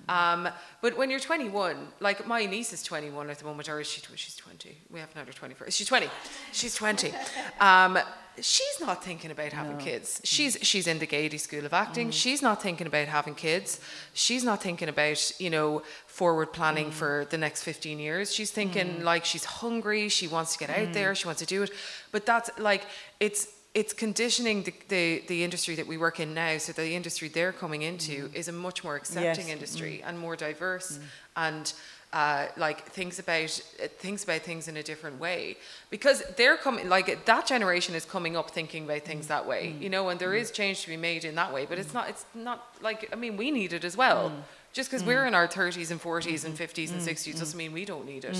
Um, 0.09 0.49
but 0.81 0.97
when 0.97 1.11
you're 1.11 1.21
21, 1.21 1.77
like 2.01 2.27
my 2.27 2.47
niece 2.47 2.73
is 2.73 2.83
21 2.83 3.31
at 3.31 3.39
the 3.39 3.45
moment, 3.45 3.69
or 3.69 3.81
is 3.81 3.89
she? 3.89 4.01
tw- 4.01 4.19
She's 4.19 4.37
20. 4.37 4.77
We 4.91 5.01
haven't 5.01 5.17
had 5.17 5.27
her 5.27 5.33
21st. 5.33 5.73
She's 5.73 5.89
20. 5.89 6.09
She's 6.53 6.75
20. 6.75 7.13
Um, 7.61 7.99
she's 8.41 8.81
not 8.81 9.03
thinking 9.03 9.31
about 9.31 9.53
having 9.53 9.79
kids. 9.79 10.21
She's 10.25 10.57
mm. 10.57 10.65
she's 10.65 10.87
in 10.87 10.99
the 10.99 11.07
Gaiety 11.07 11.39
School 11.39 11.65
of 11.65 11.73
Acting. 11.73 12.09
Mm. 12.09 12.13
She's 12.13 12.43
not 12.43 12.63
thinking 12.63 12.87
about 12.87 13.09
having 13.09 13.35
kids. 13.35 13.81
She's 14.13 14.45
not 14.45 14.63
thinking 14.63 14.89
about 14.89 15.33
you 15.41 15.51
know 15.51 15.83
forward 16.07 16.53
planning 16.53 16.91
mm. 16.91 16.93
for 16.93 17.27
the 17.31 17.39
next 17.39 17.63
15 17.63 17.99
years. 17.99 18.35
She's 18.35 18.51
thinking 18.51 19.03
like 19.03 19.25
she's 19.25 19.45
hungry. 19.45 20.09
She 20.09 20.29
wants 20.29 20.53
to 20.53 20.59
get 20.59 20.71
out 20.71 20.93
there. 20.93 21.15
She 21.15 21.27
wants 21.27 21.41
to 21.41 21.47
do 21.47 21.63
it. 21.63 21.71
But 22.13 22.27
that's 22.27 22.51
like 22.59 22.87
it's 23.21 23.49
it's 23.77 23.93
conditioning 23.93 24.63
the, 24.63 24.73
the, 24.89 25.23
the 25.27 25.45
industry 25.45 25.75
that 25.75 25.87
we 25.87 25.99
work 25.99 26.19
in 26.19 26.33
now. 26.33 26.57
So 26.57 26.73
the 26.73 26.95
industry 26.95 27.29
they're 27.29 27.53
coming 27.53 27.83
into 27.83 28.29
mm. 28.29 28.35
is 28.35 28.49
a 28.49 28.53
much 28.53 28.83
more 28.83 28.97
accepting 28.97 29.49
Yes. 29.49 29.55
industry 29.57 30.01
mm. 30.03 30.09
and 30.09 30.19
more 30.19 30.35
diverse 30.35 30.97
mm. 30.97 31.03
and 31.37 31.75
uh, 32.11 32.47
like 32.57 32.87
thinks 32.87 33.19
about 33.19 33.61
uh, 33.83 33.89
thinks 33.99 34.25
about 34.25 34.41
things 34.41 34.67
in 34.69 34.79
a 34.79 34.83
different 34.83 35.21
way. 35.21 35.59
Because 35.91 36.23
they're 36.39 36.57
coming 36.57 36.89
like 36.89 37.27
that 37.27 37.47
generation 37.47 37.95
is 37.95 38.07
coming 38.07 38.35
up 38.35 38.51
thinking 38.51 38.85
about 38.85 39.03
things 39.03 39.27
that 39.27 39.47
way 39.47 39.77
you 39.79 39.91
know 39.91 40.09
and 40.09 40.19
there 40.19 40.35
is 40.35 40.51
change 40.51 40.81
to 40.83 40.89
be 40.89 40.97
made 40.97 41.27
in 41.27 41.35
that 41.35 41.53
way 41.53 41.67
but 41.67 41.79
it's 41.79 41.93
not 41.93 42.09
it's 42.09 42.25
not 42.35 42.59
like 42.81 43.11
I 43.13 43.17
mean 43.17 43.37
we 43.37 43.51
need 43.51 43.75
it 43.75 43.85
as 43.85 43.95
well. 43.95 44.33
Just 44.73 44.91
because 44.91 45.07
we're 45.07 45.25
in 45.25 45.35
our 45.35 45.49
30s 45.49 45.91
and 45.91 46.01
40s 46.03 46.45
and 46.45 46.55
mm-hmm. 46.55 46.81
50s 46.81 46.91
and 46.93 47.01
60s 47.01 47.39
doesn't 47.39 47.57
mean 47.57 47.73
we 47.73 47.87
don't 47.87 48.05
need 48.05 48.25
it 48.27 48.37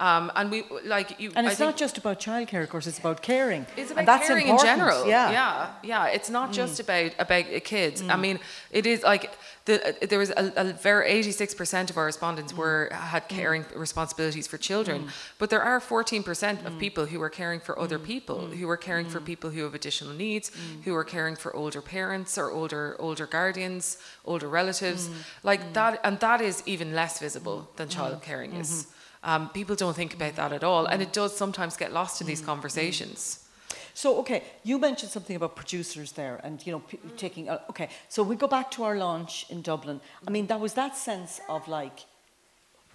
um, 0.00 0.32
and 0.34 0.50
we 0.50 0.64
like 0.84 1.20
you 1.20 1.30
And 1.36 1.46
it's 1.46 1.60
not 1.60 1.76
just 1.76 1.98
about 1.98 2.18
childcare, 2.18 2.62
of 2.62 2.70
course, 2.70 2.86
it's 2.86 2.98
about 2.98 3.20
caring. 3.20 3.66
it's 3.76 3.90
and 3.90 4.00
about 4.00 4.06
that's 4.06 4.28
caring 4.28 4.48
in 4.48 4.58
general. 4.58 5.06
Yeah. 5.06 5.30
yeah, 5.30 5.72
yeah. 5.82 6.06
It's 6.06 6.30
not 6.30 6.52
just 6.52 6.80
mm. 6.80 6.84
about 6.84 7.12
about 7.18 7.44
kids. 7.64 8.00
I 8.00 8.04
mm. 8.04 8.20
mean, 8.20 8.38
it 8.70 8.86
is 8.86 9.02
like 9.02 9.30
the 9.66 9.94
there 10.08 10.18
was 10.18 10.30
a, 10.30 10.52
a 10.56 10.64
very 10.72 11.06
eighty 11.06 11.32
six 11.32 11.52
percent 11.54 11.90
of 11.90 11.98
our 11.98 12.06
respondents 12.06 12.54
mm. 12.54 12.56
were 12.56 12.88
had 12.92 13.28
caring 13.28 13.66
responsibilities 13.76 14.46
for 14.46 14.56
children, 14.56 15.08
but 15.38 15.50
there 15.50 15.60
are 15.62 15.80
fourteen 15.80 16.22
percent 16.22 16.64
of 16.64 16.78
people 16.78 17.04
who 17.04 17.20
are 17.20 17.30
caring 17.30 17.60
for 17.60 17.78
other 17.78 17.98
people, 17.98 18.46
who 18.46 18.70
are 18.70 18.78
caring 18.78 19.06
for 19.06 19.20
people 19.20 19.50
who 19.50 19.64
have 19.64 19.74
additional 19.74 20.14
needs, 20.14 20.50
who 20.84 20.94
are 20.94 21.04
caring 21.04 21.36
for 21.36 21.54
older 21.54 21.82
parents 21.82 22.38
or 22.38 22.50
older 22.50 22.96
older 22.98 23.26
guardians, 23.26 23.98
older 24.24 24.48
relatives, 24.48 25.10
like 25.42 25.74
that, 25.74 26.00
and 26.04 26.18
that 26.20 26.40
is 26.40 26.62
even 26.64 26.94
less 26.94 27.18
visible 27.18 27.68
than 27.76 27.86
child 27.90 28.22
caring 28.22 28.54
is. 28.54 28.70
Mm-hmm. 28.70 28.96
Um, 29.22 29.50
people 29.50 29.76
don't 29.76 29.94
think 29.94 30.14
about 30.14 30.36
that 30.36 30.52
at 30.52 30.64
all, 30.64 30.86
and 30.86 31.02
it 31.02 31.12
does 31.12 31.36
sometimes 31.36 31.76
get 31.76 31.92
lost 31.92 32.20
in 32.20 32.26
these 32.26 32.40
conversations. 32.40 33.46
So, 33.92 34.18
okay, 34.20 34.42
you 34.64 34.78
mentioned 34.78 35.10
something 35.12 35.36
about 35.36 35.56
producers 35.56 36.12
there 36.12 36.40
and, 36.42 36.64
you 36.64 36.72
know, 36.72 36.78
p- 36.78 36.98
taking, 37.16 37.50
uh, 37.50 37.58
okay, 37.68 37.88
so 38.08 38.22
we 38.22 38.34
go 38.36 38.46
back 38.46 38.70
to 38.70 38.84
our 38.84 38.96
launch 38.96 39.44
in 39.50 39.60
Dublin. 39.60 40.00
I 40.26 40.30
mean, 40.30 40.46
that 40.46 40.58
was 40.58 40.72
that 40.74 40.96
sense 40.96 41.40
of 41.48 41.68
like, 41.68 42.06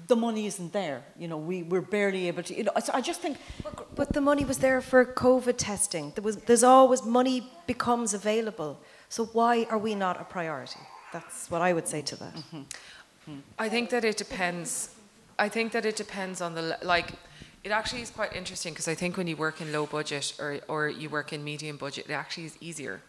the 0.08 0.16
money 0.16 0.46
isn't 0.48 0.74
there. 0.74 1.04
You 1.20 1.28
know, 1.28 1.38
we, 1.38 1.64
we're 1.64 1.82
barely 1.82 2.28
able 2.28 2.44
to, 2.44 2.58
you 2.58 2.64
know, 2.64 2.72
so 2.84 2.92
I 2.94 3.02
just 3.02 3.22
think, 3.22 3.38
But 3.96 4.14
the 4.14 4.22
money 4.22 4.46
was 4.46 4.58
there 4.58 4.82
for 4.82 5.06
COVID 5.06 5.56
testing. 5.58 6.12
There 6.16 6.24
was, 6.24 6.38
there's 6.38 6.64
always 6.64 7.04
money 7.04 7.50
becomes 7.68 8.14
available. 8.14 8.80
So 9.10 9.26
why 9.26 9.68
are 9.70 9.78
we 9.78 9.96
not 9.96 10.20
a 10.20 10.24
priority? 10.24 10.80
That's 11.14 11.50
what 11.52 11.62
I 11.62 11.72
would 11.72 11.88
say 11.88 12.02
to 12.02 12.16
that. 12.18 12.34
I 13.58 13.70
think 13.70 13.90
that 13.92 14.04
it 14.04 14.18
depends. 14.18 14.90
I 15.38 15.50
think 15.50 15.72
that 15.74 15.86
it 15.86 15.96
depends 15.96 16.42
on 16.42 16.56
the 16.56 16.78
like. 16.82 17.12
It 17.64 17.72
actually 17.72 18.02
is 18.02 18.12
quite 18.12 18.34
interesting 18.34 18.74
because 18.74 18.88
I 18.88 18.96
think 18.96 19.18
when 19.18 19.28
you 19.28 19.36
work 19.36 19.60
in 19.60 19.72
low 19.72 19.86
budget 19.86 20.34
or 20.40 20.60
or 20.68 20.88
you 20.88 21.10
work 21.10 21.34
in 21.34 21.44
medium 21.44 21.78
budget, 21.78 22.06
it 22.10 22.14
actually 22.14 22.46
is 22.46 22.58
easier 22.62 23.02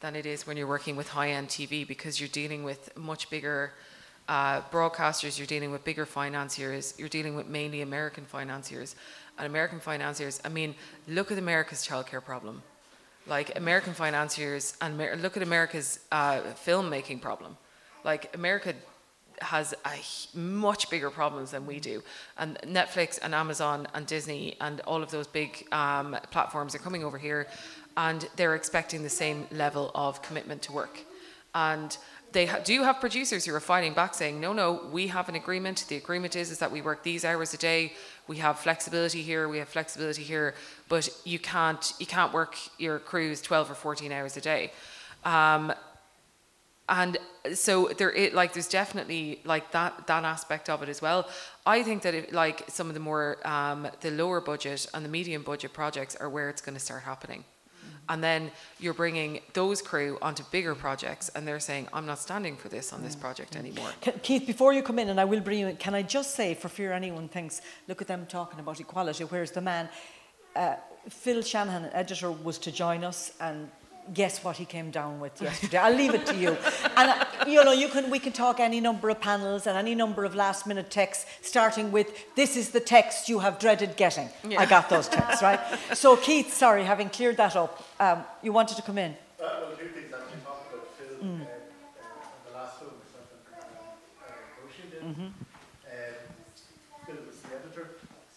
than 0.00 0.14
it 0.14 0.26
is 0.26 0.46
when 0.46 0.56
you're 0.56 0.66
working 0.66 0.96
with 0.96 1.08
high 1.08 1.30
end 1.30 1.48
TV 1.48 1.86
because 1.86 2.20
you're 2.20 2.28
dealing 2.28 2.62
with 2.62 2.96
much 2.96 3.30
bigger 3.30 3.72
uh, 4.28 4.60
broadcasters. 4.70 5.38
You're 5.38 5.46
dealing 5.46 5.72
with 5.72 5.84
bigger 5.84 6.06
financiers. 6.06 6.94
You're 6.98 7.08
dealing 7.08 7.34
with 7.34 7.48
mainly 7.48 7.80
American 7.82 8.24
financiers, 8.24 8.94
and 9.38 9.46
American 9.46 9.80
financiers. 9.80 10.40
I 10.44 10.50
mean, 10.50 10.74
look 11.08 11.32
at 11.32 11.38
America's 11.38 11.86
childcare 11.86 12.22
problem. 12.22 12.62
Like 13.26 13.56
American 13.56 13.94
financiers 13.94 14.76
and 14.80 15.00
Amer- 15.00 15.16
look 15.16 15.36
at 15.36 15.42
America's 15.42 16.00
uh, 16.10 16.40
filmmaking 16.66 17.20
problem. 17.20 17.56
Like 18.04 18.34
America 18.34 18.74
has 19.40 19.74
a 19.86 20.36
much 20.38 20.90
bigger 20.90 21.10
problems 21.10 21.50
than 21.52 21.66
we 21.66 21.80
do. 21.80 22.02
And 22.36 22.58
Netflix 22.58 23.18
and 23.22 23.34
Amazon 23.34 23.88
and 23.94 24.06
Disney 24.06 24.56
and 24.60 24.80
all 24.80 25.02
of 25.02 25.10
those 25.10 25.26
big 25.26 25.66
um, 25.72 26.16
platforms 26.30 26.74
are 26.74 26.78
coming 26.78 27.04
over 27.04 27.18
here 27.18 27.46
and 27.96 28.28
they're 28.36 28.54
expecting 28.54 29.02
the 29.02 29.08
same 29.08 29.46
level 29.50 29.90
of 29.94 30.22
commitment 30.22 30.62
to 30.62 30.72
work. 30.72 31.00
And 31.54 31.96
they 32.32 32.46
ha- 32.46 32.60
do 32.64 32.82
have 32.82 33.00
producers 33.00 33.44
who 33.44 33.54
are 33.54 33.60
fighting 33.60 33.92
back 33.92 34.14
saying, 34.14 34.40
no, 34.40 34.52
no, 34.52 34.88
we 34.90 35.08
have 35.08 35.28
an 35.28 35.34
agreement. 35.34 35.84
The 35.88 35.96
agreement 35.96 36.34
is, 36.34 36.50
is 36.50 36.58
that 36.58 36.72
we 36.72 36.80
work 36.80 37.02
these 37.02 37.24
hours 37.24 37.52
a 37.52 37.58
day. 37.58 37.92
We 38.26 38.38
have 38.38 38.58
flexibility 38.58 39.22
here. 39.22 39.48
We 39.48 39.58
have 39.58 39.68
flexibility 39.68 40.22
here. 40.22 40.54
But 40.88 41.10
you 41.24 41.38
can't, 41.38 41.92
you 41.98 42.06
can't 42.06 42.32
work 42.32 42.56
your 42.78 42.98
crews 42.98 43.42
12 43.42 43.70
or 43.70 43.74
14 43.74 44.12
hours 44.12 44.36
a 44.36 44.40
day. 44.40 44.72
Um, 45.24 45.72
and 46.88 47.16
so 47.54 47.88
there 47.96 48.12
it 48.12 48.34
like 48.34 48.52
there's 48.52 48.68
definitely 48.68 49.40
like 49.44 49.70
that 49.72 50.06
that 50.06 50.24
aspect 50.24 50.68
of 50.68 50.82
it 50.82 50.88
as 50.88 51.00
well. 51.00 51.28
I 51.64 51.82
think 51.82 52.02
that 52.02 52.14
it, 52.14 52.32
like 52.32 52.64
some 52.68 52.88
of 52.88 52.94
the 52.94 53.00
more 53.00 53.38
um, 53.44 53.88
the 54.00 54.10
lower 54.10 54.40
budget 54.40 54.86
and 54.94 55.04
the 55.04 55.08
medium 55.08 55.42
budget 55.42 55.72
projects 55.72 56.16
are 56.16 56.28
where 56.28 56.48
it's 56.48 56.60
going 56.60 56.74
to 56.74 56.80
start 56.80 57.02
happening. 57.02 57.44
And 58.08 58.22
then 58.22 58.50
you're 58.80 58.94
bringing 58.94 59.40
those 59.52 59.80
crew 59.80 60.18
onto 60.20 60.42
bigger 60.50 60.74
projects 60.74 61.28
and 61.30 61.46
they're 61.46 61.60
saying 61.60 61.86
i'm 61.92 62.04
not 62.04 62.18
standing 62.18 62.56
for 62.56 62.68
this 62.68 62.92
on 62.92 63.00
this 63.02 63.14
project 63.14 63.54
anymore. 63.54 63.90
Keith, 64.22 64.44
before 64.44 64.72
you 64.72 64.82
come 64.82 64.98
in, 64.98 65.08
and 65.08 65.20
I 65.20 65.24
will 65.24 65.40
bring 65.40 65.60
you 65.60 65.68
in, 65.68 65.76
can 65.76 65.94
I 65.94 66.02
just 66.02 66.34
say, 66.34 66.54
for 66.54 66.68
fear 66.68 66.92
anyone 66.92 67.28
thinks, 67.28 67.62
look 67.88 68.02
at 68.02 68.08
them 68.08 68.26
talking 68.26 68.58
about 68.58 68.80
equality, 68.80 69.24
whereas 69.24 69.52
the 69.52 69.60
man, 69.60 69.88
uh, 70.56 70.74
Phil 71.08 71.42
Shanahan, 71.42 71.90
editor, 71.92 72.32
was 72.32 72.58
to 72.58 72.72
join 72.72 73.04
us, 73.04 73.32
and 73.40 73.70
guess 74.14 74.42
what 74.44 74.56
he 74.56 74.64
came 74.64 74.90
down 74.90 75.20
with 75.20 75.40
yesterday? 75.40 75.78
I'll 75.78 75.94
leave 75.94 76.14
it 76.14 76.26
to 76.26 76.34
you. 76.36 76.56
And 76.96 77.10
uh, 77.10 77.24
you 77.46 77.62
know, 77.64 77.72
you 77.72 77.88
can 77.88 78.10
we 78.10 78.18
can 78.18 78.32
talk 78.32 78.60
any 78.60 78.80
number 78.80 79.08
of 79.10 79.20
panels 79.20 79.66
and 79.66 79.76
any 79.76 79.94
number 79.94 80.24
of 80.24 80.34
last 80.34 80.66
minute 80.66 80.90
texts, 80.90 81.26
starting 81.42 81.92
with 81.92 82.08
"This 82.36 82.56
is 82.56 82.70
the 82.70 82.80
text 82.80 83.28
you 83.28 83.38
have 83.40 83.58
dreaded 83.58 83.96
getting." 83.96 84.28
I 84.58 84.66
got 84.66 84.88
those 84.88 85.08
texts 85.08 85.42
right. 85.42 85.60
So 85.94 86.16
Keith, 86.16 86.52
sorry, 86.52 86.84
having 86.84 87.10
cleared 87.10 87.36
that 87.36 87.56
up, 87.56 87.82
um, 88.00 88.24
you 88.42 88.52
wanted 88.52 88.76
to 88.76 88.82
come 88.82 88.98
in. 88.98 89.12
Uh, 89.12 89.16
well, 89.40 89.76
two 89.76 89.88
things 89.88 90.12
actually 90.12 90.40
talked 90.44 90.72
about 90.72 90.88
Phil 90.98 91.16
uh, 91.20 91.42
uh, 91.42 91.46
the 92.48 92.56
last 92.58 92.78
film 92.78 92.92
that 93.50 93.62
uh, 93.62 94.32
Roisin 94.60 94.90
did. 94.90 95.32
Phil 97.06 97.16
was 97.26 97.36
the 97.42 97.56
editor, 97.56 97.90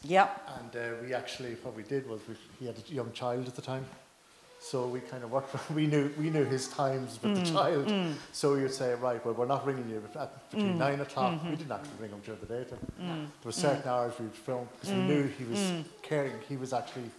Yeah. 0.03 0.30
and 0.59 0.76
uh, 0.76 1.01
we 1.01 1.13
actually 1.13 1.55
what 1.63 1.76
we 1.76 1.84
did 1.84 2.07
was 2.09 2.22
we, 2.28 2.36
he 2.59 2.66
had 2.66 2.76
a 2.78 2.93
young 2.93 3.11
child 3.11 3.47
at 3.47 3.55
the 3.55 3.61
time, 3.61 3.86
so 4.66 4.88
we 4.88 4.99
kind 4.99 5.24
of 5.24 5.32
worked. 5.32 5.55
We 5.76 5.86
knew 5.86 6.11
we 6.18 6.30
knew 6.30 6.43
his 6.43 6.68
times 6.68 7.20
with 7.22 7.36
the 7.36 7.41
mm, 7.41 7.53
child, 7.53 7.88
mm. 7.88 8.13
so 8.32 8.55
you'd 8.55 8.74
say 8.74 8.95
right, 8.95 9.24
well 9.24 9.36
we're 9.36 9.53
not 9.55 9.66
ringing 9.66 9.88
you 9.89 10.01
at 10.20 10.49
between 10.49 10.74
mm, 10.74 10.86
nine 10.86 10.99
o'clock. 11.01 11.34
Mm-hmm. 11.34 11.49
We 11.51 11.55
didn't 11.55 11.72
actually 11.72 11.99
ring 12.01 12.11
him 12.16 12.22
during 12.26 12.41
the 12.45 12.51
daytime. 12.55 12.86
There 12.97 13.28
were 13.49 13.51
certain 13.51 13.88
hours 13.88 14.13
we'd 14.20 14.34
film 14.34 14.68
because 14.74 14.89
we 14.95 15.01
knew 15.09 15.24
he 15.39 15.45
was 15.45 15.61
caring. 16.01 16.34
He 16.49 16.57
was 16.57 16.74
actually 16.74 17.09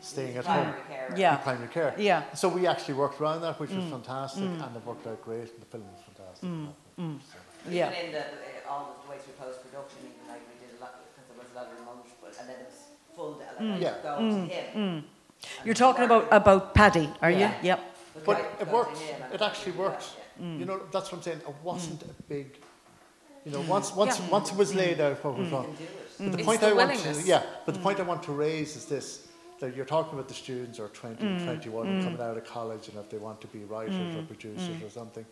staying 0.00 0.36
at 0.36 0.46
home. 0.46 0.74
Yeah. 1.16 1.36
in 1.36 1.42
primary 1.42 1.68
care. 1.68 1.94
Yeah. 1.98 2.32
So 2.34 2.48
we 2.48 2.66
actually 2.66 2.94
worked 2.94 3.20
around 3.20 3.40
that, 3.42 3.58
which 3.58 3.70
was 3.70 3.84
fantastic, 3.96 4.44
and 4.64 4.76
it 4.76 4.86
worked 4.86 5.06
out 5.06 5.20
great. 5.24 5.48
And 5.54 5.60
the 5.64 5.70
film 5.72 5.84
was 5.94 6.02
fantastic. 6.08 6.48
So- 7.30 7.70
Yeah. 7.70 7.90
Even 7.90 8.06
in 8.06 8.12
the, 8.12 8.20
uh, 8.20 8.70
all 8.70 8.84
the 9.04 9.10
way 9.10 9.18
through 9.22 9.34
post 9.44 9.58
production, 9.64 9.98
even 10.02 10.26
like 10.32 10.42
we 10.50 10.54
did 10.62 10.74
a 10.76 10.80
lot 10.82 10.92
because 11.06 11.26
there 11.30 11.38
was 11.38 11.50
a 11.54 11.56
lot 11.58 11.66
of 11.70 11.78
remote, 11.78 12.06
but 12.20 12.34
and 12.40 12.48
then 12.48 12.58
it 12.62 12.68
was 12.72 12.80
full. 13.14 13.38
Like, 13.38 13.60
I 13.60 13.78
Yeah. 13.78 14.02
go 14.02 14.12
to 14.18 14.46
him. 14.54 15.04
You're 15.64 15.74
talking 15.74 16.04
about 16.04 16.28
about 16.30 16.74
Paddy, 16.74 17.08
are 17.20 17.30
Yeah. 17.30 17.38
you? 17.60 17.68
Yep. 17.68 17.80
But 18.24 18.38
it 18.38 18.58
go 18.58 18.64
to 18.64 18.70
worked. 18.72 18.98
him 18.98 19.22
and 19.22 19.34
It 19.34 19.42
actually 19.42 19.72
works. 19.72 20.14
worked. 20.14 20.38
that, 20.38 20.44
You 20.60 20.64
know, 20.66 20.80
that's 20.92 21.10
what 21.10 21.18
I'm 21.18 21.22
saying. 21.22 21.40
It 21.48 21.54
wasn't 21.62 22.02
a 22.02 22.22
big. 22.28 22.56
You 23.44 23.52
know, 23.52 23.60
once 23.62 23.92
once 23.96 24.20
once 24.30 24.50
it 24.52 24.56
was 24.56 24.74
laid 24.74 25.00
out 25.00 25.22
what 25.24 25.36
was 25.36 25.48
wrong. 25.50 25.74
But 26.18 26.32
the 26.32 26.38
It's 26.38 26.46
point 26.46 26.60
the 26.60 26.68
I 26.68 26.72
want 26.72 26.94
to 26.94 27.22
yeah, 27.22 27.42
but 27.66 27.74
the 27.74 27.80
point 27.80 27.98
I 27.98 28.02
want 28.04 28.22
to 28.24 28.32
raise 28.32 28.76
is 28.76 28.84
this: 28.86 29.26
that 29.58 29.74
you're 29.74 29.84
talking 29.96 30.12
about 30.14 30.28
the 30.28 30.34
students 30.34 30.78
or 30.78 30.88
20, 30.88 31.16
21 31.44 31.86
and 31.88 32.04
coming 32.04 32.20
out 32.20 32.36
of 32.36 32.44
college, 32.46 32.88
and 32.88 32.96
if 32.98 33.08
they 33.08 33.18
want 33.18 33.40
to 33.40 33.48
be 33.48 33.64
writers 33.64 34.16
or 34.16 34.22
producers 34.22 34.80
or 34.82 34.90
something, 34.90 35.26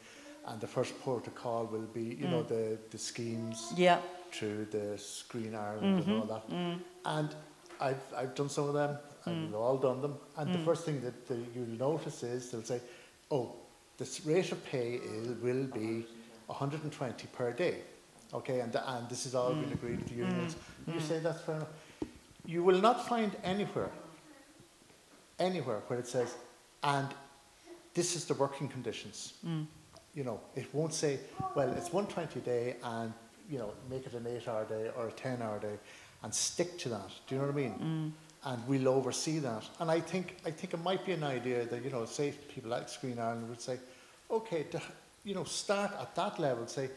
and 0.46 0.60
the 0.60 0.66
first 0.66 0.98
port 1.04 1.26
of 1.28 1.34
call 1.36 1.66
will 1.66 1.86
be, 1.94 2.02
you 2.20 2.26
know, 2.26 2.42
the 2.42 2.78
the 2.90 2.98
schemes 2.98 3.72
Yeah. 3.76 3.98
through 4.32 4.64
the 4.76 4.98
Screen 4.98 5.54
Ireland 5.54 6.02
and 6.04 6.20
all 6.20 6.26
that. 6.34 6.44
And 7.04 7.28
I've, 7.80 8.02
I've 8.16 8.34
done 8.34 8.48
some 8.48 8.66
of 8.68 8.74
them, 8.74 8.98
and 9.24 9.36
hmm. 9.36 9.44
we've 9.46 9.54
all 9.54 9.76
done 9.76 10.00
them. 10.00 10.16
And 10.36 10.52
the 10.52 10.58
hmm. 10.58 10.64
first 10.64 10.84
thing 10.84 11.00
that 11.02 11.26
the, 11.26 11.36
you'll 11.54 11.78
notice 11.78 12.22
is 12.22 12.50
they'll 12.50 12.62
say, 12.62 12.80
oh, 13.30 13.54
this 13.98 14.24
rate 14.24 14.50
of 14.52 14.64
pay 14.64 14.94
is, 14.94 15.28
will 15.40 15.64
be 15.64 16.06
120 16.46 17.26
per 17.28 17.52
day. 17.52 17.76
Okay, 18.32 18.60
and, 18.60 18.74
and 18.74 19.08
this 19.08 19.24
has 19.24 19.34
all 19.34 19.50
been 19.50 19.64
hmm. 19.64 19.72
agreed 19.72 19.98
with 19.98 20.08
the 20.08 20.14
unions. 20.14 20.56
And 20.86 20.94
you 20.94 21.00
say 21.00 21.18
that's 21.18 21.42
fair 21.42 21.56
enough. 21.56 21.68
You 22.46 22.64
will 22.64 22.80
not 22.80 23.06
find 23.06 23.36
anywhere, 23.44 23.90
anywhere 25.38 25.82
where 25.86 25.98
it 25.98 26.06
says, 26.06 26.34
and 26.82 27.08
this 27.94 28.16
is 28.16 28.24
the 28.24 28.34
working 28.34 28.68
conditions. 28.68 29.34
You 30.14 30.24
know, 30.24 30.40
it 30.56 30.72
won't 30.74 30.94
say, 30.94 31.20
well, 31.54 31.70
it's 31.70 31.92
120 31.92 32.40
a 32.40 32.42
day 32.42 32.76
and, 32.82 33.12
you 33.48 33.58
know, 33.58 33.72
make 33.88 34.06
it 34.06 34.14
an 34.14 34.26
eight 34.26 34.48
hour 34.48 34.64
day 34.64 34.90
or 34.96 35.08
a 35.08 35.12
10 35.12 35.42
hour 35.42 35.58
day 35.58 35.78
and 36.22 36.34
stick 36.34 36.78
to 36.78 36.88
that. 36.88 37.08
Do 37.26 37.34
you 37.34 37.40
know 37.40 37.46
what 37.46 37.54
I 37.54 37.56
mean? 37.56 38.12
And 38.44 38.66
we'll 38.66 38.88
oversee 38.88 39.38
that. 39.40 39.64
And 39.80 39.90
I 39.90 40.00
think, 40.00 40.36
I 40.46 40.50
think 40.50 40.72
it 40.72 40.82
might 40.82 41.04
be 41.04 41.12
an 41.12 41.24
idea 41.24 41.66
that, 41.66 41.84
you 41.84 41.90
know, 41.90 42.06
say 42.06 42.32
people 42.54 42.70
like 42.70 42.88
Screen 42.88 43.18
Ireland 43.18 43.48
would 43.50 43.60
say, 43.60 43.78
okay, 44.30 44.62
to, 44.64 44.80
you 45.24 45.34
know, 45.34 45.44
start 45.44 45.92
at 46.00 46.14
that 46.14 46.38
level, 46.38 46.66
say, 46.66 46.88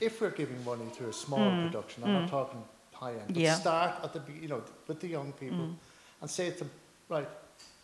if 0.00 0.20
we're 0.20 0.30
giving 0.30 0.62
money 0.64 0.84
to 0.98 1.08
a 1.08 1.12
small 1.12 1.50
hmm. 1.50 1.64
production, 1.66 2.04
I'm 2.04 2.12
not 2.12 2.22
hmm. 2.22 2.28
talking 2.28 2.62
high 2.92 3.12
end, 3.12 3.26
but 3.28 3.36
Yeah. 3.36 3.54
start 3.54 4.04
at 4.04 4.12
the, 4.12 4.22
you 4.40 4.48
know, 4.48 4.62
with 4.86 5.00
the 5.00 5.08
young 5.08 5.32
people 5.32 5.66
hmm. 5.66 5.74
and 6.20 6.30
say 6.30 6.50
to 6.50 6.58
them, 6.58 6.70
right, 7.08 7.28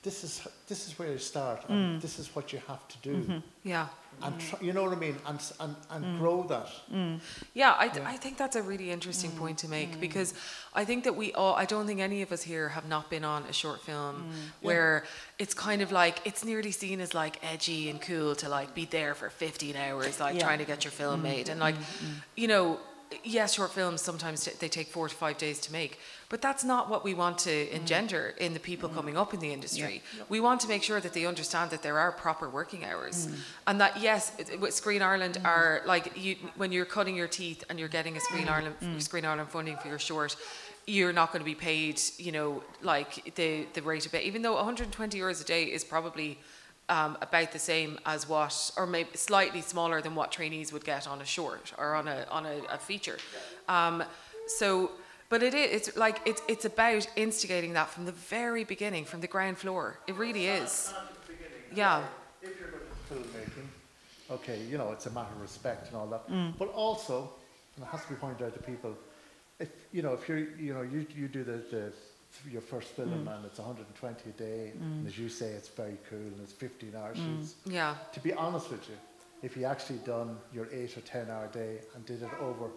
this 0.05 0.23
is, 0.23 0.47
this 0.69 0.87
is 0.87 0.99
where 0.99 1.11
you 1.11 1.19
start 1.19 1.65
and 1.69 1.99
mm. 1.99 2.01
this 2.03 2.19
is 2.19 2.27
what 2.37 2.53
you 2.53 2.61
have 2.69 2.87
to 2.89 2.97
do. 2.99 3.17
Mm-hmm. 3.17 3.39
yeah. 3.65 3.87
And 4.23 4.39
tr- 4.39 4.63
you 4.63 4.73
know 4.73 4.85
what 4.85 4.93
I 4.93 5.01
mean? 5.01 5.17
And, 5.27 5.39
s- 5.39 5.55
and, 5.59 5.75
and 5.91 6.05
mm. 6.05 6.19
grow 6.21 6.45
that. 6.45 6.69
Mm. 6.93 7.19
Yeah, 7.55 7.75
I, 7.77 7.89
th- 7.89 8.07
I 8.07 8.17
think 8.17 8.37
that's 8.39 8.55
a 8.55 8.63
really 8.63 8.91
interesting 8.93 9.33
point 9.33 9.59
to 9.59 9.69
make 9.69 10.01
because 10.01 10.35
I 10.73 10.85
think 10.85 11.03
that 11.05 11.17
we 11.17 11.33
all, 11.33 11.55
I 11.57 11.65
don't 11.65 11.87
think 11.87 11.99
any 12.01 12.23
of 12.23 12.31
us 12.31 12.43
here 12.43 12.69
have 12.69 12.87
not 12.87 13.11
been 13.11 13.25
on 13.25 13.43
a 13.45 13.53
short 13.53 13.81
film 13.83 14.31
where 14.61 15.05
it's 15.41 15.55
kind 15.55 15.83
of 15.83 15.91
like, 15.91 16.25
it's 16.25 16.45
nearly 16.45 16.71
seen 16.71 17.01
as 17.01 17.13
like 17.13 17.41
edgy 17.43 17.91
and 17.91 18.01
cool 18.01 18.37
to 18.37 18.49
like 18.49 18.73
be 18.75 18.85
there 18.85 19.15
for 19.17 19.31
15 19.31 19.75
hours, 19.75 20.21
like 20.21 20.37
Yeah. 20.37 20.45
trying 20.45 20.59
to 20.59 20.65
get 20.65 20.85
your 20.85 20.93
film 20.93 21.23
made. 21.23 21.49
And 21.49 21.59
like, 21.59 21.77
you 22.37 22.47
know, 22.47 22.79
yes, 23.23 23.55
short 23.55 23.73
films 23.73 24.01
sometimes 24.01 24.45
t- 24.45 24.53
they 24.59 24.69
take 24.69 24.89
four 24.89 25.09
to 25.09 25.15
five 25.15 25.39
days 25.39 25.59
to 25.61 25.73
make, 25.73 25.99
but 26.29 26.43
that's 26.43 26.65
not 26.65 26.91
what 26.91 27.05
we 27.05 27.15
want 27.15 27.39
to 27.39 27.51
mm. 27.51 27.73
engender 27.73 28.35
in 28.39 28.55
the 28.55 28.61
people 28.61 28.89
mm. 28.89 28.95
coming 28.95 29.17
up 29.17 29.35
in 29.35 29.41
the 29.41 29.53
industry. 29.53 30.03
We 30.29 30.41
want 30.41 30.61
to 30.63 30.69
make 30.69 30.83
sure 30.83 31.01
that 31.01 31.13
they 31.13 31.27
understand 31.27 31.71
that 31.71 31.83
there 31.83 31.99
are 31.99 32.13
proper 32.13 32.49
working 32.49 32.85
hours, 32.85 33.27
mm. 33.27 33.37
and 33.67 33.81
that 33.81 34.01
yes, 34.01 34.33
with 34.61 34.75
Screen 34.75 35.03
Ireland 35.03 35.39
are 35.45 35.83
like 35.87 36.17
you 36.17 36.37
when 36.57 36.73
you're 36.73 36.85
cutting 36.85 37.17
your 37.17 37.29
teeth 37.29 37.65
and 37.69 37.79
you're 37.79 37.89
getting 37.89 38.17
a 38.17 38.21
Screen 38.21 38.49
Ireland 38.49 39.03
Screen 39.03 39.25
Ireland 39.25 39.51
funding 39.51 39.77
for 39.77 39.89
your 39.89 39.99
short. 39.99 40.37
You're 40.87 41.15
not 41.15 41.33
going 41.33 41.41
to 41.41 41.47
be 41.47 41.55
paid, 41.55 41.99
you 42.19 42.31
know, 42.31 42.63
like 42.83 43.35
the 43.37 43.67
the 43.73 43.81
rate 43.81 44.05
of 44.05 44.13
pay. 44.13 44.23
Even 44.25 44.43
though 44.43 44.55
120 44.55 45.19
euros 45.19 45.41
a 45.41 45.45
day 45.45 45.65
is 45.65 45.83
probably 45.83 46.39
um, 46.89 47.17
about 47.21 47.53
the 47.53 47.59
same 47.59 47.99
as 48.05 48.29
what, 48.29 48.71
or 48.77 48.87
maybe 48.87 49.11
slightly 49.15 49.61
smaller 49.61 50.01
than 50.03 50.15
what 50.15 50.31
trainees 50.33 50.73
would 50.73 50.85
get 50.85 51.07
on 51.07 51.21
a 51.21 51.25
short 51.25 51.73
or 51.79 51.95
on 51.95 52.09
a 52.09 52.27
on 52.31 52.47
a, 52.47 52.61
a 52.71 52.79
feature. 52.79 53.19
Um, 53.69 54.05
so, 54.47 54.91
but 55.29 55.43
it 55.43 55.55
is 55.55 55.89
it's 55.89 55.97
like 55.97 56.21
it's 56.27 56.43
it's 56.49 56.65
about 56.65 57.07
instigating 57.17 57.73
that 57.75 57.89
from 57.89 58.05
the 58.05 58.13
very 58.13 58.65
beginning, 58.65 59.05
from 59.05 59.21
the 59.21 59.29
ground 59.29 59.59
floor. 59.59 59.99
It 60.07 60.15
really 60.17 60.47
is. 60.47 60.93
Yeah. 61.75 62.03
If 62.43 62.61
you're 62.61 62.69
going 62.69 62.83
to 62.83 63.29
filmmaking, 63.29 63.69
okay, 64.31 64.61
you 64.71 64.79
know, 64.79 64.93
it's 64.93 65.07
a 65.07 65.11
matter 65.11 65.33
of 65.35 65.41
respect 65.41 65.89
and 65.89 65.97
all 65.97 66.07
that. 66.09 66.29
But 66.59 66.69
also, 66.69 67.31
and 67.77 67.85
it 67.85 67.89
has 67.89 68.03
to 68.03 68.09
be 68.11 68.15
pointed 68.15 68.47
out 68.47 68.55
to 68.55 68.63
people, 68.63 68.95
if, 69.59 69.69
you 69.93 70.03
know, 70.03 70.13
if 70.13 70.29
you're, 70.29 70.39
you 70.39 70.75
know, 70.75 70.83
you, 70.83 71.07
you 71.17 71.27
do 71.29 71.43
the, 71.43 71.63
the, 71.71 71.93
your 72.51 72.61
first 72.61 72.89
film 72.89 73.11
mm. 73.11 73.37
and 73.37 73.45
it's 73.45 73.59
120 73.59 74.31
a 74.31 74.33
day, 74.33 74.73
mm. 74.77 74.81
and 74.83 75.07
as 75.07 75.19
you 75.19 75.29
say, 75.29 75.47
it's 75.47 75.69
very 75.69 75.99
cool 76.09 76.19
and 76.19 76.41
it's 76.43 76.53
15 76.53 76.95
hour 76.97 77.15
mm. 77.15 77.17
shoots. 77.17 77.55
Yeah. 77.67 77.95
To 78.13 78.21
be 78.21 78.33
honest 78.33 78.71
with 78.71 78.89
you, 78.89 78.97
if 79.43 79.57
you 79.57 79.65
actually 79.65 79.99
done 79.99 80.37
your 80.53 80.69
eight 80.73 80.97
or 80.97 81.01
10 81.01 81.31
hour 81.31 81.49
day 81.49 81.79
and 81.95 82.05
did 82.07 82.23
it 82.23 82.31
over 82.41 82.71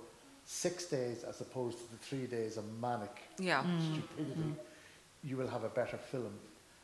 six 0.45 0.85
days 0.85 1.23
as 1.23 1.41
opposed 1.41 1.77
to 1.77 1.91
the 1.91 1.97
three 1.97 2.25
days 2.25 2.57
of 2.57 2.65
manic 2.81 3.23
Yeah. 3.37 3.63
stupidity, 3.91 4.53
you 5.23 5.37
will 5.37 5.47
have 5.47 5.63
a 5.63 5.69
better 5.69 5.97
film. 5.97 6.33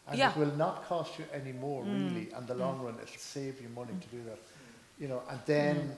And 0.07 0.17
Yeah. 0.17 0.31
it 0.31 0.37
will 0.37 0.55
not 0.57 0.85
cost 0.85 1.17
you 1.17 1.25
any 1.33 1.53
more, 1.53 1.83
really. 1.83 2.29
and 2.33 2.45
the 2.45 2.55
long 2.55 2.81
run, 2.81 2.95
it'll 2.95 3.17
save 3.17 3.61
you 3.61 3.69
money 3.69 3.93
to 3.99 4.07
do 4.07 4.23
that. 4.25 4.39
You 4.99 5.07
know, 5.07 5.23
and 5.29 5.39
then, 5.45 5.97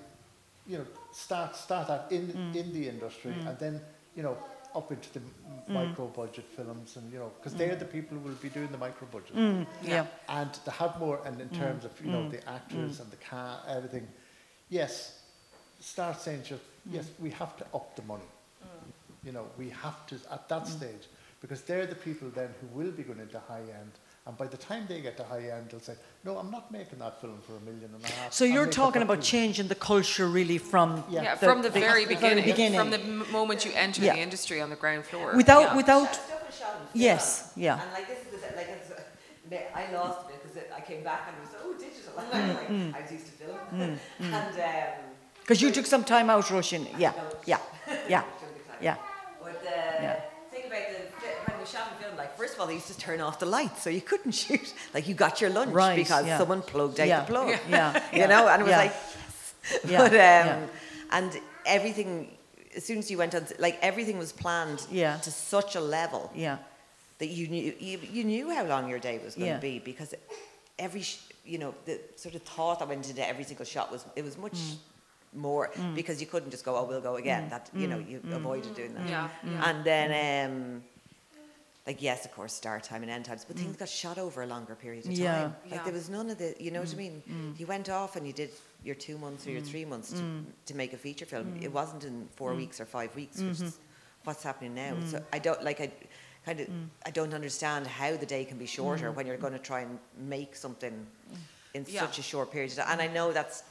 you 0.67 0.77
know, 0.77 0.85
start 1.11 1.55
start 1.55 1.87
that 1.87 2.11
in 2.11 2.29
in 2.55 2.71
the 2.71 2.87
industry, 2.87 3.33
and 3.33 3.57
then 3.57 3.81
you 4.15 4.23
know 4.23 4.37
up 4.75 4.91
into 4.91 5.09
the 5.13 5.19
m 5.19 5.25
mm. 5.69 5.73
micro 5.73 6.05
budget 6.07 6.45
films, 6.55 6.97
and 6.97 7.11
you 7.11 7.19
know, 7.19 7.31
because 7.37 7.55
they're 7.55 7.75
mm. 7.75 7.79
the 7.79 7.91
people 7.97 8.17
who 8.17 8.23
will 8.27 8.41
be 8.47 8.49
doing 8.49 8.71
the 8.71 8.77
micro 8.77 9.07
budget, 9.07 9.35
mm, 9.35 9.65
Yeah. 9.83 10.05
and 10.29 10.53
to 10.65 10.71
have 10.71 10.99
more, 10.99 11.19
and 11.25 11.39
in 11.41 11.49
terms 11.49 11.85
of 11.85 11.91
you 12.03 12.11
know 12.11 12.29
the 12.29 12.41
actors 12.49 12.99
and 12.99 13.09
the 13.11 13.21
car, 13.31 13.51
everything, 13.67 14.07
yes, 14.69 15.19
start 15.79 16.21
saying 16.21 16.43
just 16.43 16.63
yes, 16.91 17.05
we 17.19 17.29
have 17.31 17.57
to 17.57 17.65
up 17.73 17.95
the 17.95 18.03
money. 18.03 18.29
You 19.23 19.31
know, 19.31 19.47
we 19.57 19.69
have 19.69 20.05
to 20.07 20.15
at 20.31 20.47
that 20.49 20.67
stage 20.67 21.05
because 21.41 21.61
they're 21.63 21.87
the 21.87 21.95
people 21.95 22.29
then 22.29 22.49
who 22.61 22.67
will 22.79 22.91
be 22.91 23.03
going 23.03 23.19
into 23.19 23.39
high 23.39 23.67
end. 23.81 23.93
And 24.27 24.35
by 24.35 24.47
the 24.47 24.57
time 24.57 24.85
they 24.87 25.01
get 25.01 25.17
to 25.17 25.23
high 25.23 25.49
end, 25.55 25.67
they'll 25.69 25.79
say, 25.79 25.93
"No, 26.23 26.37
I'm 26.39 26.49
not 26.49 26.71
making 26.71 26.97
that 26.99 27.21
film 27.21 27.39
for 27.45 27.57
a 27.57 27.59
million 27.59 27.91
and 27.93 28.03
a 28.03 28.07
half." 28.07 28.33
So 28.33 28.43
you're 28.43 28.65
talking 28.81 29.03
about 29.03 29.21
two." 29.21 29.35
changing 29.37 29.67
the 29.67 29.75
culture 29.75 30.27
really 30.27 30.57
from 30.57 31.03
Yeah. 31.09 31.21
Yeah, 31.21 31.35
The- 31.35 31.45
from 31.45 31.61
the, 31.61 31.69
the- 31.69 31.79
very 31.79 32.05
the 32.05 32.15
very 32.15 32.41
beginning, 32.41 32.45
beginning. 32.45 32.79
from 32.79 32.89
the 32.89 33.31
moment 33.31 33.65
you 33.65 33.71
enter 33.75 34.01
Yeah. 34.01 34.13
the 34.13 34.19
industry 34.21 34.61
on 34.61 34.69
the 34.71 34.75
ground 34.83 35.05
floor. 35.05 35.35
without 35.35 35.61
yeah. 35.67 35.75
without 35.75 36.11
shot 36.15 36.23
in 36.23 36.87
film. 36.87 36.89
Yes, 36.93 37.51
yeah. 37.55 37.79
And 37.81 37.91
like 37.93 38.07
this 38.07 38.19
is 38.25 38.41
the, 38.41 38.55
like 38.57 38.69
it's, 38.75 38.91
I 39.81 39.93
lost 39.93 40.29
it 40.31 40.41
because 40.41 40.57
I 40.75 40.81
came 40.81 41.03
back 41.03 41.21
and 41.27 41.35
it 41.37 41.41
was 41.45 41.53
oh 41.63 41.73
digital. 41.87 42.13
Mm, 42.15 42.91
mm. 42.91 42.95
I 42.97 43.01
was 43.01 43.11
used 43.11 43.27
to 43.27 43.31
film. 43.33 43.57
Mm, 43.73 43.97
and 44.19 44.33
um, 44.33 45.05
Because 45.41 45.61
you 45.61 45.69
took 45.71 45.85
some 45.85 46.03
time 46.03 46.29
out 46.31 46.49
rushing. 46.49 46.87
Yeah, 46.97 47.13
yeah, 47.45 47.59
yeah, 48.13 48.23
yeah. 48.81 48.95
But 49.43 49.61
the 49.61 49.69
Yeah. 49.69 50.19
thing 50.49 50.65
about 50.65 50.87
the 50.93 50.99
fi- 51.21 51.37
when 51.47 51.59
we 51.59 51.65
shot 51.67 51.85
and 51.91 51.97
film, 52.03 52.17
like 52.17 52.31
first 52.55 52.57
of 52.57 52.61
all, 52.61 52.67
they 52.67 52.73
used 52.75 52.87
to 52.87 52.97
turn 52.97 53.19
off 53.21 53.37
the 53.39 53.45
lights, 53.45 53.81
so 53.83 53.89
you 53.89 54.01
couldn't 54.01 54.31
shoot. 54.31 54.73
Like 54.93 55.07
you 55.07 55.13
got 55.15 55.41
your 55.41 55.49
lunch 55.49 55.71
Right, 55.73 55.95
because 55.97 56.25
yeah. 56.25 56.37
someone 56.37 56.61
plugged 56.61 56.99
out 56.99 57.07
Yeah, 57.07 57.21
the 57.21 57.25
plug. 57.33 57.47
yeah, 57.69 58.01
you 58.13 58.27
know, 58.27 58.47
and 58.47 58.61
it 58.61 58.65
was 58.65 58.71
yeah. 58.71 58.83
like, 58.85 58.93
yes. 59.71 59.81
Yeah, 59.87 59.97
but 59.97 60.11
um, 60.13 60.13
yeah. 60.17 60.67
and 61.11 61.39
everything. 61.65 62.31
As 62.77 62.83
soon 62.85 62.97
as 62.99 63.09
you 63.09 63.17
went 63.17 63.33
on, 63.35 63.45
like 63.59 63.77
everything 63.81 64.17
was 64.17 64.31
planned 64.33 64.85
Yeah. 64.91 65.17
to 65.23 65.31
such 65.31 65.75
a 65.75 65.79
level 65.81 66.29
Yeah, 66.35 66.57
that 67.19 67.27
you 67.37 67.47
knew 67.47 67.73
you, 67.79 67.99
you 68.15 68.23
knew 68.25 68.53
how 68.53 68.65
long 68.65 68.89
your 68.89 68.99
day 68.99 69.19
was 69.23 69.35
going 69.35 69.47
Yeah. 69.47 69.55
to 69.55 69.61
be 69.61 69.79
because 69.79 70.13
every 70.77 71.01
sh- 71.01 71.21
you 71.45 71.57
know 71.57 71.73
the 71.85 71.99
sort 72.17 72.35
of 72.35 72.41
thought 72.41 72.79
that 72.79 72.87
went 72.89 73.07
into 73.09 73.25
every 73.25 73.45
single 73.45 73.65
shot 73.65 73.87
was 73.91 74.01
it 74.15 74.23
was 74.25 74.37
much 74.37 74.57
Mm. 74.59 74.77
more 75.47 75.65
because 75.99 76.17
you 76.23 76.27
couldn't 76.31 76.51
just 76.51 76.65
go 76.65 76.71
oh 76.79 76.83
we'll 76.89 77.01
go 77.11 77.15
again 77.23 77.43
that 77.49 77.69
you 77.81 77.87
know 77.91 77.99
you 78.11 78.17
avoided 78.39 78.73
doing 78.75 78.93
that 78.97 79.07
Yeah, 79.09 79.67
and 79.67 79.77
then 79.91 80.07
um 80.51 80.83
like 81.87 82.01
yes 82.01 82.25
of 82.25 82.31
course 82.31 82.53
start 82.53 82.83
time 82.83 83.03
and 83.03 83.11
end 83.11 83.25
times 83.25 83.45
but 83.45 83.55
things 83.55 83.75
mm. 83.75 83.79
got 83.79 83.89
shot 83.89 84.17
over 84.17 84.41
a 84.41 84.47
longer 84.47 84.75
period 84.75 85.05
of 85.05 85.11
time. 85.11 85.21
Yeah. 85.21 85.43
like 85.43 85.53
Yeah. 85.71 85.83
there 85.83 85.93
was 85.93 86.09
none 86.09 86.29
of 86.29 86.37
the 86.37 86.55
you 86.59 86.71
know 86.71 86.79
what 86.79 86.89
I 86.89 86.93
mm. 86.93 86.97
mean? 86.97 87.23
Mm. 87.29 87.59
You 87.59 87.67
went 87.67 87.89
off 87.89 88.15
and 88.15 88.25
you 88.25 88.33
did 88.33 88.51
your 88.83 88.95
two 88.95 89.17
months 89.17 89.45
or 89.47 89.51
your 89.51 89.61
three 89.61 89.85
months 89.85 90.11
to, 90.11 90.43
to 90.67 90.75
make 90.75 90.93
a 90.93 90.97
feature 90.97 91.25
film. 91.25 91.57
It 91.61 91.71
wasn't 91.71 92.03
in 92.03 92.27
4 92.35 92.53
weeks 92.53 92.79
or 92.79 92.85
five 92.85 93.15
weeks 93.15 93.37
which 93.37 93.57
mm-hmm. 93.57 93.65
is 93.65 93.79
what's 94.23 94.43
happening 94.43 94.73
now. 94.75 94.95
So 95.05 95.23
I 95.31 95.39
don't 95.39 95.63
like 95.63 95.81
I 95.81 95.91
kind 96.45 96.59
of 96.59 96.67
I 97.05 97.11
don't 97.11 97.33
understand 97.33 97.87
how 97.87 98.15
the 98.15 98.25
day 98.25 98.45
can 98.45 98.57
be 98.57 98.65
shorter 98.65 99.11
when 99.11 99.27
you're 99.27 99.37
going 99.37 99.53
to 99.53 99.59
try 99.59 99.81
and 99.81 99.99
make 100.17 100.55
something 100.55 101.05
in 101.73 101.85
Yeah. 101.87 102.01
such 102.01 102.19
a 102.19 102.23
short 102.23 102.51
period 102.51 102.71
of 102.71 102.77
time 102.77 102.87
and 102.89 103.01
I 103.01 103.07
know 103.07 103.31
that's 103.31 103.63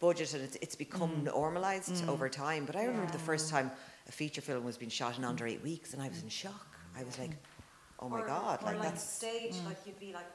budget 0.00 0.34
and 0.34 0.42
it's, 0.42 0.56
it's 0.56 0.74
become 0.74 1.24
normalized 1.24 2.08
over 2.08 2.28
time 2.28 2.64
but 2.64 2.74
I 2.74 2.84
remember 2.84 3.12
the 3.12 3.18
first 3.18 3.50
time 3.50 3.70
a 4.08 4.12
feature 4.12 4.40
film 4.40 4.64
was 4.64 4.76
being 4.76 4.90
shot 4.90 5.16
in 5.18 5.24
under 5.24 5.46
eight 5.46 5.62
weeks 5.62 5.92
and 5.92 6.02
I 6.02 6.08
was 6.08 6.22
in 6.22 6.28
shock. 6.28 6.66
I 6.98 7.04
was 7.04 7.18
like 7.18 7.30
oh 8.02 8.08
my 8.08 8.20
god 8.22 8.58
or 8.62 8.66
like 8.66 8.78
like 8.80 8.82
that's 8.90 9.02
stage, 9.20 9.54
like 9.66 9.78
you'd 9.86 9.98
be 10.00 10.12
like 10.12 10.26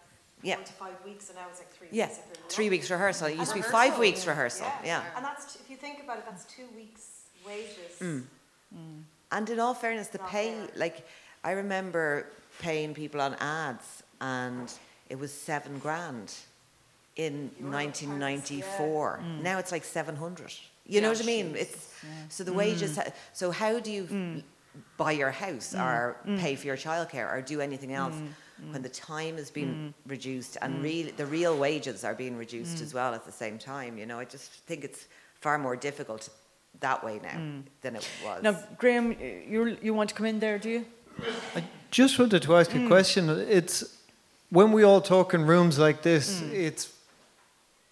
Yeah. 0.41 0.55
four 0.55 0.65
to 0.65 0.74
five 0.74 0.97
weeks, 1.05 1.30
and 1.30 1.38
now 1.38 1.45
it's 1.49 1.59
like 1.59 1.72
three 1.78 1.89
yeah 1.91 2.07
weeks. 2.07 2.20
if 2.20 2.26
you're 2.39 2.49
three 2.49 2.70
weeks 2.70 2.89
rehearsal 2.91 3.28
it 3.28 3.36
used 3.38 3.49
to 3.51 3.55
be 3.55 3.61
rehearsal, 3.61 3.80
five 3.80 3.99
weeks 3.99 4.24
yeah. 4.24 4.30
rehearsal 4.32 4.68
yeah. 4.86 5.03
And 5.15 5.24
that's, 5.26 5.53
t- 5.53 5.59
if 5.63 5.70
you 5.72 5.78
think 5.78 5.97
about 6.03 6.18
it, 6.20 6.26
that's 6.30 6.45
two 6.45 6.68
weeks' 6.76 7.07
wages. 7.45 7.99
Mm. 7.99 8.24
And 9.32 9.49
in 9.49 9.59
all 9.59 9.74
fairness, 9.74 10.07
the 10.07 10.20
Not 10.20 10.30
pay, 10.30 10.51
fair. 10.53 10.68
like, 10.76 11.05
I 11.43 11.51
remember 11.51 12.28
paying 12.59 12.93
people 12.93 13.20
on 13.22 13.36
ads, 13.41 14.03
and 14.22 14.72
it 15.09 15.18
was 15.20 15.32
seven 15.34 15.80
grand 15.80 16.34
in 17.18 17.51
Euro 17.59 17.72
1994. 17.74 19.20
Mm. 19.24 19.41
Now 19.43 19.57
it's 19.59 19.72
like 19.72 19.84
700. 19.84 20.53
You 20.86 21.01
know 21.01 21.09
what 21.09 21.22
I 21.22 21.26
mean? 21.26 21.55
It's 21.57 21.93
so 22.30 22.43
the 22.43 22.53
wages. 22.53 22.91
Mm. 22.97 23.03
Ha- 23.03 23.11
so 23.34 23.51
how 23.51 23.80
do 23.80 23.91
you 23.91 24.03
buy 24.97 25.11
your 25.11 25.32
house 25.32 25.73
mm. 25.73 25.84
or 25.84 26.17
mm. 26.25 26.39
pay 26.39 26.55
for 26.55 26.67
your 26.67 26.78
childcare 26.78 27.32
or 27.34 27.41
do 27.41 27.61
anything 27.61 27.89
mm. 27.89 27.97
else 27.97 28.15
Mm. 28.15 28.71
when 28.71 28.82
the 28.82 28.89
time 28.89 29.38
has 29.38 29.51
been 29.51 29.93
reduced 30.07 30.57
and 30.63 30.82
real 30.82 31.11
the 31.15 31.28
real 31.28 31.55
wages 31.55 32.03
are 32.03 32.15
being 32.15 32.36
reduced 32.36 32.78
Mm. 32.78 32.82
as 32.86 32.93
well 32.93 33.13
at 33.13 33.23
the 33.23 33.32
same 33.32 33.59
time? 33.59 33.99
You 33.99 34.07
know, 34.07 34.17
I 34.17 34.25
just 34.25 34.49
think 34.65 34.84
it's 34.84 35.05
far 35.41 35.59
more 35.59 35.75
difficult 35.75 36.30
that 36.80 37.03
way 37.03 37.19
now 37.21 37.39
than 37.82 37.95
it 37.95 38.07
was. 38.23 38.39
Mm. 38.39 38.43
Now, 38.43 38.53
Graham, 38.78 39.15
you 39.53 39.78
you 39.82 39.93
want 39.93 40.09
to 40.09 40.15
come 40.15 40.25
in 40.25 40.39
there, 40.39 40.57
do 40.57 40.69
you? 40.69 40.86
I 41.55 41.63
just 41.91 42.17
wanted 42.19 42.41
to 42.41 42.55
ask 42.55 42.73
a 42.73 42.88
question. 42.88 43.30
It's 43.30 43.84
when 44.49 44.71
we 44.71 44.84
all 44.84 45.01
talk 45.01 45.34
in 45.34 45.45
rooms 45.45 45.78
like 45.78 46.01
this, 46.01 46.41
it's 46.51 46.93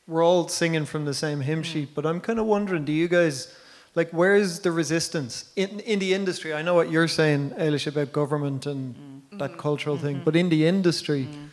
we're 0.07 0.23
all 0.23 0.47
singing 0.47 0.86
from 0.86 1.05
the 1.05 1.13
same 1.13 1.41
hymn 1.41 1.63
sheet. 1.63 1.89
But 1.95 2.05
I'm 2.05 2.21
kind 2.21 2.39
of 2.39 2.45
wondering, 2.45 2.86
do 2.86 2.91
you 2.91 3.07
guys 3.07 3.53
like 3.95 4.11
where's 4.11 4.59
the 4.59 4.71
resistance 4.71 5.45
in 5.55 5.79
in 5.79 5.99
the 5.99 6.13
industry? 6.13 6.53
I 6.53 6.61
know 6.61 6.75
what 6.75 6.91
you're 6.91 7.07
saying, 7.07 7.51
Ailish, 7.51 7.87
about 7.87 8.11
government 8.11 8.65
and 8.65 8.95
mm-hmm. 8.95 9.37
that 9.37 9.57
cultural 9.57 9.97
thing, 9.97 10.15
mm-hmm. 10.17 10.25
but 10.25 10.35
in 10.35 10.49
the 10.49 10.67
industry, 10.67 11.23
mm-hmm. 11.23 11.45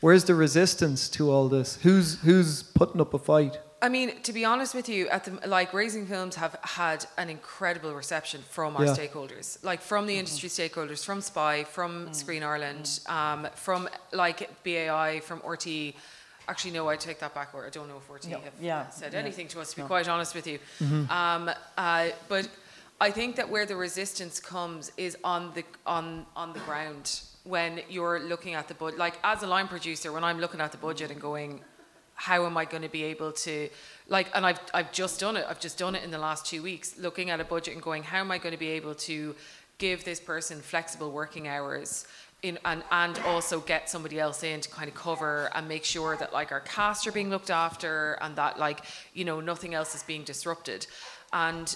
where's 0.00 0.24
the 0.24 0.34
resistance 0.34 1.08
to 1.10 1.30
all 1.30 1.48
this? 1.48 1.78
Who's 1.82 2.20
who's 2.20 2.62
putting 2.62 3.00
up 3.00 3.14
a 3.14 3.18
fight? 3.18 3.58
I 3.82 3.88
mean, 3.90 4.22
to 4.22 4.32
be 4.32 4.44
honest 4.44 4.74
with 4.74 4.88
you, 4.88 5.08
at 5.08 5.24
the 5.24 5.48
like 5.48 5.72
Raising 5.74 6.06
Films 6.06 6.36
have 6.36 6.58
had 6.62 7.06
an 7.18 7.28
incredible 7.28 7.94
reception 7.94 8.42
from 8.50 8.76
our 8.76 8.86
Yeah. 8.86 8.96
stakeholders, 8.96 9.62
like 9.62 9.80
from 9.82 10.06
the 10.06 10.16
industry 10.18 10.48
stakeholders, 10.48 11.04
from 11.04 11.20
SPI, 11.20 11.64
from 11.64 12.08
mm. 12.08 12.14
Screen 12.14 12.42
Ireland, 12.42 12.84
mm. 12.84 13.10
um, 13.10 13.48
from 13.54 13.88
like 14.12 14.48
BAI, 14.64 15.20
from 15.20 15.40
RTÉ. 15.40 15.94
Actually, 16.48 16.70
no, 16.72 16.88
I 16.88 16.96
take 16.96 17.18
that 17.18 17.34
back. 17.34 17.54
Or 17.54 17.66
I 17.66 17.70
don't 17.70 17.88
know 17.88 17.96
if 17.98 18.08
RTÉ 18.08 18.30
Yeah, 18.30 18.38
have 18.38 18.52
yeah, 18.60 18.88
said 18.90 19.12
yeah. 19.12 19.18
anything 19.18 19.48
to 19.48 19.60
us. 19.60 19.70
To 19.70 19.76
be 19.76 19.82
No. 19.82 19.88
quite 19.88 20.08
honest 20.08 20.34
with 20.34 20.46
you, 20.46 20.58
um, 21.10 21.50
uh, 21.76 22.08
but 22.28 22.48
I 23.00 23.10
think 23.10 23.36
that 23.36 23.48
where 23.48 23.66
the 23.66 23.76
resistance 23.76 24.40
comes 24.40 24.92
is 24.96 25.16
on 25.24 25.52
the 25.54 25.64
on 25.86 26.26
on 26.36 26.52
the 26.52 26.60
ground 26.60 27.20
when 27.44 27.80
you're 27.88 28.20
looking 28.20 28.54
at 28.54 28.68
the 28.68 28.74
budget. 28.74 28.98
Like 28.98 29.18
as 29.24 29.42
a 29.42 29.46
line 29.46 29.68
producer, 29.68 30.12
when 30.12 30.24
I'm 30.24 30.38
looking 30.40 30.60
at 30.60 30.72
the 30.72 30.78
budget 30.78 31.10
and 31.10 31.20
going, 31.20 31.60
how 32.14 32.46
am 32.46 32.56
I 32.56 32.64
going 32.64 32.82
to 32.82 32.88
be 32.88 33.04
able 33.04 33.32
to 33.32 33.68
like 34.08 34.28
and 34.34 34.46
I've 34.46 34.60
I've 34.72 34.90
just 34.92 35.20
done 35.20 35.36
it 35.36 35.44
I've 35.48 35.60
just 35.60 35.76
done 35.78 35.94
it 35.94 36.02
in 36.02 36.10
the 36.10 36.18
last 36.18 36.46
2 36.46 36.62
weeks 36.62 36.96
looking 36.98 37.28
at 37.28 37.40
a 37.40 37.44
budget 37.44 37.74
and 37.74 37.82
going 37.82 38.02
how 38.04 38.20
am 38.20 38.30
I 38.30 38.38
going 38.38 38.52
to 38.54 38.58
be 38.58 38.70
able 38.70 38.94
to 38.94 39.34
give 39.78 40.02
this 40.04 40.18
person 40.18 40.62
flexible 40.62 41.10
working 41.10 41.46
hours 41.46 42.06
in 42.48 42.58
and 42.64 42.82
and 42.90 43.18
also 43.20 43.60
get 43.60 43.90
somebody 43.90 44.18
else 44.18 44.42
in 44.42 44.60
to 44.60 44.68
kind 44.68 44.88
of 44.88 44.94
cover 44.94 45.50
and 45.54 45.68
make 45.68 45.84
sure 45.84 46.16
that 46.16 46.32
like 46.32 46.52
our 46.52 46.60
cast 46.60 47.06
are 47.06 47.12
being 47.12 47.30
looked 47.30 47.50
after 47.50 48.18
and 48.20 48.36
that 48.36 48.58
like 48.58 48.80
you 49.14 49.24
know 49.24 49.40
nothing 49.40 49.74
else 49.74 49.94
is 49.94 50.02
being 50.02 50.24
disrupted. 50.24 50.86
And 51.32 51.74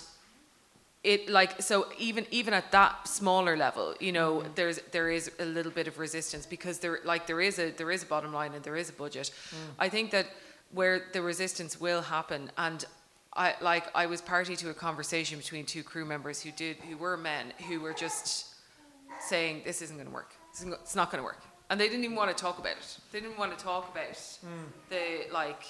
it 1.03 1.29
like 1.29 1.63
so 1.63 1.87
even 1.99 2.27
even 2.31 2.53
at 2.53 2.71
that 2.73 3.09
smaller 3.09 3.57
level 3.57 3.95
you 4.01 4.13
know 4.13 4.41
mm-hmm. 4.41 4.49
there's 4.55 4.79
there 4.93 5.09
is 5.09 5.31
a 5.39 5.45
little 5.47 5.73
bit 5.73 5.89
of 5.89 5.99
resistance 5.99 6.45
because 6.45 6.79
there 6.79 6.99
like 7.05 7.27
there 7.27 7.41
is 7.41 7.59
a 7.59 7.71
there 7.71 7.91
is 7.91 8.03
a 8.03 8.07
bottom 8.07 8.33
line 8.33 8.53
and 8.55 8.63
there 8.65 8.77
is 8.77 8.91
a 8.91 8.93
budget. 8.93 9.31
Mm. 9.51 9.57
I 9.79 9.89
think 9.89 10.11
that 10.11 10.27
where 10.73 11.07
the 11.13 11.23
resistance 11.23 11.81
will 11.81 12.03
happen 12.03 12.51
and 12.57 12.85
i 13.35 13.55
like 13.61 13.85
i 13.95 14.07
was 14.07 14.21
party 14.21 14.55
to 14.57 14.71
a 14.71 14.75
conversation 14.75 15.39
between 15.39 15.65
two 15.65 15.83
crew 15.83 16.05
members 16.05 16.43
who 16.43 16.51
did 16.53 16.77
who 16.89 16.97
were 16.97 17.17
men 17.17 17.53
who 17.69 17.81
were 17.81 17.93
just 17.93 18.51
saying 19.21 19.63
this 19.65 19.83
isn't 19.83 19.97
going 19.97 20.09
to 20.09 20.15
work. 20.15 20.31
this 20.31 20.31
isn't, 20.31 20.35
go- 20.35 20.40
it's 20.53 20.97
not 20.97 21.11
going 21.11 21.21
to 21.21 21.25
work. 21.25 21.43
And 21.69 21.81
they 21.81 21.89
didn't 21.89 22.05
even 22.05 22.17
want 22.17 22.37
to 22.37 22.43
talk 22.43 22.59
about 22.59 22.73
it. 22.73 22.99
They 23.13 23.21
didn't 23.21 23.39
want 23.39 23.57
to 23.57 23.65
talk 23.65 23.93
about 23.93 24.17
hmm. 24.17 24.65
the 24.89 25.33
like 25.33 25.63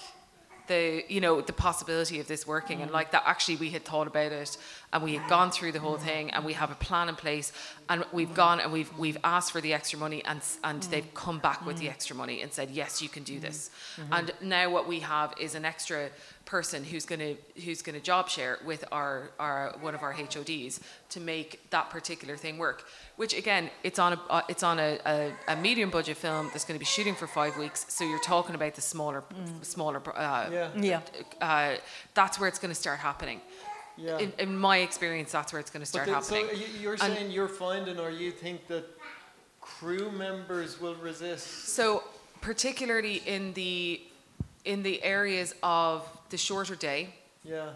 the 0.67 1.05
you 1.09 1.21
know 1.21 1.41
the 1.41 1.53
possibility 1.53 2.21
of 2.21 2.29
this 2.29 2.47
working 2.47 2.81
and 2.81 2.91
hmm. 2.91 2.95
like 2.95 3.11
that 3.11 3.25
actually 3.27 3.57
we 3.57 3.71
had 3.71 3.85
thought 3.85 4.07
about 4.07 4.33
it 4.33 4.57
and 4.93 5.03
we 5.03 5.17
had 5.17 5.29
gone 5.29 5.51
through 5.51 5.73
the 5.73 5.81
whole 5.81 5.97
hmm. 5.97 6.05
thing 6.05 6.31
and 6.31 6.45
we 6.45 6.55
have 6.55 6.71
a 6.71 6.75
plan 6.77 7.09
in 7.09 7.17
place 7.17 7.53
and 7.89 8.05
we've 8.13 8.35
gone 8.35 8.61
and 8.61 8.73
we've 8.73 8.97
we've 8.97 9.19
asked 9.25 9.53
for 9.53 9.61
the 9.61 9.75
extra 9.75 9.99
money 9.99 10.25
and 10.25 10.41
and 10.65 10.85
they've 10.85 11.13
come 11.13 11.39
back 11.39 11.67
with 11.67 11.77
the 11.79 11.89
extra 11.89 12.17
money 12.17 12.41
and 12.41 12.53
said 12.53 12.71
yes 12.71 13.03
you 13.03 13.09
can 13.09 13.25
do 13.25 13.39
this. 13.39 13.71
And 14.11 14.33
now 14.41 14.71
what 14.71 14.89
we 14.89 15.01
have 15.01 15.35
is 15.39 15.55
an 15.55 15.65
extra 15.65 16.09
person 16.51 16.83
who's 16.83 17.07
going 17.07 17.21
to 17.21 17.61
who's 17.63 17.81
going 17.81 17.95
to 17.95 18.05
job 18.13 18.29
share 18.29 18.59
with 18.67 18.85
our 18.91 19.31
our 19.39 19.73
one 19.81 19.95
of 19.95 20.03
our 20.03 20.13
HODs 20.13 20.81
to 21.11 21.21
make 21.21 21.71
that 21.71 21.91
particular 21.91 22.37
thing 22.37 22.59
work 22.59 22.79
which 23.21 23.33
again 23.43 23.71
it's 23.85 24.01
on 24.01 24.15
a 24.15 24.21
uh, 24.29 24.43
it's 24.49 24.65
on 24.65 24.81
a, 24.81 24.99
a, 25.07 25.33
a 25.47 25.57
medium 25.57 25.91
budget 25.91 26.17
film 26.17 26.45
that's 26.53 26.65
going 26.65 26.75
to 26.75 26.85
be 26.89 26.93
shooting 26.97 27.15
for 27.15 27.29
5 27.29 27.57
weeks 27.57 27.87
so 27.89 28.03
you're 28.03 28.19
talking 28.37 28.57
about 28.57 28.75
the 28.75 28.81
smaller 28.81 29.23
smaller 29.63 30.03
uh, 30.17 30.49
Yeah. 30.51 30.71
Yeah. 30.77 31.01
uh, 31.41 31.77
that's 32.15 32.41
where 32.41 32.49
it's 32.49 32.59
going 32.59 32.75
to 32.75 32.81
start 32.87 32.99
happening. 32.99 33.41
Yeah. 33.97 34.19
In, 34.25 34.33
in 34.39 34.57
my 34.57 34.79
experience, 34.79 35.31
that's 35.31 35.53
where 35.53 35.61
it's 35.61 35.71
going 35.75 35.83
to 35.87 35.93
start 35.95 36.07
then- 36.07 36.15
happening. 36.15 36.47
So 36.49 36.55
you- 36.63 36.81
you're 36.83 36.93
And- 37.05 37.15
saying 37.15 37.31
you're 37.37 37.55
finding, 37.67 37.97
or 38.05 38.11
you 38.11 38.31
think 38.33 38.67
that 38.73 38.85
crew 39.61 40.11
members 40.11 40.81
will 40.81 40.97
resist? 41.11 41.47
So, 41.79 42.03
particularly 42.41 43.17
in 43.27 43.53
the 43.53 44.01
in 44.65 44.83
the 44.83 45.03
areas 45.03 45.55
of 45.63 46.07
the 46.31 46.37
shorter 46.37 46.75
day 46.77 47.15
Yeah. 47.45 47.71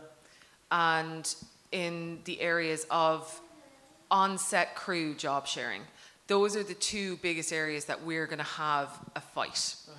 and 0.70 1.34
in 1.72 2.20
the 2.24 2.40
areas 2.40 2.86
of 2.90 3.40
on-set 4.10 4.74
crew 4.76 5.14
job 5.14 5.46
sharing, 5.46 5.82
those 6.26 6.56
are 6.56 6.62
the 6.62 6.74
two 6.74 7.16
biggest 7.16 7.52
areas 7.52 7.86
that 7.86 8.02
we're 8.02 8.26
going 8.26 8.38
to 8.38 8.44
have 8.44 8.88
a 9.16 9.20
fight. 9.20 9.76
Uh-huh. 9.88 9.94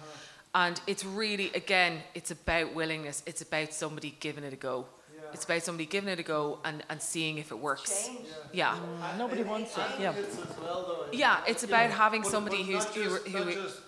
And 0.55 0.81
it's 0.87 1.03
really, 1.03 1.51
again, 1.53 2.01
it's 2.13 2.31
about 2.31 2.73
willingness. 2.73 3.23
It's 3.25 3.41
about 3.41 3.73
somebody 3.73 4.15
giving 4.19 4.43
it 4.43 4.53
a 4.53 4.55
go. 4.57 4.85
It's 5.33 5.43
about 5.43 5.63
somebody 5.63 5.85
giving 5.85 6.07
it 6.09 6.19
a 6.19 6.23
go 6.23 6.59
and, 6.63 6.81
and 6.89 7.01
seeing 7.01 7.39
if 7.39 7.51
it 7.51 7.59
works. 7.59 8.09
Yeah. 8.53 8.77
Mm. 8.77 9.17
Nobody 9.17 9.43
wants 9.43 9.75
it. 9.77 9.83
Yeah. 9.99 10.09
Advocates 10.09 10.37
as 10.39 10.57
well, 10.59 11.07
though. 11.11 11.17
Yeah, 11.17 11.41
it's 11.45 11.63
about 11.63 11.89
know, 11.89 11.95
having 11.95 12.23
somebody 12.23 12.57
but 12.57 12.65
who's 12.67 12.85
not 12.85 12.93
who, 12.93 13.09
who, 13.09 13.53
just, 13.53 13.81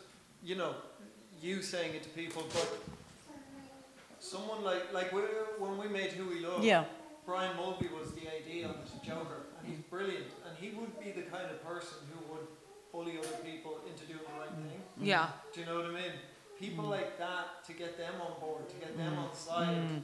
you 0.43 0.55
know, 0.55 0.75
you 1.41 1.61
saying 1.61 1.95
it 1.95 2.03
to 2.03 2.09
people, 2.09 2.43
but 2.53 2.79
someone 4.19 4.63
like 4.63 4.93
like 4.93 5.11
we, 5.11 5.21
when 5.59 5.77
we 5.77 5.87
made 5.87 6.11
Who 6.11 6.29
We 6.29 6.45
Love. 6.45 6.63
Yeah. 6.63 6.85
Brian 7.25 7.57
Mulvey 7.57 7.89
was 7.89 8.13
the 8.13 8.21
AD 8.21 8.69
on 8.69 8.75
the 8.85 9.05
Joker, 9.05 9.47
and 9.59 9.67
he's 9.67 9.81
brilliant, 9.89 10.27
and 10.47 10.57
he 10.57 10.69
would 10.77 10.97
be 10.97 11.11
the 11.11 11.23
kind 11.23 11.51
of 11.51 11.61
person 11.65 11.97
who 12.09 12.33
would 12.33 12.47
bully 12.93 13.17
other 13.19 13.37
people 13.43 13.79
into 13.89 14.05
doing 14.05 14.21
the 14.25 14.39
right 14.39 14.49
thing. 14.49 14.81
Mm. 15.01 15.05
yeah. 15.05 15.27
Do 15.53 15.59
you 15.59 15.65
know 15.65 15.75
what 15.75 15.85
I 15.87 15.91
mean? 15.91 16.13
people 16.59 16.85
mm. 16.85 16.89
like 16.89 17.17
that 17.17 17.63
to 17.65 17.73
get 17.73 17.97
them 17.97 18.13
on 18.21 18.39
board, 18.39 18.67
to 18.69 18.75
get 18.75 18.97
them 18.97 19.13
mm. 19.13 19.19
on 19.19 19.35
side. 19.35 20.03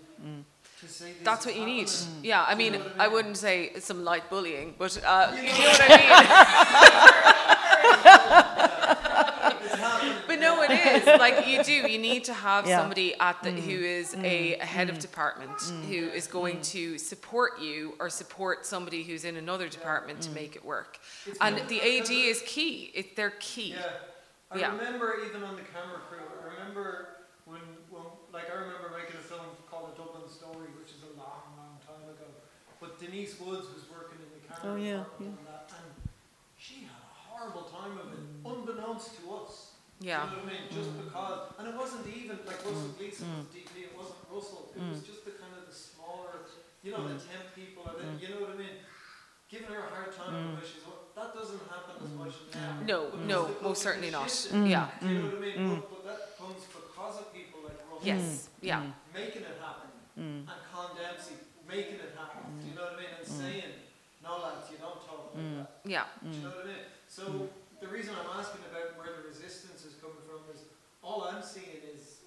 To 0.81 0.87
say 0.87 1.13
That's 1.23 1.45
what 1.45 1.55
you 1.55 1.65
need. 1.65 1.89
happening. 1.89 2.23
Yeah, 2.23 2.43
I 2.43 2.55
Do 2.55 2.63
you 2.63 2.71
mean, 2.71 2.79
know 2.81 2.91
I 2.99 3.05
mean? 3.05 3.13
wouldn't 3.13 3.37
say 3.37 3.71
some 3.79 4.03
light 4.03 4.29
bullying, 4.29 4.75
but 4.77 4.97
uh, 5.05 5.31
you 5.35 5.43
know 5.43 5.49
what 5.49 5.81
I 5.81 5.93
It's 9.63 9.75
happening. 9.75 10.13
mean. 10.13 10.21
But 10.27 10.39
no, 10.39 10.61
it 10.63 10.71
is 10.93 11.05
like 11.05 11.47
you 11.47 11.63
do. 11.63 11.71
You 11.73 11.99
need 11.99 12.23
to 12.25 12.33
have 12.33 12.67
Yeah. 12.67 12.79
somebody 12.79 13.15
at 13.19 13.41
the 13.43 13.51
who 13.51 13.79
mm. 13.79 13.99
is 13.99 14.13
a, 14.13 14.17
mm. 14.17 14.61
a 14.61 14.65
head 14.65 14.89
of 14.89 14.97
mm. 14.97 15.01
department 15.01 15.59
who 15.89 16.09
is 16.09 16.27
going 16.27 16.61
to 16.61 16.97
support 16.97 17.59
you 17.59 17.95
or 17.99 18.09
support 18.09 18.65
somebody 18.65 19.03
who's 19.03 19.25
in 19.25 19.35
another 19.37 19.67
department 19.69 20.21
to 20.21 20.29
make 20.31 20.55
it 20.55 20.63
work. 20.63 20.99
And 21.41 21.57
the 21.67 21.81
AD 21.81 22.09
is 22.09 22.41
key. 22.45 22.91
It, 22.93 23.15
they're 23.15 23.33
key. 23.39 23.71
Yeah. 23.71 23.89
I 24.51 24.59
Yeah. 24.59 24.71
remember 24.77 25.17
even 25.27 25.43
on 25.43 25.55
the 25.55 25.63
camera 25.63 25.99
crew, 26.09 26.19
I 26.41 26.53
remember 26.53 27.09
when, 27.45 27.61
when, 27.89 28.03
like, 28.31 28.49
I 28.49 28.55
remember 28.55 28.91
making 28.97 29.17
a 29.17 29.23
film 29.23 29.45
called 29.69 29.91
A 29.93 29.97
Dublin 29.97 30.29
Story, 30.29 30.69
which 30.79 30.89
is 30.93 31.01
a 31.03 31.17
long, 31.17 31.57
long 31.57 31.77
time 31.85 32.07
ago. 32.07 32.29
But 32.79 32.99
Denise 32.99 33.39
Woods 33.39 33.67
was 33.73 33.89
working 33.89 34.19
in 34.21 34.29
the 34.29 34.47
camera 34.47 34.73
Oh, 34.73 34.75
yeah, 34.77 35.03
department 35.03 35.39
on 35.39 35.45
that, 35.45 35.71
and 35.73 36.09
she 36.57 36.85
had 36.85 37.01
a 37.01 37.13
horrible 37.27 37.63
time 37.63 37.97
of 37.97 38.13
it, 38.13 38.23
unbeknownst 38.45 39.17
to 39.21 39.33
us. 39.33 39.72
Yeah. 40.03 40.27
You 40.27 40.35
know 40.35 40.43
what 40.43 40.51
I 40.51 40.59
mean? 40.59 40.67
Just 40.67 40.91
because, 40.99 41.39
and 41.55 41.65
it 41.71 41.75
wasn't 41.79 42.03
even 42.11 42.37
like 42.43 42.59
Russell 42.59 42.91
mm. 42.91 42.97
Gleason 42.99 43.23
was 43.39 43.47
mm. 43.47 43.55
DP, 43.55 43.71
it 43.87 43.95
wasn't 43.95 44.19
Russell, 44.27 44.75
it 44.75 44.83
mm. 44.83 44.91
was 44.91 45.01
just 45.07 45.23
the 45.23 45.31
kind 45.39 45.55
of 45.55 45.63
the 45.63 45.71
smaller, 45.71 46.43
you 46.83 46.91
know, 46.91 47.07
the 47.07 47.15
temp 47.15 47.55
people, 47.55 47.87
or 47.87 47.95
the, 47.95 48.03
you 48.19 48.27
know 48.35 48.43
what 48.43 48.51
I 48.51 48.59
mean? 48.59 48.83
Giving 49.47 49.71
her 49.71 49.79
a 49.79 49.91
hard 49.95 50.11
time 50.11 50.59
because 50.59 50.67
she's, 50.67 50.83
that 50.83 51.31
doesn't 51.31 51.63
happen 51.71 52.03
as 52.03 52.11
much 52.19 52.35
now. 52.51 52.83
No, 52.83 52.99
no, 53.23 53.39
most 53.63 53.79
certainly 53.79 54.11
not. 54.11 54.27
Yeah. 54.51 54.91
Do 54.99 55.07
you 55.07 55.23
know 55.23 55.31
what 55.31 55.39
I 55.39 55.55
mean? 55.55 55.79
But, 55.79 55.87
but 55.87 56.03
that 56.03 56.21
comes 56.35 56.67
because 56.67 57.15
of 57.23 57.31
people 57.31 57.63
like 57.63 57.79
Russell 57.87 58.03
Yes. 58.03 58.49
Yeah. 58.59 58.83
making 59.15 59.47
it 59.47 59.55
happen, 59.63 59.87
and 60.19 60.51
Con 60.67 60.99
Dempsey 60.99 61.39
making 61.63 62.03
it 62.03 62.11
happen. 62.19 62.43
Do 62.59 62.67
you 62.67 62.75
know 62.75 62.91
what 62.91 62.99
I 62.99 63.07
mean? 63.07 63.13
And 63.15 63.23
saying, 63.23 63.71
no 64.19 64.43
lads, 64.43 64.67
you 64.67 64.83
don't 64.83 64.99
talk 64.99 65.31
like 65.31 65.47
that. 65.63 65.79
Yeah. 65.87 66.11
Do 66.19 66.27
you 66.27 66.43
know 66.43 66.51
what 66.51 66.67
I 66.67 66.75
mean? 66.75 66.91
So 67.07 67.47
the 67.83 67.91
reason 67.91 68.15
I'm 68.15 68.39
asking 68.39 68.63
about 68.71 68.95
where 68.95 69.11
the 69.11 69.27
resistance 69.27 69.83
is 69.83 69.99
coming 69.99 70.23
from 70.23 70.47
is 70.47 70.63
all 71.13 71.29
I'm 71.31 71.43
seeing 71.43 71.81
is 71.95 72.21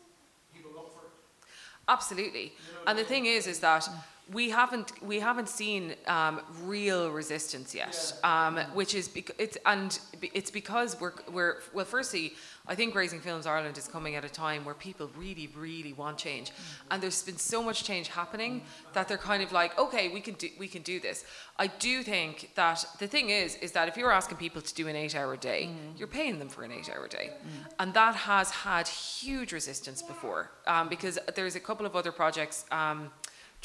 people 0.55 0.71
look 0.73 0.93
for 0.95 1.07
it. 1.07 1.49
Absolutely. 1.89 2.53
And 2.87 2.97
the 2.99 3.05
thing 3.05 3.27
is, 3.27 3.47
is 3.47 3.59
that 3.61 3.89
we 4.33 4.51
haven't 4.51 4.91
we 5.03 5.21
haven't 5.21 5.49
seen 5.49 5.95
um, 6.09 6.41
real 6.65 7.11
resistance 7.11 7.75
yet, 7.75 8.13
um, 8.25 8.57
which 8.75 8.95
is 8.95 9.07
bec- 9.09 9.37
it's 9.39 9.57
and 9.65 9.99
it's 10.35 10.51
because 10.51 11.01
we're 11.01 11.13
we're 11.31 11.59
well. 11.73 11.85
Firstly, 11.85 12.33
I 12.67 12.75
think 12.75 12.97
Raising 12.97 13.21
Films 13.21 13.47
Ireland 13.47 13.79
is 13.79 13.87
coming 13.87 14.17
at 14.17 14.25
a 14.25 14.29
time 14.29 14.65
where 14.65 14.75
people 14.75 15.11
really 15.17 15.49
really 15.57 15.93
want 15.93 16.19
change, 16.19 16.51
and 16.91 17.01
there's 17.01 17.23
been 17.23 17.37
so 17.37 17.63
much 17.63 17.85
change 17.85 18.09
happening 18.09 18.63
that 18.95 19.07
they're 19.07 19.17
kind 19.17 19.45
of 19.45 19.53
like, 19.53 19.79
okay, 19.79 20.09
we 20.09 20.21
can 20.21 20.35
do 20.35 20.49
we 20.59 20.67
can 20.67 20.83
do 20.83 20.99
this. 20.99 21.25
I 21.57 21.69
do 21.69 22.03
think 22.03 22.51
that 22.57 22.85
the 22.99 23.07
thing 23.07 23.31
is 23.31 23.55
is 23.57 23.71
that 23.73 23.87
if 23.87 23.97
you're 23.97 24.11
asking 24.11 24.39
people 24.39 24.61
to 24.61 24.75
do 24.75 24.89
an 24.89 24.97
eight-hour 24.97 25.37
day, 25.37 25.71
you're 25.97 26.09
paying 26.09 26.41
them 26.41 26.49
for 26.49 26.65
an 26.65 26.73
eight-hour 26.73 27.07
day, 27.07 27.31
and 27.79 27.95
that 27.95 28.17
has 28.17 28.51
had 28.51 28.89
huge 28.89 29.53
resistance 29.53 30.03
before 30.03 30.51
um, 30.67 30.89
because 30.89 31.17
there's 31.37 31.55
a 31.55 31.61
couple 31.61 31.87
of 31.87 31.95
other 31.95 32.11
projects. 32.11 32.65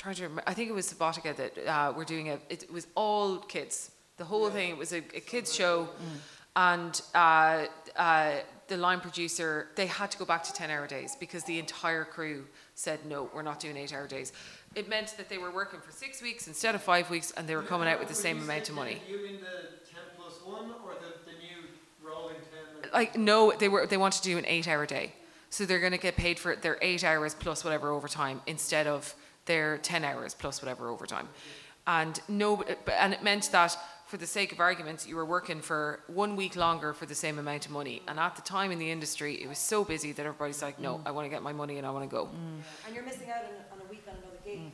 Trying 0.02 0.16
to 0.16 0.24
remember, 0.24 0.43
I 0.47 0.56
think 0.56 0.68
it 0.68 0.74
was 0.74 0.91
Subotica 0.91 1.36
that 1.36 1.68
uh, 1.68 1.93
were 1.95 2.06
doing 2.06 2.30
a. 2.30 2.39
It 2.49 2.72
was 2.74 2.88
all 2.95 3.38
kids. 3.38 3.91
The 4.18 4.26
whole 4.26 4.49
thing. 4.49 4.72
It 4.72 4.78
was 4.78 4.93
a, 4.93 4.97
a 4.97 5.20
kids 5.20 5.54
show, 5.54 5.89
and 6.56 6.99
uh, 7.14 7.66
uh, 7.95 8.32
the 8.68 8.78
line 8.78 8.99
producer 8.99 9.68
they 9.76 9.86
had 9.86 10.10
to 10.10 10.18
go 10.18 10.26
back 10.26 10.43
to 10.45 10.54
ten 10.54 10.72
hour 10.72 10.88
days 10.88 11.16
because 11.20 11.43
the 11.43 11.60
entire 11.60 12.04
crew 12.04 12.47
said 12.74 13.06
no, 13.06 13.30
we're 13.32 13.43
not 13.43 13.60
doing 13.60 13.78
eight 13.78 13.93
hour 13.93 14.08
days. 14.08 14.34
It 14.74 14.89
meant 14.89 15.14
that 15.18 15.30
they 15.30 15.38
were 15.38 15.52
working 15.52 15.80
for 15.80 15.91
six 15.91 16.20
weeks 16.20 16.47
instead 16.47 16.74
of 16.74 16.82
five 16.82 17.12
weeks, 17.12 17.30
and 17.38 17.47
they 17.47 17.56
were 17.56 17.62
coming 17.62 17.88
out 17.88 17.99
with 17.99 18.08
the 18.08 18.16
same 18.16 18.39
amount 18.41 18.70
of 18.70 18.76
money. 18.76 19.04
10, 19.08 19.14
You 19.20 19.24
mean 19.24 19.39
the 19.39 19.86
10 19.88 19.99
plus 20.18 20.39
1 20.43 20.56
or 20.84 20.93
the, 20.95 21.30
the 21.30 21.38
new 21.38 21.68
rolling 22.04 22.38
10? 22.82 22.91
like 22.91 23.16
no 23.16 23.52
they 23.52 23.70
were 23.70 23.86
they 23.86 23.97
want 23.97 24.16
to 24.16 24.24
do 24.24 24.39
an 24.39 24.45
eight 24.47 24.68
hour 24.68 24.88
day 24.88 25.14
so 25.52 25.64
they're 25.64 25.80
going 25.80 25.91
to 25.91 25.99
get 25.99 26.16
paid 26.16 26.39
for 26.39 26.56
their 26.56 26.80
eight 26.82 27.04
hours 27.04 27.36
plus 27.36 27.64
whatever 27.64 27.91
overtime 27.91 28.41
instead 28.47 28.88
of 28.88 29.14
their 29.45 29.77
10 29.77 30.03
hours 30.03 30.33
plus 30.33 30.61
whatever 30.61 30.89
overtime. 30.89 31.27
And 31.87 32.19
no 32.27 32.63
and 32.91 33.13
it 33.13 33.23
meant 33.23 33.49
that 33.51 33.75
for 34.05 34.17
the 34.17 34.27
sake 34.27 34.51
of 34.51 34.59
argument 34.59 35.05
you 35.07 35.15
were 35.15 35.25
working 35.25 35.61
for 35.61 36.01
one 36.07 36.35
week 36.35 36.55
longer 36.55 36.93
for 36.93 37.05
the 37.05 37.15
same 37.15 37.39
amount 37.39 37.65
of 37.65 37.71
money. 37.71 38.01
And 38.07 38.19
at 38.19 38.35
the 38.35 38.41
time 38.41 38.71
in 38.71 38.79
the 38.79 38.91
industry 38.91 39.41
it 39.41 39.47
was 39.47 39.57
so 39.57 39.83
busy 39.83 40.11
that 40.11 40.25
everybody's 40.25 40.61
like 40.61 40.79
no 40.79 40.95
mm. 40.95 41.01
i 41.05 41.11
want 41.11 41.25
to 41.25 41.29
get 41.29 41.41
my 41.41 41.53
money 41.53 41.77
and 41.77 41.87
i 41.87 41.89
want 41.89 42.07
to 42.07 42.13
go 42.13 42.25
mm. 42.25 42.61
And 42.85 42.95
you're 42.95 43.03
missing 43.03 43.29
out 43.29 43.43
on, 43.43 43.79
on 43.79 43.85
a 43.87 43.89
week 43.89 44.03
on 44.07 44.15
another 44.15 44.37
gig. 44.45 44.57
In 44.57 44.71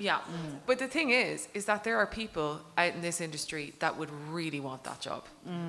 yeah. 0.00 0.20
But 0.66 0.78
the 0.78 0.88
thing 0.88 1.10
is, 1.10 1.48
is 1.54 1.66
that 1.66 1.84
there 1.84 1.98
are 1.98 2.06
people 2.06 2.60
out 2.78 2.94
in 2.94 3.02
this 3.02 3.20
industry 3.20 3.74
that 3.78 3.98
would 3.98 4.10
really 4.30 4.58
want 4.58 4.82
that 4.84 5.00
job, 5.00 5.24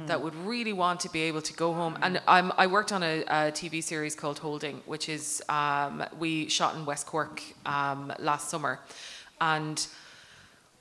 that 0.08 0.22
would 0.22 0.36
really 0.36 0.74
want 0.74 1.02
to 1.02 1.10
be 1.10 1.22
able 1.24 1.42
to 1.42 1.54
go 1.54 1.74
home. 1.74 1.98
And 2.02 2.22
I'm, 2.28 2.52
I 2.58 2.68
worked 2.68 2.92
on 2.92 3.04
a, 3.04 3.22
a 3.24 3.52
TV 3.52 3.84
series 3.84 4.16
called 4.16 4.40
Holding, 4.40 4.82
which 4.86 5.10
is, 5.10 5.44
um, 5.50 6.04
we 6.18 6.48
shot 6.48 6.76
in 6.76 6.86
West 6.86 7.06
Cork 7.08 7.42
um, 7.66 8.14
last 8.20 8.50
summer. 8.50 8.80
And 9.40 9.86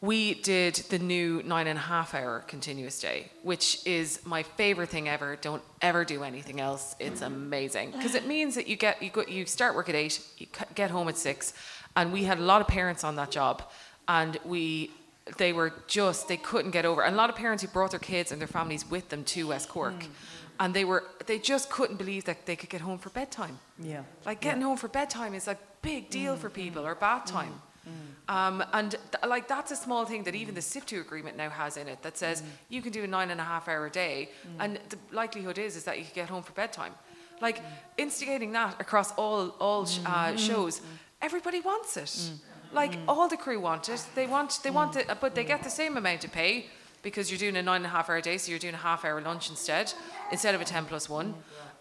we 0.02 0.34
did 0.34 0.76
the 0.88 0.98
new 0.98 1.42
nine 1.42 1.66
and 1.66 1.78
a 1.78 1.82
half 1.82 2.14
hour 2.14 2.40
continuous 2.46 2.98
day, 2.98 3.30
which 3.42 3.86
is 3.86 4.24
my 4.24 4.42
favorite 4.42 4.88
thing 4.88 5.08
ever. 5.08 5.36
Don't 5.36 5.62
ever 5.82 6.06
do 6.06 6.24
anything 6.24 6.58
else. 6.58 6.96
It's 6.98 7.20
amazing 7.20 7.90
because 7.90 8.14
it 8.14 8.26
means 8.34 8.54
that 8.54 8.66
you 8.66 8.76
get 8.76 9.02
you 9.02 9.10
go, 9.10 9.24
you 9.28 9.44
start 9.44 9.74
work 9.74 9.90
at 9.90 9.94
eight, 9.94 10.20
you 10.38 10.46
get 10.74 10.90
home 10.90 11.08
at 11.08 11.18
six, 11.18 11.52
and 11.96 12.12
we 12.12 12.24
had 12.24 12.38
a 12.38 12.42
lot 12.42 12.60
of 12.60 12.68
parents 12.68 13.04
on 13.04 13.16
that 13.16 13.30
job, 13.30 13.62
and 14.08 14.38
we 14.44 14.90
they 15.38 15.52
were 15.52 15.72
just 15.86 16.28
they 16.28 16.36
couldn't 16.36 16.70
get 16.70 16.84
over, 16.84 17.02
and 17.02 17.14
a 17.14 17.16
lot 17.16 17.30
of 17.30 17.36
parents 17.36 17.62
who 17.62 17.68
brought 17.68 17.90
their 17.90 18.00
kids 18.00 18.32
and 18.32 18.40
their 18.40 18.48
families 18.48 18.88
with 18.90 19.08
them 19.08 19.24
to 19.24 19.48
West 19.48 19.68
Cork, 19.68 20.00
mm. 20.00 20.08
and 20.58 20.74
they 20.74 20.84
were 20.84 21.04
they 21.26 21.38
just 21.38 21.70
couldn't 21.70 21.96
believe 21.96 22.24
that 22.24 22.46
they 22.46 22.56
could 22.56 22.70
get 22.70 22.80
home 22.80 22.98
for 22.98 23.10
bedtime. 23.10 23.58
Yeah. 23.78 24.02
Like 24.24 24.40
getting 24.40 24.62
home 24.62 24.76
for 24.76 24.88
bedtime 24.88 25.34
is 25.34 25.48
a 25.48 25.56
big 25.82 26.10
deal 26.10 26.36
mm, 26.36 26.38
for 26.38 26.50
mm. 26.50 26.54
people, 26.54 26.86
or 26.86 26.94
bath 26.94 27.26
time. 27.26 27.54
Um, 28.28 28.62
and 28.72 28.92
th- 28.92 29.24
like 29.26 29.48
that's 29.48 29.72
a 29.72 29.76
small 29.76 30.04
thing 30.04 30.22
that 30.24 30.36
even 30.36 30.54
the 30.54 30.60
SIPTU 30.60 31.00
agreement 31.00 31.36
now 31.36 31.50
has 31.50 31.76
in 31.76 31.88
it 31.88 32.00
that 32.02 32.16
says 32.16 32.44
you 32.68 32.80
can 32.80 32.92
do 32.92 33.02
a 33.02 33.06
nine 33.06 33.30
and 33.30 33.40
a 33.40 33.44
half 33.44 33.68
hour 33.68 33.88
day, 33.88 34.30
and 34.60 34.78
the 34.88 34.98
likelihood 35.10 35.58
is 35.58 35.74
is 35.74 35.84
that 35.84 35.98
you 35.98 36.04
can 36.04 36.14
get 36.14 36.28
home 36.28 36.42
for 36.42 36.52
bedtime. 36.52 36.94
Like 37.40 37.60
instigating 37.98 38.52
that 38.52 38.80
across 38.80 39.10
all 39.12 39.48
all 39.58 39.86
sh- 39.86 39.98
uh, 40.06 40.36
shows, 40.36 40.80
everybody 41.22 41.60
wants 41.60 41.96
it. 41.96 42.04
Mm. 42.04 42.38
Like 42.72 42.92
mm. 42.92 43.04
all 43.08 43.28
the 43.28 43.36
crew 43.36 43.60
want 43.60 43.88
it. 43.88 44.04
They 44.14 44.26
want 44.26 44.60
they 44.62 44.70
want 44.70 44.94
mm. 44.94 45.00
it, 45.00 45.20
but 45.20 45.34
they 45.34 45.44
get 45.44 45.62
the 45.62 45.70
same 45.70 45.96
amount 45.96 46.24
of 46.24 46.32
pay 46.32 46.66
because 47.02 47.30
you're 47.30 47.38
doing 47.38 47.56
a 47.56 47.62
nine 47.62 47.76
and 47.76 47.86
a 47.86 47.88
half 47.88 48.10
hour 48.10 48.20
day, 48.20 48.38
so 48.38 48.50
you're 48.50 48.58
doing 48.58 48.74
a 48.74 48.84
half 48.88 49.04
hour 49.04 49.20
lunch 49.20 49.50
instead 49.50 49.92
instead 50.30 50.54
of 50.54 50.60
a 50.60 50.64
ten 50.64 50.84
plus 50.84 51.08
one 51.08 51.34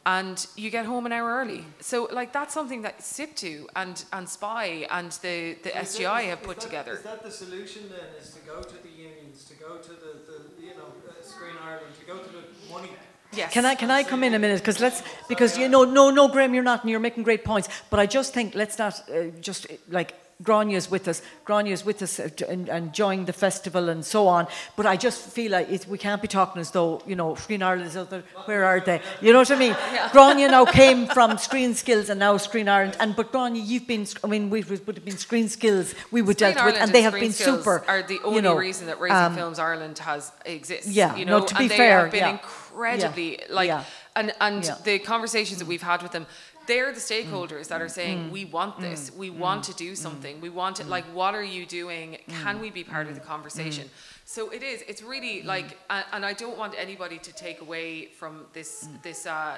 and 0.05 0.47
you 0.55 0.69
get 0.69 0.85
home 0.85 1.05
an 1.05 1.11
hour 1.11 1.29
early. 1.29 1.65
So 1.79 2.07
like 2.11 2.33
that's 2.33 2.53
something 2.53 2.81
that 2.83 2.99
SIPTU 2.99 3.67
and 3.75 4.03
and 4.13 4.27
SPI 4.27 4.87
and 4.89 5.11
the, 5.21 5.57
the 5.63 5.71
Is 5.79 5.89
SGI 5.89 6.23
is- 6.23 6.29
have 6.29 6.43
put 6.43 6.57
that- 6.57 6.65
together. 6.65 6.93
Is 6.93 7.03
that 7.03 7.23
the 7.23 7.31
solution 7.31 7.89
then? 7.89 8.07
Is 8.21 8.31
to 8.31 8.39
go 8.41 8.61
to 8.61 8.77
the 8.83 8.89
unions, 8.89 9.45
to 9.45 9.55
go 9.55 9.77
to 9.77 9.89
the, 9.89 10.11
the 10.29 10.37
you 10.67 10.75
know 10.75 10.89
uh, 11.07 11.21
Screen 11.21 11.55
Ireland, 11.63 11.93
to 11.99 12.05
go 12.05 12.17
to 12.17 12.29
the 12.29 12.43
money. 12.71 12.89
Yes. 13.31 13.53
Can 13.53 13.65
I 13.65 13.75
can 13.75 13.91
I 13.91 14.03
come 14.03 14.23
in 14.23 14.33
a 14.33 14.39
minute? 14.39 14.59
Because 14.59 14.79
let's 14.79 15.03
because 15.27 15.57
you 15.57 15.69
know 15.69 15.83
no 15.83 16.09
no 16.09 16.27
Graham 16.27 16.53
you're 16.53 16.63
not 16.63 16.81
and 16.81 16.89
you're 16.89 16.99
making 16.99 17.23
great 17.23 17.43
points. 17.43 17.69
But 17.89 17.99
I 17.99 18.07
just 18.07 18.33
think 18.33 18.55
let's 18.55 18.79
not 18.79 18.99
uh, 19.09 19.25
just 19.39 19.69
uh, 19.69 19.75
like 19.89 20.15
Grainne's 20.41 20.89
with 20.89 21.07
us 21.07 21.21
Grainne's 21.45 21.85
with 21.85 22.01
us 22.01 22.19
uh, 22.19 22.29
and, 22.47 22.69
and 22.69 22.87
enjoying 22.87 23.25
the 23.25 23.33
festival 23.33 23.89
and 23.89 24.03
so 24.03 24.27
on. 24.27 24.47
But 24.75 24.87
I 24.87 24.95
just 24.95 25.21
feel 25.21 25.51
like 25.51 25.69
it, 25.69 25.85
we 25.85 25.97
can't 25.97 26.21
be 26.21 26.27
talking 26.27 26.59
as 26.59 26.71
though 26.71 27.03
you 27.05 27.15
know 27.15 27.35
Screen 27.35 27.61
Ireland 27.61 27.87
is 27.87 27.97
out 27.97 28.09
there. 28.09 28.23
Where 28.45 28.65
are 28.65 28.79
they? 28.79 28.99
You 29.21 29.31
know 29.33 29.39
what 29.39 29.51
I 29.51 29.59
mean? 29.59 29.73
Grainne 30.13 30.49
now 30.49 30.65
came 30.65 31.05
from 31.05 31.37
Screen 31.37 31.75
Skills 31.75 32.09
and 32.09 32.19
now 32.19 32.37
Screen 32.37 32.67
Ireland. 32.67 32.97
And 32.99 33.15
but 33.15 33.31
Grainne 33.31 33.61
you've 33.63 33.85
been 33.85 34.07
I 34.23 34.27
mean 34.27 34.49
we 34.49 34.63
would 34.63 34.95
have 34.95 35.05
been 35.05 35.17
Screen 35.17 35.49
Skills 35.49 35.93
we 36.09 36.23
would 36.23 36.39
Screen 36.39 36.55
dealt 36.55 36.65
with 36.65 36.75
Ireland 36.75 36.83
and 36.83 36.93
they 36.93 37.03
have 37.03 37.13
Screen 37.13 37.25
been 37.25 37.33
super 37.33 37.83
Are 37.87 38.01
the 38.01 38.19
only 38.23 38.37
you 38.37 38.41
know, 38.41 38.55
reason 38.55 38.87
that 38.87 38.99
Raising 38.99 39.17
um, 39.17 39.35
Films 39.35 39.59
Ireland 39.59 39.99
has 39.99 40.31
exists. 40.45 40.89
Yeah, 40.89 41.15
you 41.15 41.25
no, 41.25 41.39
know, 41.39 41.45
to 41.45 41.55
be 41.55 41.63
and 41.63 41.71
they 41.71 41.77
fair, 41.77 41.99
have 41.99 42.11
been 42.11 42.19
yeah. 42.21 42.39
Incredibly 42.79 43.39
like, 43.49 43.67
Yeah. 43.67 43.83
and 44.15 44.33
and 44.39 44.65
Yeah. 44.65 44.75
the 44.83 44.99
conversations 44.99 45.59
that 45.59 45.67
we've 45.67 45.81
had 45.81 46.01
with 46.01 46.11
them. 46.11 46.25
They're 46.65 46.91
the 46.91 46.99
stakeholders 46.99 47.67
that 47.69 47.81
are 47.81 47.87
mm. 47.87 47.99
saying, 47.99 48.17
mm. 48.25 48.31
we 48.31 48.45
want 48.45 48.79
this, 48.79 49.09
mm. 49.09 49.17
we 49.17 49.29
want 49.31 49.63
to 49.63 49.73
do 49.73 49.95
something, 49.95 50.39
we 50.39 50.49
want 50.49 50.79
it, 50.79 50.85
like, 50.85 51.05
what 51.05 51.33
are 51.33 51.43
you 51.43 51.65
doing? 51.65 52.19
Can 52.43 52.59
we 52.59 52.69
be 52.69 52.83
part 52.83 53.07
of 53.07 53.15
the 53.15 53.21
conversation? 53.21 53.89
So 54.25 54.51
it 54.51 54.61
is, 54.61 54.83
it's 54.87 55.01
really 55.01 55.41
like, 55.41 55.79
and, 55.89 56.05
and 56.13 56.23
I 56.23 56.33
don't 56.33 56.59
want 56.59 56.75
anybody 56.77 57.17
to 57.17 57.33
take 57.33 57.61
away 57.61 58.09
from 58.19 58.45
this, 58.53 58.87
this, 59.01 59.25
uh, 59.25 59.57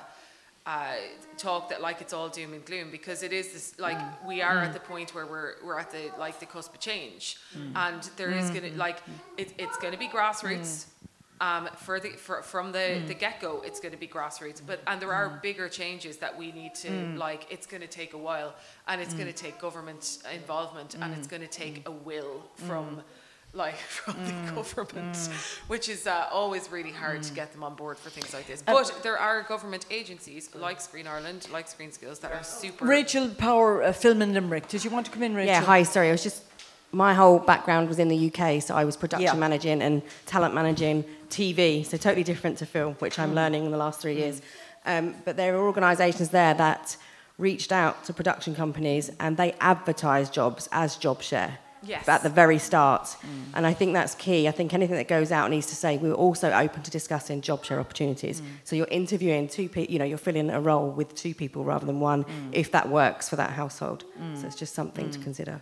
uh, 0.65 0.93
talk 1.37 1.69
that 1.69 1.81
like 1.81 2.01
it's 2.01 2.13
all 2.13 2.29
doom 2.29 2.53
and 2.53 2.63
gloom 2.63 2.91
because 2.91 3.23
it 3.23 3.33
is 3.33 3.51
this 3.51 3.79
like 3.79 3.97
we 4.25 4.43
are 4.43 4.59
at 4.59 4.73
the 4.73 4.79
point 4.79 5.13
where 5.15 5.25
we're 5.25 5.55
we're 5.65 5.79
at 5.79 5.89
the 5.91 6.11
like 6.19 6.39
the 6.39 6.45
cusp 6.45 6.73
of 6.75 6.79
change. 6.79 7.37
And 7.75 8.03
there 8.15 8.29
is 8.29 8.51
gonna 8.51 8.69
like 8.75 8.99
it, 9.37 9.53
it's 9.57 9.75
gonna 9.77 9.97
be 9.97 10.07
grassroots 10.07 10.85
Um, 11.41 11.67
for 11.75 11.99
the 11.99 12.09
for, 12.09 12.43
from 12.43 12.71
the, 12.71 12.77
mm. 12.77 13.07
the 13.07 13.15
get 13.15 13.41
go, 13.41 13.63
it's 13.65 13.79
going 13.79 13.93
to 13.93 13.97
be 13.97 14.07
grassroots. 14.07 14.61
But 14.63 14.79
and 14.85 15.01
there 15.01 15.11
are 15.11 15.27
mm. 15.27 15.41
bigger 15.41 15.67
changes 15.69 16.17
that 16.17 16.37
we 16.37 16.51
need 16.51 16.75
to 16.75 16.89
mm. 16.89 17.17
like. 17.17 17.47
It's 17.49 17.65
going 17.65 17.81
to 17.81 17.87
take 17.87 18.13
a 18.13 18.17
while, 18.17 18.53
and 18.87 19.01
it's 19.01 19.15
going 19.15 19.25
to 19.25 19.33
take 19.33 19.59
government 19.59 20.19
involvement, 20.31 20.93
and 21.01 21.11
it's 21.15 21.25
going 21.25 21.41
to 21.41 21.47
take 21.47 21.89
a 21.89 21.91
will 21.91 22.43
from. 22.55 23.01
Like 23.53 23.75
from 23.97 24.15
the 24.23 24.53
government, 24.53 25.17
which 25.67 25.89
is 25.89 26.07
uh, 26.07 26.29
always 26.31 26.71
really 26.71 26.93
hard 26.93 27.21
to 27.23 27.33
get 27.33 27.51
them 27.51 27.65
on 27.65 27.75
board 27.75 27.97
for 27.97 28.09
things 28.09 28.33
like 28.33 28.47
this. 28.47 28.61
But 28.61 29.01
there 29.03 29.17
are 29.17 29.43
government 29.43 29.85
agencies 29.91 30.49
like 30.55 30.79
Screen 30.79 31.05
Ireland, 31.05 31.49
like 31.51 31.67
Screen 31.67 31.91
Skills, 31.91 32.19
that 32.19 32.31
are 32.31 32.43
super. 32.43 32.85
Rachel 32.85 33.27
Power, 33.27 33.83
uh, 33.83 33.91
Film 33.91 34.21
in 34.21 34.33
Limerick. 34.33 34.69
Did 34.69 34.85
you 34.85 34.89
want 34.89 35.05
to 35.07 35.11
come 35.11 35.23
in, 35.23 35.35
Rachel? 35.35 35.53
Yeah, 35.53 35.65
hi, 35.65 35.83
sorry. 35.83 36.07
I 36.07 36.11
was 36.11 36.23
just, 36.23 36.43
my 36.91 37.13
whole 37.13 37.39
background 37.39 37.87
was 37.87 37.99
in 37.99 38.07
the 38.09 38.27
UK, 38.31 38.61
so 38.61 38.75
I 38.75 38.83
was 38.83 38.97
production 38.97 39.25
Yeah. 39.25 39.33
managing 39.39 39.81
and 39.81 40.01
talent 40.25 40.53
managing 40.53 41.05
TV, 41.29 41.83
so 41.85 41.97
totally 41.97 42.23
different 42.23 42.57
to 42.57 42.65
film, 42.65 42.95
which 42.99 43.17
I'm 43.17 43.33
learning 43.33 43.65
in 43.65 43.71
the 43.71 43.77
last 43.77 44.01
three 44.01 44.15
years. 44.15 44.41
Um, 44.85 45.15
but 45.25 45.37
there 45.37 45.55
are 45.55 45.61
organisations 45.65 46.29
there 46.29 46.53
that 46.55 46.97
reached 47.37 47.71
out 47.71 48.03
to 48.05 48.13
production 48.13 48.55
companies 48.55 49.11
and 49.19 49.37
they 49.37 49.53
advertise 49.61 50.29
jobs 50.29 50.67
as 50.71 50.95
job 50.97 51.21
share. 51.21 51.59
Yes. 51.83 52.07
At 52.07 52.23
the 52.23 52.29
very 52.29 52.59
start. 52.59 53.17
And 53.53 53.65
I 53.65 53.73
think 53.73 53.93
that's 53.93 54.15
key. 54.15 54.47
I 54.47 54.51
think 54.51 54.73
anything 54.73 54.95
that 54.97 55.07
goes 55.07 55.31
out 55.31 55.49
needs 55.49 55.67
to 55.67 55.75
say 55.75 55.97
we're 55.97 56.13
also 56.13 56.51
open 56.51 56.83
to 56.83 56.91
discussing 56.91 57.41
job 57.41 57.65
share 57.65 57.79
opportunities. 57.79 58.41
So 58.63 58.75
you're 58.75 58.87
interviewing 58.91 59.47
two 59.47 59.67
people, 59.67 59.91
you 59.91 59.99
know, 59.99 60.05
you're 60.05 60.17
filling 60.17 60.49
a 60.49 60.61
role 60.61 60.89
with 60.91 61.15
two 61.15 61.33
people 61.33 61.63
rather 61.63 61.85
than 61.85 61.99
one 61.99 62.25
if 62.51 62.71
that 62.71 62.89
works 62.89 63.29
for 63.29 63.35
that 63.37 63.51
household. 63.51 64.03
So 64.35 64.45
it's 64.47 64.55
just 64.55 64.73
something 64.75 65.09
to 65.11 65.19
consider. 65.19 65.61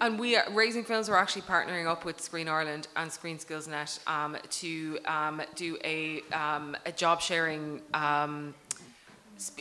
And 0.00 0.18
we 0.18 0.36
are 0.36 0.44
raising 0.50 0.84
films. 0.84 1.08
We're 1.08 1.16
actually 1.16 1.42
partnering 1.42 1.86
up 1.86 2.04
with 2.04 2.20
Screen 2.20 2.48
Ireland 2.48 2.88
and 2.96 3.10
Screen 3.10 3.38
Skills 3.38 3.68
Net 3.68 4.00
um, 4.08 4.36
to 4.50 4.98
um, 5.06 5.40
do 5.54 5.78
a 5.84 6.22
um, 6.32 6.76
a 6.86 6.92
job 6.92 7.20
sharing. 7.20 7.80
Um, 7.94 8.54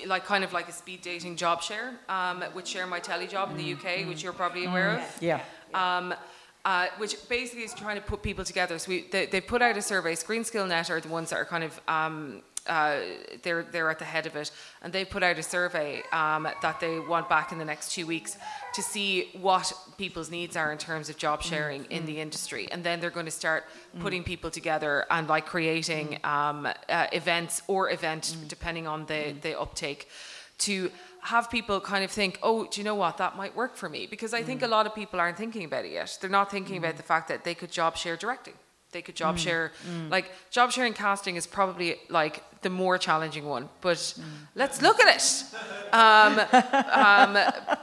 like 0.05 0.25
kind 0.25 0.43
of 0.43 0.53
like 0.53 0.69
a 0.69 0.71
speed 0.71 1.01
dating 1.01 1.35
job 1.35 1.63
share, 1.63 1.93
um, 2.07 2.43
with 2.53 2.67
Share 2.67 2.85
My 2.85 2.99
Telly 2.99 3.25
Job 3.25 3.49
in 3.51 3.57
the 3.57 3.73
UK, 3.73 4.07
which 4.07 4.21
you're 4.21 4.33
probably 4.33 4.65
aware 4.65 4.99
of. 4.99 5.17
Yeah. 5.21 5.41
Um, 5.73 6.13
uh, 6.63 6.85
which 6.99 7.27
basically 7.27 7.63
is 7.63 7.73
trying 7.73 7.95
to 7.95 8.03
put 8.03 8.21
people 8.21 8.45
together. 8.45 8.77
So 8.77 8.89
we, 8.89 9.07
they, 9.11 9.25
they 9.25 9.41
put 9.41 9.63
out 9.63 9.77
a 9.77 9.81
survey. 9.81 10.13
Screen 10.13 10.43
Skill 10.43 10.67
Net 10.67 10.91
are 10.91 11.01
the 11.01 11.09
ones 11.09 11.31
that 11.31 11.37
are 11.37 11.45
kind 11.45 11.63
of 11.63 11.81
um, 11.87 12.43
uh, 12.67 12.99
they're 13.41 13.63
they're 13.63 13.89
at 13.89 13.97
the 13.97 14.05
head 14.05 14.27
of 14.27 14.35
it, 14.35 14.51
and 14.83 14.93
they 14.93 15.03
put 15.03 15.23
out 15.23 15.39
a 15.39 15.43
survey 15.43 16.03
um, 16.11 16.47
that 16.61 16.79
they 16.79 16.99
want 16.99 17.27
back 17.27 17.51
in 17.51 17.57
the 17.57 17.65
next 17.65 17.93
two 17.93 18.05
weeks 18.05 18.37
to 18.73 18.83
see 18.83 19.29
what 19.41 19.73
people's 19.97 20.29
needs 20.29 20.55
are 20.55 20.71
in 20.71 20.77
terms 20.77 21.09
of 21.09 21.17
job 21.17 21.41
sharing 21.41 21.85
in 21.85 22.05
the 22.05 22.19
industry, 22.19 22.67
and 22.71 22.83
then 22.83 22.99
they're 22.99 23.09
going 23.09 23.25
to 23.25 23.31
start 23.31 23.65
putting 23.99 24.23
people 24.23 24.51
together 24.51 25.05
and 25.09 25.27
like 25.27 25.47
creating 25.47 26.19
um, 26.23 26.67
uh, 26.67 27.07
events 27.11 27.63
or 27.67 27.89
event 27.89 28.35
depending 28.47 28.87
on 28.87 29.05
the 29.07 29.33
the 29.41 29.59
uptake 29.59 30.07
to 30.59 30.91
have 31.21 31.49
people 31.49 31.79
kind 31.79 32.03
of 32.03 32.11
think, 32.11 32.39
oh, 32.41 32.65
do 32.65 32.81
you 32.81 32.85
know 32.85 32.95
what, 32.95 33.17
that 33.17 33.37
might 33.37 33.55
work 33.55 33.75
for 33.75 33.89
me? 33.89 34.07
Because 34.07 34.33
I 34.33 34.43
think 34.43 34.61
mm. 34.61 34.65
a 34.65 34.67
lot 34.67 34.85
of 34.85 34.95
people 34.95 35.19
aren't 35.19 35.37
thinking 35.37 35.63
about 35.63 35.85
it 35.85 35.91
yet. 35.91 36.17
They're 36.19 36.29
not 36.29 36.51
thinking 36.51 36.77
about 36.77 36.95
mm. 36.95 36.97
the 36.97 37.03
fact 37.03 37.27
that 37.27 37.43
they 37.43 37.55
could 37.55 37.71
job 37.71 37.95
share 37.95 38.17
directing. 38.17 38.55
They 38.91 39.01
could 39.01 39.15
job 39.15 39.35
mm. 39.35 39.39
share, 39.39 39.71
like 40.09 40.25
job 40.49 40.71
sharing 40.71 40.93
casting 40.93 41.37
is 41.37 41.47
probably 41.47 41.95
like 42.09 42.43
the 42.61 42.69
more 42.69 42.97
challenging 42.97 43.45
one. 43.45 43.69
But 43.79 44.13
let's 44.53 44.81
look 44.81 44.99
at 44.99 45.15
it. 45.15 45.45
Um, 45.93 46.39
um, 46.39 47.37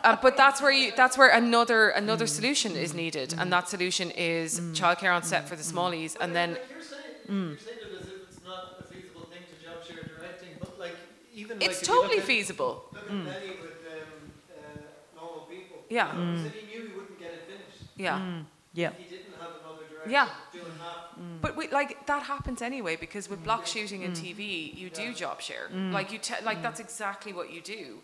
uh, 0.04 0.16
but 0.20 0.36
that's 0.36 0.60
where 0.60 0.70
you, 0.70 0.92
that's 0.94 1.16
where 1.16 1.30
another 1.30 1.88
another 1.88 2.26
solution 2.26 2.76
is 2.76 2.92
needed, 2.92 3.34
and 3.38 3.50
that 3.52 3.70
solution 3.70 4.10
is 4.10 4.60
childcare 4.74 5.14
on 5.14 5.22
set 5.22 5.48
for 5.48 5.56
the 5.56 5.62
smallies, 5.62 6.14
and 6.20 6.36
then 6.36 6.50
Like 6.50 6.64
you're 6.70 6.82
saying, 6.82 7.02
you're 7.28 7.58
saying 7.58 7.78
it 7.80 8.08
it's 8.28 8.44
not 8.44 8.76
a 8.80 8.82
feasible 8.82 9.22
thing 9.22 9.40
to 9.50 9.64
job 9.64 9.82
share 9.82 10.02
directing, 10.02 10.50
but 10.60 10.78
like 10.78 10.96
even 11.34 11.62
it's 11.62 11.80
if 11.80 11.88
totally 11.88 12.20
feasible. 12.20 12.84
Mm. 13.08 13.24
Look 13.24 13.34
at 13.34 13.42
with 13.60 13.70
um, 13.70 14.32
uh, 14.50 15.20
normal 15.20 15.46
people. 15.50 15.78
Yeah. 15.88 16.12
He 16.12 16.42
said 16.42 16.52
mm. 16.52 16.54
he 16.54 16.66
knew 16.66 16.88
he 16.88 16.94
wouldn't 16.94 17.18
get 17.18 17.32
it 17.32 17.42
finished. 17.46 17.92
Yeah. 17.96 18.18
Mm. 18.18 18.44
Yeah. 18.74 18.90
He 18.98 19.04
didn't 19.04 19.32
have 19.40 19.50
another 19.60 19.84
director 19.90 20.10
Yeah. 20.10 20.28
doing 20.52 20.72
half. 20.78 21.08
But 21.40 21.56
we, 21.56 21.68
like 21.68 22.06
that 22.06 22.22
happens 22.22 22.62
anyway 22.62 22.96
because 22.96 23.28
with 23.28 23.42
block 23.42 23.66
shooting 23.66 24.04
and 24.04 24.14
TV, 24.14 24.76
you 24.76 24.88
do 24.88 25.12
job 25.12 25.40
share. 25.40 25.68
Like 25.72 26.12
you, 26.12 26.18
te- 26.18 26.44
like 26.44 26.62
that's 26.62 26.80
exactly 26.80 27.32
what 27.32 27.52
you 27.52 27.60
do. 27.60 27.98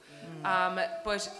Um, 0.44 0.80
but 1.04 1.30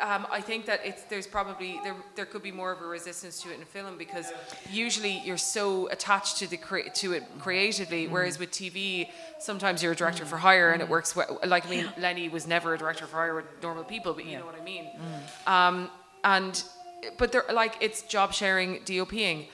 um, 0.00 0.26
I 0.30 0.40
think 0.40 0.66
that 0.66 0.80
it's 0.84 1.02
there's 1.04 1.26
probably 1.26 1.80
there 1.82 1.96
there 2.14 2.26
could 2.26 2.42
be 2.42 2.52
more 2.52 2.72
of 2.72 2.80
a 2.80 2.86
resistance 2.86 3.40
to 3.42 3.50
it 3.50 3.58
in 3.58 3.64
film 3.64 3.98
because 3.98 4.26
usually 4.70 5.20
you're 5.24 5.36
so 5.36 5.88
attached 5.88 6.38
to 6.38 6.46
the 6.46 6.56
cre- 6.56 6.88
to 6.94 7.12
it 7.12 7.24
creatively, 7.38 8.04
mm-hmm. 8.04 8.12
whereas 8.12 8.38
with 8.38 8.50
TV 8.50 9.08
sometimes 9.38 9.82
you're 9.82 9.92
a 9.92 9.96
director 9.96 10.24
for 10.24 10.36
hire 10.36 10.70
and 10.70 10.80
it 10.80 10.84
mm-hmm. 10.84 10.92
works 10.92 11.16
well. 11.16 11.38
Like 11.44 11.66
I 11.66 11.70
mean, 11.70 11.92
Lenny 11.98 12.28
was 12.28 12.46
never 12.46 12.74
a 12.74 12.78
director 12.78 13.06
for 13.06 13.16
hire 13.16 13.34
with 13.34 13.46
normal 13.62 13.84
people, 13.84 14.14
but 14.14 14.24
you 14.24 14.38
know 14.38 14.46
what 14.46 14.58
I 14.60 14.64
mean. 14.64 14.86
Mm. 15.46 15.50
Um, 15.50 15.90
and 16.24 16.62
but 17.16 17.32
they're 17.32 17.44
like 17.52 17.76
it's 17.80 18.02
job 18.02 18.32
sharing, 18.32 18.80
DOPing. 18.80 19.46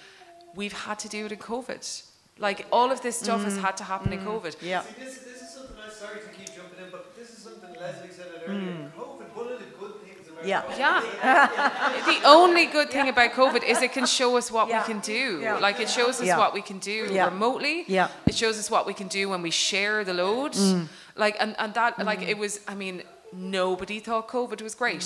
We've 0.54 0.72
had 0.72 0.98
to 1.00 1.08
do 1.08 1.26
it 1.26 1.32
in 1.32 1.38
COVID. 1.38 2.02
Like 2.38 2.66
all 2.72 2.90
of 2.90 3.00
this 3.00 3.18
stuff 3.18 3.44
has 3.44 3.54
mm-hmm. 3.54 3.64
had 3.64 3.76
to 3.78 3.84
happen 3.84 4.12
in 4.12 4.20
COVID. 4.20 4.56
Yeah. 4.60 4.82
See, 4.82 4.94
this, 4.98 5.18
this 5.18 5.42
is 5.42 5.54
something 5.54 5.76
I'm 5.84 5.92
sorry 5.92 6.18
to 6.20 6.28
keep 6.36 6.54
jumping 6.54 6.84
in, 6.84 6.90
but 6.90 7.14
this 7.16 7.30
is 7.30 7.38
something 7.38 7.70
Lesley 7.80 8.10
said 8.10 8.26
it 8.34 8.42
earlier. 8.48 8.60
Mm. 8.60 8.92
COVID, 8.92 9.36
one 9.36 9.52
of 9.52 9.58
the 9.60 9.66
good 9.78 10.02
things 10.02 10.28
about 10.28 10.33
Yeah. 10.44 10.62
Yeah. 10.78 11.00
the 12.06 12.18
only 12.26 12.66
good 12.66 12.90
thing 12.90 13.08
about 13.08 13.32
COVID 13.32 13.62
is 13.64 13.82
it 13.82 13.92
can 13.92 14.06
show 14.06 14.36
us 14.36 14.50
what 14.50 14.68
Yeah. 14.68 14.80
we 14.80 14.92
can 14.92 15.00
do. 15.00 15.40
Yeah. 15.42 15.58
Like 15.58 15.80
it 15.80 15.88
shows 15.88 16.20
us 16.20 16.26
Yeah. 16.26 16.38
what 16.38 16.52
we 16.54 16.62
can 16.62 16.78
do 16.78 17.08
Yeah. 17.10 17.26
remotely. 17.26 17.84
Yeah. 17.86 18.08
It 18.26 18.34
shows 18.34 18.58
us 18.58 18.70
what 18.70 18.86
we 18.86 18.94
can 18.94 19.08
do 19.08 19.28
when 19.28 19.42
we 19.42 19.50
share 19.50 20.04
the 20.04 20.14
load. 20.14 20.52
Mm. 20.52 20.88
Like 21.16 21.36
and, 21.40 21.54
and 21.58 21.72
that 21.74 21.98
like 22.04 22.22
it 22.22 22.38
was 22.38 22.60
I 22.68 22.74
mean, 22.74 23.02
nobody 23.32 24.00
thought 24.00 24.28
COVID 24.28 24.60
was 24.62 24.74
great. 24.74 25.04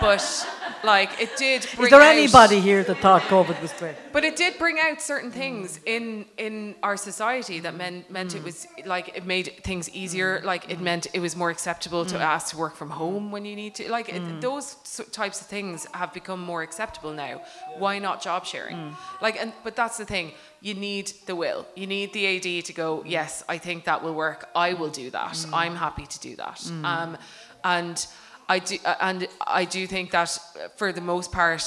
But 0.00 0.46
like 0.84 1.10
it 1.20 1.36
did 1.36 1.62
bring 1.76 1.76
Mm. 1.76 1.84
Is 1.84 1.90
there 1.90 2.00
out- 2.00 2.14
anybody 2.16 2.60
here 2.60 2.82
that 2.84 2.98
thought 2.98 3.22
COVID 3.22 3.60
was 3.62 3.72
great? 3.74 3.96
but 4.12 4.24
it 4.24 4.34
did 4.36 4.58
bring 4.58 4.78
out 4.78 5.00
certain 5.02 5.30
things 5.30 5.80
in 5.84 6.24
in 6.38 6.74
our 6.82 6.96
society 6.96 7.60
that 7.60 7.74
meant 7.74 8.10
meant 8.10 8.30
Mm. 8.32 8.36
it 8.38 8.44
was 8.44 8.66
like 8.84 9.08
it 9.16 9.24
made 9.26 9.46
things 9.64 9.88
easier. 9.90 10.40
Like 10.44 10.70
it 10.70 10.80
meant 10.80 11.06
it 11.12 11.20
was 11.20 11.34
more 11.36 11.50
acceptable 11.50 12.04
Mm. 12.04 12.08
to 12.12 12.18
ask 12.18 12.44
to 12.52 12.56
work 12.56 12.74
from 12.76 12.90
home 12.90 13.30
when 13.30 13.44
you 13.44 13.54
need 13.56 13.74
to. 13.76 13.90
Like 13.90 14.08
it, 14.08 14.40
those 14.40 14.76
types 15.12 15.40
of 15.40 15.46
things 15.46 15.86
have 15.92 16.12
become 16.12 16.40
more 16.40 16.62
acceptable 16.62 17.12
now. 17.12 17.40
Why 17.78 17.98
not 17.98 18.22
job 18.22 18.44
sharing? 18.46 18.76
Mm. 18.76 18.96
Like 19.20 19.36
and 19.42 19.52
but 19.64 19.74
that's 19.76 19.96
the 19.96 20.04
thing. 20.04 20.32
You 20.60 20.74
need 20.74 21.12
the 21.26 21.36
will. 21.36 21.66
You 21.74 21.86
need 21.86 22.12
the 22.12 22.24
AD 22.26 22.62
to 22.62 22.72
go. 22.72 23.02
Yes, 23.06 23.44
I 23.48 23.58
think 23.58 23.84
that 23.84 24.02
will 24.02 24.14
work. 24.14 24.48
I 24.54 24.72
will 24.74 24.90
do 24.90 25.10
that. 25.10 25.34
Mm. 25.34 25.50
I'm 25.62 25.76
happy 25.76 26.06
to 26.06 26.18
do 26.28 26.34
that. 26.36 26.58
Um, 26.82 27.16
and 27.62 28.06
I 28.48 28.58
do, 28.60 28.78
uh, 28.84 28.94
and 29.00 29.28
I 29.46 29.64
do 29.64 29.86
think 29.86 30.10
that 30.12 30.38
for 30.76 30.92
the 30.92 31.00
most 31.00 31.32
part, 31.32 31.62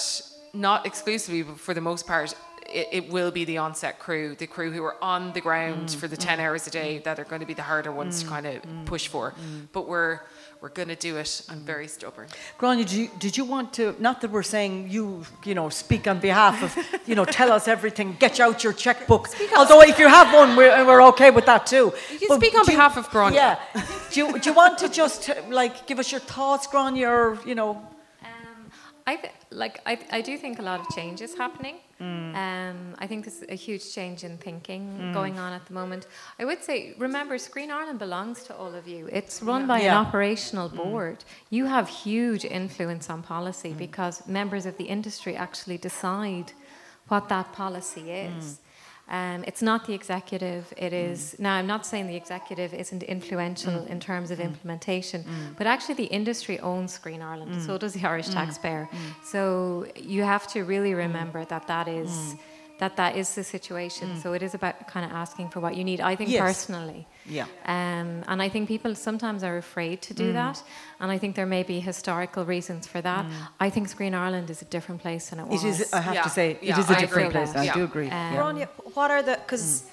not 0.54 0.86
exclusively, 0.86 1.44
but 1.44 1.60
for 1.60 1.74
the 1.74 1.82
most 1.82 2.08
part, 2.08 2.34
it, 2.68 2.88
it 2.92 3.10
will 3.10 3.32
be 3.32 3.46
the 3.46 3.58
on-set 3.58 4.00
crew, 4.00 4.36
the 4.36 4.48
crew 4.48 4.72
who 4.72 4.84
are 4.84 4.96
on 5.04 5.34
the 5.34 5.42
ground 5.42 5.90
mm, 5.90 5.96
for 5.96 6.08
the 6.08 6.16
mm, 6.16 6.26
ten 6.26 6.40
hours 6.40 6.68
a 6.68 6.70
day 6.70 7.00
mm. 7.00 7.04
that 7.04 7.20
are 7.20 7.26
going 7.26 7.42
to 7.42 7.46
be 7.46 7.54
the 7.54 7.64
harder 7.64 7.92
ones 7.92 8.24
to 8.24 8.30
kind 8.30 8.46
of 8.46 8.62
push 8.86 9.08
for. 9.08 9.34
But 9.74 9.88
we're 9.88 10.22
we're 10.62 10.70
going 10.70 10.90
to 10.90 10.96
do 10.96 11.16
it. 11.18 11.42
I'm 11.50 11.60
very 11.62 11.88
stubborn. 11.88 12.28
Grainne, 12.60 12.78
did 12.80 12.92
you, 12.92 13.10
did 13.18 13.38
you 13.38 13.46
want 13.46 13.72
to, 13.76 13.96
not 14.00 14.20
that 14.22 14.30
we're 14.32 14.44
saying 14.44 14.90
you, 14.90 15.24
you 15.46 15.56
know, 15.56 15.70
speak 15.70 16.06
on 16.06 16.20
behalf 16.20 16.62
of, 16.62 17.00
you 17.08 17.16
know, 17.16 17.24
tell 17.24 17.52
us 17.52 17.68
everything, 17.70 18.18
get 18.20 18.40
out 18.42 18.62
your 18.64 18.74
checkbook. 18.74 19.30
Although 19.56 19.82
if 19.84 19.98
you 19.98 20.08
have 20.10 20.34
one, 20.34 20.58
we're, 20.58 20.86
we're 20.86 21.02
okay 21.10 21.32
with 21.32 21.46
that 21.46 21.66
too. 21.66 21.94
You 22.12 22.20
can 22.20 22.28
But 22.28 22.38
speak 22.42 22.56
on 22.56 22.66
do 22.66 22.72
you- 22.72 22.78
behalf 22.78 22.98
of 22.98 23.08
Grainne. 23.10 23.34
Yeah. 23.36 23.58
Do 24.12 24.20
you, 24.20 24.40
do 24.40 24.50
you 24.50 24.56
want 24.56 24.78
to 24.80 24.90
just, 24.90 25.30
like, 25.50 25.88
give 25.88 25.98
us 25.98 26.12
your 26.12 26.22
thoughts, 26.22 26.68
Grainne, 26.68 27.08
or, 27.08 27.40
you 27.48 27.56
know, 27.56 27.82
Um, 28.22 28.72
I 29.08 29.16
th- 29.16 29.34
like 29.52 29.82
I, 29.86 29.98
I 30.12 30.22
do 30.22 30.38
think 30.38 30.60
a 30.60 30.62
lot 30.62 30.80
of 30.80 30.88
change 30.90 31.22
is 31.22 31.36
happening. 31.36 31.78
Mm. 32.00 32.36
Um, 32.36 32.96
I 33.00 33.08
think 33.08 33.26
there's 33.26 33.44
a 33.50 33.56
huge 33.56 33.94
change 33.94 34.24
in 34.24 34.38
thinking 34.38 34.98
mm. 34.98 35.14
going 35.14 35.40
on 35.40 35.54
at 35.54 35.66
the 35.66 35.74
moment. 35.74 36.08
I 36.40 36.46
would 36.46 36.64
say, 36.64 36.94
remember, 36.98 37.38
Screen 37.38 37.72
Ireland 37.72 38.00
belongs 38.00 38.44
to 38.44 38.56
all 38.56 38.74
of 38.76 38.88
you. 38.88 39.10
It's 39.12 39.42
run 39.42 39.68
by 39.68 39.82
Yeah. 39.82 40.00
an 40.00 40.08
operational 40.08 40.70
mm. 40.70 40.78
board. 40.78 41.26
You 41.50 41.66
have 41.66 41.90
huge 41.90 42.46
influence 42.46 43.10
on 43.10 43.24
policy 43.24 43.74
because 43.74 44.26
members 44.28 44.66
of 44.66 44.78
the 44.78 44.86
industry 44.86 45.36
actually 45.36 45.78
decide 45.78 46.54
what 47.08 47.28
that 47.30 47.52
policy 47.52 48.12
is. 48.12 48.60
Um, 49.10 49.44
it's 49.48 49.62
not 49.62 49.88
the 49.88 49.94
executive. 49.94 50.72
It 50.78 50.94
mm. 50.94 51.12
is 51.12 51.36
now. 51.40 51.56
I'm 51.56 51.68
not 51.68 51.86
saying 51.86 52.08
the 52.08 52.16
executive 52.16 52.74
isn't 52.74 53.04
influential 53.04 53.74
mm. 53.74 53.88
in 53.88 54.00
terms 54.00 54.30
of 54.32 54.40
mm. 54.40 54.46
implementation, 54.46 55.26
but 55.58 55.66
actually 55.68 55.96
the 55.96 56.06
industry 56.06 56.60
owns 56.60 56.94
Screen 56.94 57.22
Ireland. 57.22 57.62
So 57.64 57.78
does 57.78 57.94
the 57.94 58.08
Irish 58.08 58.30
taxpayer. 58.30 58.88
So 59.24 59.88
you 59.96 60.24
have 60.24 60.48
to 60.54 60.64
really 60.64 60.94
remember 60.94 61.46
that 61.46 61.68
that 61.68 61.88
is 61.88 62.36
that 62.80 62.96
that 62.96 63.16
is 63.16 63.36
the 63.36 63.44
situation. 63.44 64.20
So 64.22 64.34
it 64.34 64.42
is 64.42 64.54
about 64.54 64.88
kind 64.88 65.06
of 65.06 65.12
asking 65.12 65.50
for 65.50 65.60
what 65.60 65.76
you 65.78 65.84
need. 65.84 66.00
I 66.02 66.16
think 66.16 66.30
Yes. 66.32 66.42
personally. 66.42 67.06
Yeah. 67.26 67.46
Um, 67.66 68.24
and 68.28 68.42
I 68.42 68.50
think 68.50 68.68
people 68.68 68.96
sometimes 68.96 69.44
are 69.44 69.58
afraid 69.58 70.02
to 70.08 70.14
do 70.14 70.34
that. 70.34 70.64
And 71.00 71.12
I 71.12 71.18
think 71.20 71.36
there 71.36 71.46
may 71.46 71.64
be 71.64 71.80
historical 71.82 72.46
reasons 72.46 72.88
for 72.88 73.02
that. 73.02 73.26
I 73.60 73.70
think 73.70 73.90
Screen 73.90 74.14
Ireland 74.16 74.50
is 74.50 74.62
a 74.62 74.66
different 74.66 75.02
place 75.02 75.30
than 75.30 75.40
it 75.40 75.48
was. 75.48 75.64
It 75.64 75.68
is, 75.68 75.94
I 75.94 76.02
have 76.02 76.16
Yeah, 76.16 76.24
to 76.24 76.30
say, 76.30 76.52
it 76.52 76.64
yeah, 76.64 76.80
is 76.80 76.90
a 76.90 76.96
I 76.98 77.00
different 77.02 77.30
agree. 77.30 77.46
place. 77.46 77.56
I 77.56 77.74
do 77.74 77.84
agree. 77.84 78.10
Um, 78.10 78.58
yeah. 78.58 78.66
What 78.96 79.12
are 79.12 79.22
the 79.24 79.36
because 79.46 79.84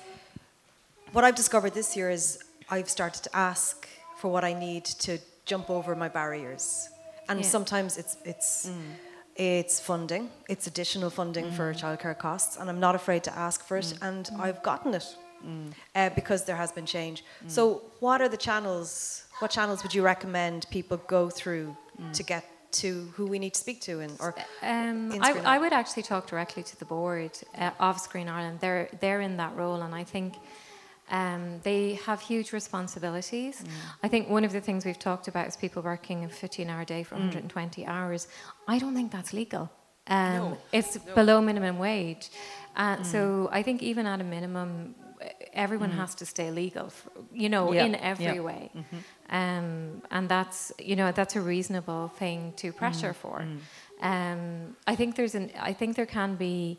what 1.12 1.24
I've 1.24 1.34
discovered 1.34 1.74
this 1.74 1.96
year 1.96 2.10
is 2.10 2.38
I've 2.70 2.88
started 2.88 3.22
to 3.24 3.30
ask 3.36 3.86
for 4.18 4.28
what 4.30 4.44
I 4.44 4.52
need 4.52 4.84
to 5.06 5.18
jump 5.44 5.70
over 5.70 5.94
my 5.94 6.08
barriers, 6.08 6.88
and 7.28 7.40
Yeah. 7.40 7.50
sometimes 7.56 7.96
it's 7.98 8.16
it's 8.24 8.70
it's 9.36 9.80
funding, 9.80 10.30
it's 10.48 10.66
additional 10.66 11.10
funding 11.10 11.50
for 11.52 11.72
childcare 11.74 12.16
costs, 12.18 12.56
and 12.56 12.68
I'm 12.70 12.80
not 12.80 12.94
afraid 12.94 13.22
to 13.24 13.38
ask 13.38 13.64
for 13.64 13.76
it, 13.76 13.92
and 14.02 14.28
I've 14.38 14.62
gotten 14.62 14.94
it 14.94 15.16
uh, 15.94 16.10
because 16.14 16.44
there 16.44 16.56
has 16.56 16.72
been 16.72 16.86
change. 16.86 17.24
So, 17.46 17.82
what 18.00 18.20
are 18.22 18.28
the 18.28 18.36
channels? 18.38 19.24
What 19.40 19.50
channels 19.50 19.82
would 19.82 19.94
you 19.94 20.02
recommend 20.02 20.66
people 20.70 20.96
go 21.06 21.28
through 21.30 21.76
to 22.12 22.22
get 22.22 22.44
to 22.72 22.88
who 23.16 23.26
we 23.26 23.38
need 23.38 23.54
to 23.54 23.60
speak 23.60 23.80
to, 23.82 24.00
and 24.00 24.12
or 24.20 24.34
Um, 24.62 25.12
in 25.12 25.22
I, 25.22 25.30
I 25.54 25.58
would 25.58 25.72
actually 25.72 26.02
talk 26.02 26.26
directly 26.26 26.62
to 26.62 26.76
the 26.78 26.84
board 26.84 27.32
uh, 27.58 27.70
of 27.78 27.98
Screen 28.00 28.28
Ireland. 28.28 28.60
They're 28.60 28.88
they're 29.00 29.20
in 29.20 29.36
that 29.36 29.54
role, 29.56 29.82
and 29.82 29.94
I 29.94 30.04
think 30.04 30.34
um, 31.10 31.60
they 31.62 31.94
have 32.06 32.20
huge 32.20 32.52
responsibilities. 32.52 33.62
Mm. 33.62 33.68
I 34.02 34.08
think 34.08 34.28
one 34.28 34.44
of 34.44 34.52
the 34.52 34.60
things 34.60 34.84
we've 34.84 34.98
talked 34.98 35.28
about 35.28 35.46
is 35.48 35.56
people 35.56 35.82
working 35.82 36.24
a 36.24 36.28
15-hour 36.28 36.84
day 36.84 37.02
Mm. 37.02 37.06
for 37.06 37.14
120 37.16 37.86
hours. 37.86 38.28
I 38.68 38.78
don't 38.78 38.94
think 38.94 39.12
that's 39.12 39.32
legal. 39.32 39.70
Um, 40.08 40.56
It's 40.72 40.98
below 41.14 41.40
minimum 41.40 41.78
wage, 41.78 42.30
uh, 42.76 42.96
Mm. 42.96 43.04
so 43.04 43.48
I 43.52 43.62
think 43.62 43.82
even 43.82 44.06
at 44.06 44.20
a 44.20 44.24
minimum, 44.24 44.94
everyone 45.52 45.90
has 45.90 46.14
to 46.16 46.24
stay 46.26 46.50
legal. 46.50 46.90
For, 46.90 47.10
you 47.32 47.48
know, 47.48 47.72
Yeah, 47.72 47.86
in 47.86 47.92
yeah. 47.94 48.10
every 48.12 48.40
way, 48.40 48.70
um, 49.30 50.02
and 50.10 50.28
that's 50.28 50.72
you 50.78 50.94
know 50.96 51.10
that's 51.12 51.34
a 51.36 51.40
reasonable 51.40 52.08
thing 52.18 52.52
to 52.56 52.72
pressure 52.72 53.12
for. 53.14 53.46
Um, 54.00 54.76
I 54.86 54.94
think 54.96 55.16
there's 55.16 55.34
an 55.34 55.50
I 55.70 55.72
think 55.72 55.96
there 55.96 56.06
can 56.06 56.36
be 56.36 56.78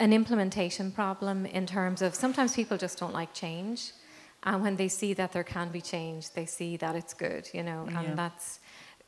an 0.00 0.12
implementation 0.12 0.90
problem 0.90 1.46
in 1.46 1.66
terms 1.66 2.02
of 2.02 2.14
sometimes 2.14 2.54
people 2.56 2.76
just 2.78 2.98
don't 2.98 3.14
like 3.20 3.32
change, 3.34 3.92
and 4.42 4.62
when 4.62 4.76
they 4.76 4.88
see 4.88 5.14
that 5.14 5.30
there 5.32 5.44
can 5.44 5.68
be 5.70 5.80
change, 5.80 6.30
they 6.30 6.46
see 6.46 6.76
that 6.78 6.94
it's 6.96 7.14
good, 7.14 7.48
you 7.52 7.62
know, 7.62 7.86
Yeah. 7.86 8.00
and 8.00 8.18
that's. 8.18 8.58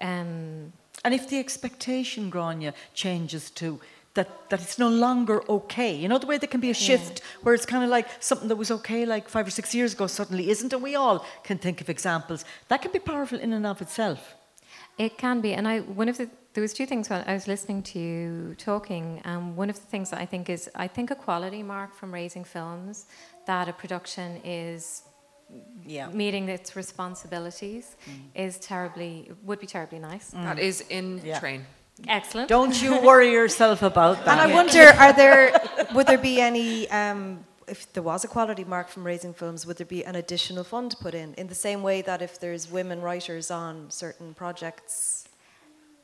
Um, 0.00 0.72
And 1.04 1.14
if 1.14 1.26
the 1.28 1.38
expectation, 1.38 2.30
Grainne, 2.30 2.72
changes 2.94 3.50
to 3.50 3.80
that, 4.14 4.28
that 4.50 4.60
it's 4.60 4.78
no 4.78 4.88
longer 4.88 5.42
okay, 5.48 5.92
you 6.02 6.06
know, 6.08 6.18
the 6.18 6.26
way 6.26 6.38
there 6.38 6.50
can 6.50 6.60
be 6.60 6.70
a 6.70 6.74
shift 6.74 7.22
where 7.42 7.54
it's 7.54 7.64
kind 7.66 7.82
of 7.82 7.90
like 7.96 8.06
something 8.20 8.48
that 8.48 8.58
was 8.58 8.70
okay 8.70 9.06
like 9.06 9.28
five 9.28 9.46
or 9.46 9.50
six 9.50 9.74
years 9.74 9.94
ago 9.94 10.06
suddenly 10.06 10.50
isn't, 10.50 10.72
and 10.72 10.82
we 10.82 10.94
all 10.96 11.24
can 11.44 11.58
think 11.58 11.80
of 11.80 11.88
examples. 11.88 12.44
That 12.68 12.82
can 12.82 12.92
be 12.92 12.98
powerful 12.98 13.38
in 13.40 13.52
and 13.52 13.66
of 13.66 13.80
itself. 13.80 14.20
It 14.98 15.16
can 15.16 15.40
be, 15.40 15.54
and 15.54 15.66
I 15.66 15.80
one 15.80 16.10
of 16.10 16.16
the 16.18 16.28
there 16.54 16.62
was 16.62 16.72
two 16.74 16.86
things 16.86 17.08
while 17.08 17.24
I 17.26 17.32
was 17.34 17.46
listening 17.48 17.82
to 17.92 17.98
you 17.98 18.54
talking. 18.58 19.20
Um, 19.24 19.56
one 19.56 19.70
of 19.70 19.76
the 19.76 19.86
things 19.86 20.10
that 20.10 20.20
I 20.20 20.26
think 20.26 20.50
is 20.50 20.68
I 20.74 20.86
think 20.86 21.10
a 21.10 21.14
quality 21.14 21.62
mark 21.62 21.94
from 21.94 22.12
raising 22.12 22.44
films 22.44 23.06
that 23.46 23.68
a 23.68 23.72
production 23.72 24.40
is 24.44 25.02
Yeah. 25.84 26.08
meeting 26.08 26.48
its 26.48 26.76
responsibilities 26.76 27.96
is 28.34 28.58
terribly 28.58 29.30
would 29.44 29.60
be 29.60 29.66
terribly 29.66 29.98
nice. 29.98 30.26
That 30.30 30.58
is 30.58 30.82
in 30.88 31.20
Yeah. 31.24 31.38
train. 31.40 31.66
Excellent. 32.08 32.48
Don't 32.48 32.80
you 32.82 32.92
worry 33.00 33.30
yourself 33.32 33.82
about 33.82 34.16
that. 34.24 34.38
And 34.38 34.40
I 34.40 34.54
wonder, 34.54 34.82
are 35.04 35.12
there 35.12 35.52
would 35.94 36.06
there 36.06 36.18
be 36.32 36.40
any 36.40 36.88
um, 36.90 37.44
if 37.68 37.90
there 37.92 38.02
was 38.02 38.24
a 38.24 38.28
quality 38.28 38.64
mark 38.64 38.88
from 38.88 39.04
raising 39.06 39.32
films, 39.34 39.66
would 39.66 39.76
there 39.76 39.86
be 39.86 40.04
an 40.04 40.16
additional 40.16 40.64
fund 40.64 40.96
put 41.00 41.14
in 41.14 41.32
in 41.34 41.46
the 41.48 41.54
same 41.54 41.82
way 41.82 42.02
that 42.02 42.20
if 42.22 42.38
there's 42.40 42.70
women 42.70 43.00
writers 43.00 43.50
on 43.50 43.90
certain 43.90 44.34
projects? 44.34 45.21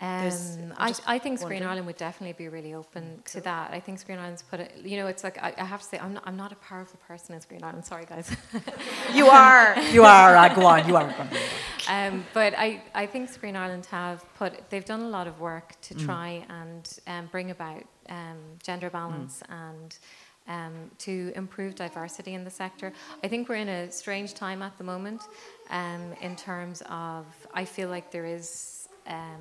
Um, 0.00 0.72
I'm 0.76 0.94
I, 1.06 1.18
think 1.18 1.38
Screen 1.38 1.54
wondering. 1.54 1.62
Ireland 1.64 1.86
would 1.88 1.96
definitely 1.96 2.34
be 2.34 2.48
really 2.48 2.72
open 2.72 3.20
to 3.26 3.40
that. 3.40 3.72
I 3.72 3.80
think 3.80 3.98
Screen 3.98 4.18
Ireland's 4.18 4.42
put 4.42 4.60
it, 4.60 4.72
you 4.84 4.96
know, 4.96 5.08
it's 5.08 5.24
like, 5.24 5.38
I, 5.42 5.52
I 5.58 5.64
have 5.64 5.80
to 5.82 5.86
say, 5.86 5.98
I'm 5.98 6.14
not, 6.14 6.22
I'm 6.24 6.36
not 6.36 6.52
a 6.52 6.56
powerful 6.56 7.00
person 7.08 7.34
in 7.34 7.40
Screen 7.40 7.64
Ireland. 7.64 7.84
Sorry, 7.84 8.04
guys. 8.06 8.30
You 9.14 9.26
are. 9.26 9.76
You 9.90 10.04
are, 10.04 10.36
uh, 10.36 10.54
go 10.54 10.66
on, 10.66 10.86
you 10.88 10.94
are. 10.96 11.08
Go 11.08 11.14
on. 11.88 12.12
um, 12.12 12.26
but 12.32 12.54
I, 12.56 12.82
I 12.94 13.06
think 13.06 13.28
Screen 13.28 13.56
Ireland 13.56 13.86
have 13.86 14.24
put, 14.36 14.70
they've 14.70 14.84
done 14.84 15.00
a 15.00 15.08
lot 15.08 15.26
of 15.26 15.40
work 15.40 15.74
to 15.82 15.94
Mm. 15.94 16.04
try 16.04 16.44
and 16.48 16.98
um, 17.08 17.26
bring 17.32 17.50
about 17.50 17.82
um, 18.08 18.36
gender 18.62 18.90
balance 18.90 19.42
Mm. 19.50 19.54
and 19.70 19.98
um, 20.46 20.90
to 20.98 21.32
improve 21.34 21.74
diversity 21.74 22.34
in 22.34 22.44
the 22.44 22.50
sector. 22.50 22.92
I 23.24 23.28
think 23.28 23.48
we're 23.48 23.56
in 23.56 23.68
a 23.68 23.90
strange 23.90 24.32
time 24.34 24.62
at 24.62 24.78
the 24.78 24.84
moment 24.84 25.22
um, 25.70 26.14
in 26.22 26.36
terms 26.36 26.82
of, 26.88 27.26
I 27.52 27.64
feel 27.64 27.88
like 27.88 28.12
there 28.12 28.24
is. 28.26 28.88
Um, 29.08 29.40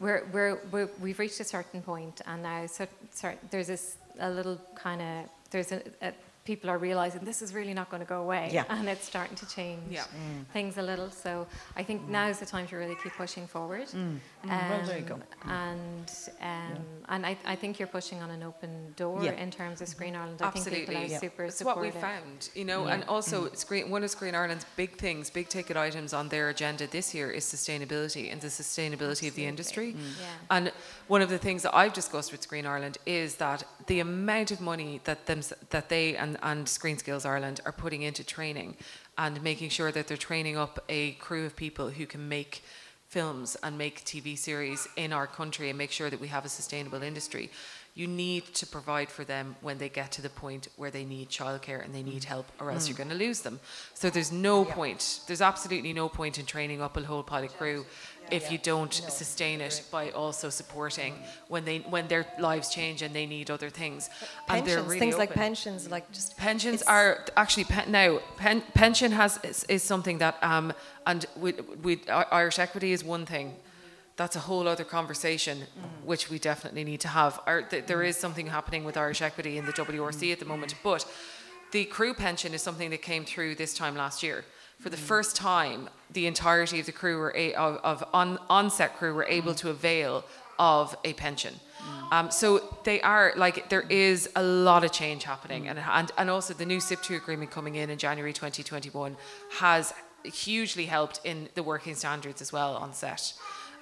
we're, 0.00 0.26
we're, 0.32 0.58
we're, 0.72 0.90
we've 1.00 1.18
reached 1.18 1.40
a 1.40 1.44
certain 1.44 1.82
point, 1.82 2.20
and 2.26 2.42
now 2.42 2.66
cer- 2.66 2.88
cer- 3.10 3.38
there's 3.50 3.66
this 3.68 3.96
a 4.18 4.30
little 4.30 4.60
kind 4.74 5.00
of 5.00 5.30
there's 5.50 5.72
a, 5.72 5.82
a 6.02 6.12
people 6.44 6.70
are 6.70 6.78
realizing 6.78 7.20
this 7.22 7.42
is 7.42 7.54
really 7.54 7.74
not 7.74 7.90
going 7.90 8.00
to 8.00 8.08
go 8.08 8.22
away, 8.22 8.48
Yeah. 8.52 8.64
and 8.70 8.88
it's 8.88 9.04
starting 9.04 9.36
to 9.36 9.46
change 9.48 9.82
Yeah. 9.90 10.04
Mm. 10.04 10.46
things 10.52 10.78
a 10.78 10.82
little. 10.82 11.10
So 11.10 11.46
I 11.76 11.82
think 11.82 12.02
mm. 12.02 12.08
now 12.08 12.28
is 12.28 12.38
the 12.38 12.46
time 12.46 12.66
to 12.68 12.76
really 12.76 12.96
keep 13.02 13.12
pushing 13.12 13.46
forward. 13.46 13.88
Mm. 13.88 14.18
Um, 14.44 14.50
Well, 14.50 14.82
there 14.86 14.98
you 14.98 15.04
go. 15.04 15.20
And 15.44 16.10
um, 16.40 16.78
and 17.08 17.26
I, 17.26 17.36
I 17.44 17.56
think 17.56 17.78
you're 17.78 17.88
pushing 17.88 18.22
on 18.22 18.30
an 18.30 18.42
open 18.42 18.94
door 18.96 19.22
Yeah. 19.22 19.32
in 19.32 19.50
terms 19.50 19.80
of 19.80 19.88
Screen 19.88 20.14
Ireland. 20.16 20.40
I 20.40 20.50
think 20.50 20.64
Absolutely. 20.66 20.86
people 20.86 21.02
are 21.02 21.06
Yeah. 21.06 21.18
super 21.18 21.44
It's 21.44 21.62
what 21.62 21.80
we 21.80 21.90
found, 21.90 22.48
you 22.54 22.64
know, 22.64 22.86
and 22.86 23.04
also 23.04 23.50
Screen, 23.52 23.90
one 23.90 24.02
of 24.04 24.10
Screen 24.10 24.34
Ireland's 24.34 24.64
big 24.76 24.96
things, 24.96 25.28
big 25.28 25.48
ticket 25.48 25.76
items 25.76 26.12
on 26.12 26.28
their 26.28 26.48
agenda 26.48 26.86
this 26.86 27.12
year 27.14 27.30
is 27.30 27.44
sustainability 27.44 28.32
and 28.32 28.40
the 28.40 28.48
sustainability 28.48 29.28
of 29.28 29.34
the 29.34 29.44
industry. 29.44 29.90
Yeah. 29.96 30.26
And 30.50 30.72
one 31.08 31.20
of 31.22 31.28
the 31.28 31.38
things 31.38 31.62
that 31.64 31.74
I've 31.74 31.92
discussed 31.92 32.32
with 32.32 32.42
Screen 32.42 32.64
Ireland 32.64 32.98
is 33.06 33.36
that 33.36 33.64
the 33.86 34.00
amount 34.00 34.50
of 34.52 34.60
money 34.60 35.00
that 35.04 35.26
them 35.26 35.40
that 35.70 35.88
they 35.88 36.16
and, 36.16 36.38
and 36.42 36.68
Screen 36.68 36.96
Skills 36.98 37.24
Ireland 37.24 37.60
are 37.66 37.72
putting 37.72 38.02
into 38.02 38.22
training 38.24 38.76
and 39.18 39.42
making 39.42 39.68
sure 39.70 39.90
that 39.92 40.06
they're 40.06 40.16
training 40.16 40.56
up 40.56 40.78
a 40.88 41.12
crew 41.12 41.44
of 41.44 41.56
people 41.56 41.90
who 41.90 42.06
can 42.06 42.28
make 42.28 42.62
films 43.10 43.56
and 43.64 43.76
make 43.76 44.04
TV 44.04 44.38
series 44.38 44.86
in 44.96 45.12
our 45.12 45.26
country 45.26 45.68
and 45.68 45.76
make 45.76 45.90
sure 45.90 46.10
that 46.10 46.20
we 46.20 46.28
have 46.28 46.44
a 46.44 46.48
sustainable 46.48 47.02
industry. 47.02 47.50
You 47.94 48.06
need 48.06 48.54
to 48.54 48.66
provide 48.66 49.10
for 49.10 49.24
them 49.24 49.56
when 49.62 49.78
they 49.78 49.88
get 49.88 50.12
to 50.12 50.22
the 50.22 50.30
point 50.30 50.68
where 50.76 50.92
they 50.92 51.04
need 51.04 51.28
childcare 51.28 51.84
and 51.84 51.92
they 51.92 52.04
need 52.04 52.22
help, 52.22 52.46
or 52.60 52.70
else 52.70 52.86
you're 52.86 52.94
mm. 52.94 52.98
going 52.98 53.10
to 53.10 53.16
lose 53.16 53.40
them. 53.40 53.58
So 53.94 54.10
there's 54.10 54.30
no 54.30 54.64
point, 54.64 55.20
there's 55.26 55.42
absolutely 55.42 55.92
no 55.92 56.08
point 56.08 56.38
in 56.38 56.46
training 56.46 56.80
up 56.80 56.96
a 56.96 57.02
whole 57.02 57.24
pile 57.24 57.42
of 57.42 57.56
crew 57.56 57.84
if 58.30 58.50
you 58.52 58.58
don't 58.58 58.92
sustain 58.92 59.60
it 59.60 59.82
by 59.90 60.10
also 60.10 60.48
supporting 60.50 61.14
when 61.48 61.64
they 61.64 61.78
when 61.78 62.08
their 62.08 62.26
lives 62.38 62.68
change 62.68 63.02
and 63.02 63.14
they 63.14 63.26
need 63.26 63.50
other 63.50 63.70
things. 63.70 64.10
and 64.48 64.66
they're 64.66 64.76
Pensions, 64.76 64.88
really 64.88 65.00
things 65.00 65.18
like 65.18 65.32
pensions, 65.32 65.90
like 65.90 66.10
just 66.12 66.36
Pensions 66.36 66.82
are 66.82 67.26
actually 67.36 67.64
pen, 67.64 67.90
now 67.90 68.18
pen, 68.36 68.62
pension 68.74 69.12
has 69.12 69.38
is, 69.44 69.64
is 69.64 69.82
something 69.82 70.18
that 70.18 70.36
um 70.42 70.72
and 71.06 71.26
we, 71.36 71.52
we 71.82 72.00
Irish 72.08 72.58
equity 72.58 72.92
is 72.92 73.04
one 73.04 73.26
thing. 73.26 73.56
That's 74.16 74.36
a 74.36 74.40
whole 74.40 74.68
other 74.68 74.84
conversation, 74.84 75.62
which 76.04 76.28
we 76.28 76.38
definitely 76.38 76.84
need 76.84 77.00
to 77.00 77.08
have. 77.08 77.40
Our, 77.46 77.62
th- 77.62 77.86
there 77.86 78.02
is 78.02 78.18
something 78.18 78.48
happening 78.48 78.84
with 78.84 78.98
Irish 78.98 79.22
equity 79.22 79.56
in 79.56 79.64
the 79.64 79.72
WRC 79.72 80.30
at 80.30 80.38
the 80.38 80.44
moment, 80.44 80.74
but 80.82 81.06
the 81.72 81.86
crew 81.86 82.12
pension 82.12 82.52
is 82.52 82.60
something 82.60 82.90
that 82.90 83.00
came 83.00 83.24
through 83.24 83.54
this 83.54 83.72
time 83.72 83.96
last 83.96 84.22
year. 84.22 84.44
For 84.80 84.88
the 84.88 84.96
first 84.96 85.36
time, 85.36 85.90
the 86.10 86.26
entirety 86.26 86.80
of 86.80 86.86
the 86.86 86.92
crew 86.92 87.18
were 87.18 87.34
a, 87.36 87.54
of, 87.54 87.76
of 87.84 88.04
on, 88.12 88.38
on-set 88.48 88.96
crew 88.96 89.14
were 89.14 89.26
able 89.26 89.54
to 89.56 89.68
avail 89.68 90.24
of 90.58 90.96
a 91.04 91.12
pension. 91.12 91.54
Um, 92.10 92.30
so 92.30 92.76
they 92.84 93.00
are 93.00 93.32
like 93.36 93.68
there 93.68 93.84
is 93.88 94.28
a 94.36 94.42
lot 94.42 94.84
of 94.84 94.92
change 94.92 95.24
happening, 95.24 95.68
and 95.68 95.78
and, 95.78 96.10
and 96.18 96.28
also 96.28 96.52
the 96.54 96.66
new 96.66 96.78
SIPTU 96.78 97.16
agreement 97.16 97.50
coming 97.50 97.76
in 97.76 97.88
in 97.88 97.98
January 97.98 98.32
2021 98.32 99.16
has 99.58 99.94
hugely 100.24 100.86
helped 100.86 101.20
in 101.24 101.48
the 101.54 101.62
working 101.62 101.94
standards 101.94 102.42
as 102.42 102.52
well 102.52 102.76
on 102.76 102.92
set. 102.92 103.32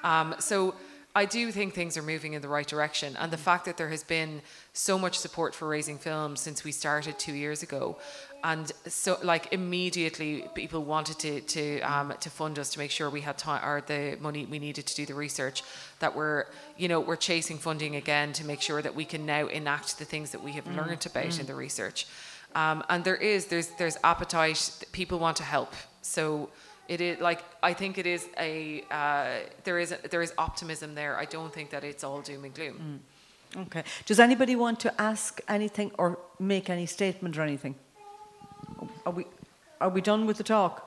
Um, 0.05 0.35
so 0.39 0.75
I 1.15 1.25
do 1.25 1.51
think 1.51 1.75
things 1.75 1.97
are 1.97 2.03
moving 2.03 2.35
in 2.35 2.43
the 2.43 2.49
right 2.49 2.67
direction, 2.67 3.17
and 3.19 3.33
the 3.33 3.39
fact 3.39 3.65
that 3.65 3.77
there 3.77 3.89
has 3.89 4.05
been 4.05 4.43
so 4.73 4.99
much 4.99 5.19
support 5.19 5.55
for 5.55 5.67
raising 5.67 5.99
films 5.99 6.41
since 6.41 6.63
we 6.63 6.71
started 6.71 7.19
two 7.19 7.33
years 7.35 7.63
ago, 7.63 7.97
and 8.45 8.71
so 8.87 9.19
like 9.23 9.53
immediately 9.53 10.45
people 10.55 10.85
wanted 10.85 11.19
to 11.19 11.41
to 11.41 11.81
um, 11.81 12.15
to 12.21 12.31
fund 12.31 12.59
us 12.59 12.71
to 12.71 12.79
make 12.79 12.91
sure 12.91 13.11
we 13.11 13.21
had 13.21 13.37
time 13.39 13.65
or 13.65 13.81
the 13.81 14.17
money 14.21 14.47
we 14.47 14.59
needed 14.59 14.87
to 14.87 14.95
do 14.95 15.07
the 15.07 15.15
research. 15.15 15.63
That 15.99 16.15
we're 16.15 16.47
you 16.77 16.89
know 16.89 17.01
we're 17.01 17.17
chasing 17.17 17.59
funding 17.59 17.97
again 17.97 18.33
to 18.35 18.45
make 18.45 18.61
sure 18.61 18.81
that 18.83 18.95
we 18.95 19.05
can 19.05 19.27
now 19.27 19.47
enact 19.47 19.99
the 19.99 20.05
things 20.05 20.31
that 20.31 20.43
we 20.43 20.53
have 20.53 20.67
learned 20.67 21.05
about 21.07 21.39
in 21.39 21.47
the 21.47 21.55
research. 21.55 22.07
Um, 22.55 22.83
and 22.89 23.05
there 23.05 23.17
is 23.17 23.47
there's 23.47 23.69
there's 23.79 23.99
appetite. 24.05 24.85
People 24.93 25.19
want 25.19 25.37
to 25.39 25.45
help. 25.45 25.73
So 26.03 26.51
it 26.87 27.01
is 27.01 27.21
like 27.21 27.45
I 27.63 27.75
think 27.75 27.99
it 27.99 28.07
is 28.07 28.29
a 28.39 28.85
uh, 28.91 29.49
there 29.65 29.79
is 29.79 29.93
a, 29.93 29.99
there 30.09 30.23
is 30.23 30.33
optimism 30.39 30.95
there. 30.95 31.19
I 31.19 31.25
don't 31.25 31.53
think 31.53 31.71
that 31.71 31.85
it's 31.85 32.05
all 32.05 32.21
doom 32.21 32.45
and 32.45 32.55
gloom. 32.55 33.01
Okay. 33.57 33.83
Does 34.07 34.21
anybody 34.21 34.57
want 34.57 34.79
to 34.81 35.01
ask 35.01 35.41
anything 35.49 35.91
or 35.99 36.19
make 36.39 36.69
any 36.69 36.87
statement 36.87 37.37
or 37.39 37.43
anything? 37.43 37.75
Are 39.05 39.13
we, 39.13 39.27
are 39.81 39.89
we 39.89 40.01
done 40.01 40.27
with 40.27 40.37
the 40.37 40.45
talk? 40.45 40.85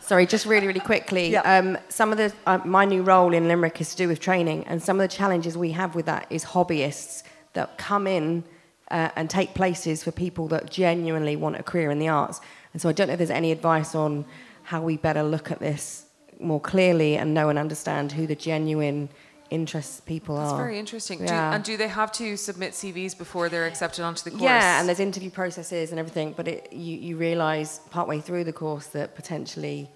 Sorry, 0.00 0.24
just 0.24 0.46
really, 0.46 0.68
really 0.68 0.78
quickly. 0.78 1.30
Yeah. 1.30 1.40
Um, 1.40 1.76
some 1.88 2.12
of 2.12 2.18
the 2.18 2.32
uh, 2.46 2.58
my 2.64 2.84
new 2.84 3.02
role 3.02 3.34
in 3.34 3.48
Limerick 3.48 3.80
is 3.80 3.90
to 3.90 3.96
do 3.96 4.06
with 4.06 4.20
training, 4.20 4.64
and 4.68 4.80
some 4.80 5.00
of 5.00 5.10
the 5.10 5.16
challenges 5.16 5.58
we 5.58 5.72
have 5.72 5.96
with 5.96 6.06
that 6.06 6.26
is 6.30 6.44
hobbyists 6.44 7.24
that 7.54 7.76
come 7.76 8.06
in 8.06 8.44
uh, 8.92 9.08
and 9.16 9.28
take 9.28 9.54
places 9.54 10.04
for 10.04 10.12
people 10.12 10.46
that 10.48 10.70
genuinely 10.70 11.34
want 11.34 11.56
a 11.56 11.62
career 11.64 11.90
in 11.90 11.98
the 11.98 12.06
arts. 12.06 12.40
And 12.72 12.80
so 12.80 12.88
I 12.88 12.92
don't 12.92 13.08
know 13.08 13.14
if 13.14 13.18
there's 13.18 13.30
any 13.30 13.50
advice 13.50 13.96
on 13.96 14.24
how 14.62 14.80
we 14.80 14.96
better 14.96 15.24
look 15.24 15.50
at 15.50 15.58
this 15.58 16.06
more 16.38 16.60
clearly 16.60 17.16
and 17.16 17.34
know 17.34 17.48
and 17.48 17.58
understand 17.58 18.12
who 18.12 18.28
the 18.28 18.36
genuine 18.36 19.08
interests 19.50 20.00
people 20.00 20.36
That's 20.36 20.52
are. 20.52 20.56
very 20.56 20.78
interesting. 20.78 21.18
Do, 21.18 21.24
Yeah. 21.24 21.54
and 21.54 21.62
do 21.64 21.76
they 21.76 21.88
have 21.88 22.10
to 22.12 22.36
submit 22.36 22.72
CVs 22.72 23.16
before 23.16 23.48
they're 23.48 23.66
accepted 23.66 24.02
onto 24.04 24.24
the 24.24 24.30
course? 24.30 24.42
Yeah, 24.42 24.78
and 24.80 24.88
there's 24.88 25.00
interview 25.00 25.30
processes 25.30 25.90
and 25.90 25.98
everything, 25.98 26.34
but 26.36 26.48
it, 26.48 26.72
you, 26.72 26.96
you 26.98 27.16
realise 27.16 27.80
partway 27.90 28.20
through 28.20 28.44
the 28.44 28.52
course 28.52 28.86
that 28.88 29.14
potentially 29.14 29.88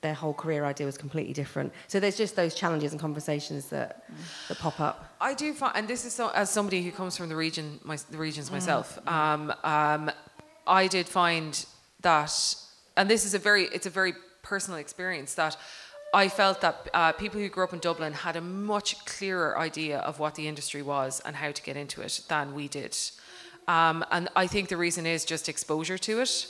their 0.00 0.14
whole 0.14 0.32
career 0.34 0.64
idea 0.64 0.86
was 0.86 0.96
completely 0.96 1.32
different. 1.32 1.72
So 1.88 1.98
there's 1.98 2.16
just 2.16 2.36
those 2.36 2.54
challenges 2.54 2.92
and 2.92 3.00
conversations 3.00 3.66
that, 3.70 4.04
that 4.48 4.58
pop 4.58 4.78
up. 4.78 5.04
I 5.20 5.34
do 5.34 5.52
find, 5.52 5.76
and 5.76 5.88
this 5.88 6.04
is 6.04 6.12
so, 6.14 6.28
as 6.30 6.50
somebody 6.50 6.82
who 6.82 6.92
comes 6.92 7.16
from 7.16 7.28
the 7.28 7.36
region, 7.36 7.80
my, 7.82 7.96
the 7.96 8.16
Mm. 8.16 8.20
regions 8.20 8.50
myself. 8.52 8.98
Um, 9.08 9.52
um, 9.64 10.10
I 10.66 10.86
did 10.86 11.08
find 11.08 11.64
that, 12.02 12.32
and 12.96 13.10
this 13.10 13.24
is 13.24 13.34
a 13.34 13.38
very, 13.40 13.64
it's 13.64 13.86
a 13.86 13.90
very 13.90 14.14
personal 14.42 14.78
experience 14.78 15.34
that 15.34 15.56
I 16.12 16.28
felt 16.28 16.62
that 16.62 16.88
uh, 16.94 17.12
people 17.12 17.38
who 17.40 17.48
grew 17.48 17.64
up 17.64 17.72
in 17.72 17.80
Dublin 17.80 18.12
had 18.12 18.36
a 18.36 18.40
much 18.40 19.04
clearer 19.04 19.58
idea 19.58 19.98
of 19.98 20.18
what 20.18 20.34
the 20.34 20.48
industry 20.48 20.82
was 20.82 21.20
and 21.24 21.36
how 21.36 21.52
to 21.52 21.62
get 21.62 21.76
into 21.76 22.00
it 22.00 22.22
than 22.28 22.54
we 22.54 22.66
did. 22.66 22.96
Um, 23.66 24.04
and 24.10 24.28
I 24.34 24.46
think 24.46 24.70
the 24.70 24.78
reason 24.78 25.06
is 25.06 25.26
just 25.26 25.48
exposure 25.48 25.98
to 25.98 26.20
it. 26.20 26.46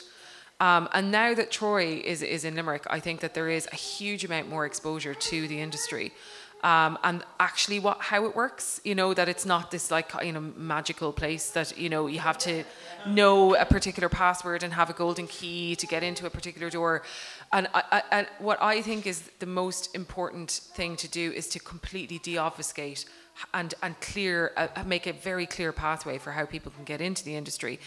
Um, 0.61 0.87
and 0.93 1.11
now 1.11 1.33
that 1.33 1.51
Troy 1.51 2.01
is, 2.03 2.21
is 2.21 2.45
in 2.45 2.55
Limerick, 2.55 2.85
I 2.89 2.99
think 2.99 3.19
that 3.19 3.33
there 3.33 3.49
is 3.49 3.67
a 3.71 3.75
huge 3.75 4.23
amount 4.23 4.49
more 4.49 4.65
exposure 4.65 5.13
to 5.13 5.47
the 5.47 5.59
industry. 5.59 6.13
Um, 6.61 6.97
and 7.05 7.23
actually 7.39 7.79
what 7.79 8.01
how 8.01 8.25
it 8.25 8.35
works, 8.35 8.81
you 8.83 8.93
know, 8.93 9.13
that 9.13 9.29
it's 9.29 9.45
not 9.45 9.71
this 9.71 9.89
like 9.91 10.11
you 10.21 10.33
know 10.33 10.41
magical 10.57 11.13
place 11.13 11.51
that 11.51 11.77
you 11.77 11.87
know 11.87 12.07
you 12.07 12.19
have 12.19 12.37
to 12.39 12.65
know 13.07 13.55
a 13.55 13.63
particular 13.63 14.09
password 14.09 14.63
and 14.63 14.73
have 14.73 14.89
a 14.89 14.93
golden 14.93 15.25
key 15.27 15.77
to 15.77 15.87
get 15.87 16.03
into 16.03 16.25
a 16.25 16.29
particular 16.29 16.69
door. 16.69 17.03
And 17.51 17.67
I, 17.73 18.03
and 18.11 18.27
what 18.37 18.61
I 18.61 18.81
think 18.81 19.07
is 19.07 19.23
the 19.39 19.47
most 19.47 19.95
important 19.95 20.51
thing 20.51 20.95
to 20.97 21.07
do 21.07 21.31
is 21.31 21.47
to 21.49 21.59
completely 21.59 22.19
de-obfuscate 22.19 23.05
and 23.53 23.73
and 23.81 23.99
clear 24.01 24.51
uh, 24.57 24.67
make 24.85 25.07
a 25.07 25.13
very 25.13 25.45
clear 25.45 25.71
pathway 25.71 26.17
for 26.19 26.31
how 26.31 26.45
people 26.45 26.71
can 26.71 26.83
get 26.83 27.01
into 27.01 27.23
the 27.23 27.35
industry. 27.35 27.79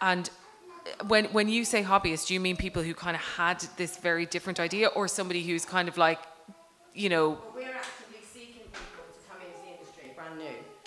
And 0.00 0.30
when 1.08 1.24
when 1.26 1.48
you 1.48 1.64
say 1.64 1.82
hobbyist, 1.82 2.26
do 2.28 2.34
you 2.34 2.40
mean 2.40 2.56
people 2.56 2.82
who 2.82 2.94
kind 2.94 3.16
of 3.16 3.22
had 3.22 3.60
this 3.76 3.96
very 3.96 4.26
different 4.26 4.60
idea, 4.60 4.88
or 4.88 5.08
somebody 5.08 5.42
who's 5.42 5.64
kind 5.64 5.88
of 5.88 5.96
like, 5.96 6.20
you 6.94 7.08
know, 7.08 7.38
We're 7.54 7.62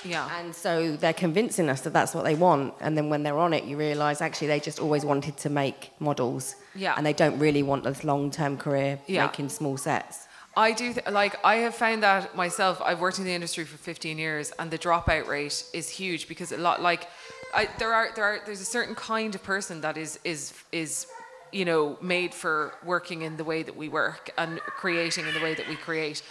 Yeah. 0.06 0.30
And 0.39 0.56
so 0.56 0.95
they're 0.95 1.14
convincing 1.14 1.68
us 1.70 1.82
that 1.82 1.93
that's 1.93 2.14
what 2.14 2.24
they 2.24 2.36
want. 2.36 2.74
And 2.80 2.95
then 2.97 3.10
when 3.10 3.24
they're 3.24 3.38
on 3.38 3.53
it, 3.53 3.64
you 3.64 3.76
realise 3.78 4.22
actually 4.22 4.47
they 4.47 4.60
just 4.60 4.80
always 4.80 5.03
wanted 5.03 5.36
to 5.38 5.49
make 5.49 5.91
models. 5.99 6.56
Yeah. 6.76 6.93
And 6.97 7.06
they 7.06 7.14
don't 7.14 7.39
really 7.39 7.64
want 7.64 7.84
this 7.84 8.03
long 8.03 8.32
term 8.32 8.58
career 8.58 8.99
Yeah. 9.08 9.26
making 9.26 9.49
small 9.49 9.78
sets. 9.78 10.28
I 10.58 10.72
do 10.72 10.93
th- 10.93 11.08
like 11.10 11.36
I 11.43 11.56
have 11.66 11.76
found 11.76 12.03
that 12.03 12.34
myself. 12.36 12.82
I've 12.82 13.01
worked 13.01 13.20
in 13.20 13.26
the 13.26 13.34
industry 13.34 13.66
for 13.66 13.78
15 13.78 14.18
years, 14.18 14.53
and 14.58 14.72
the 14.72 14.78
dropout 14.78 15.28
rate 15.28 15.66
is 15.74 15.89
huge 15.89 16.30
because 16.30 16.53
a 16.53 16.58
lot 16.58 16.82
like 16.82 17.08
I, 17.53 17.68
there 17.78 17.93
are 17.93 18.08
there 18.16 18.24
are 18.24 18.39
there's 18.45 18.62
a 18.62 18.66
certain 18.78 18.95
kind 18.95 19.36
of 19.36 19.43
person 19.43 19.82
that 19.82 19.97
is 19.97 20.18
is 20.24 20.53
is 20.72 21.08
you 21.51 21.66
know 21.66 21.97
made 22.01 22.34
for 22.34 22.74
working 22.86 23.24
in 23.24 23.36
the 23.36 23.43
way 23.43 23.64
that 23.64 23.76
we 23.76 23.89
work 23.89 24.30
and 24.38 24.60
creating 24.62 25.28
in 25.28 25.34
the 25.34 25.41
way 25.41 25.56
that 25.56 25.68
we 25.68 25.76
create, 25.76 26.22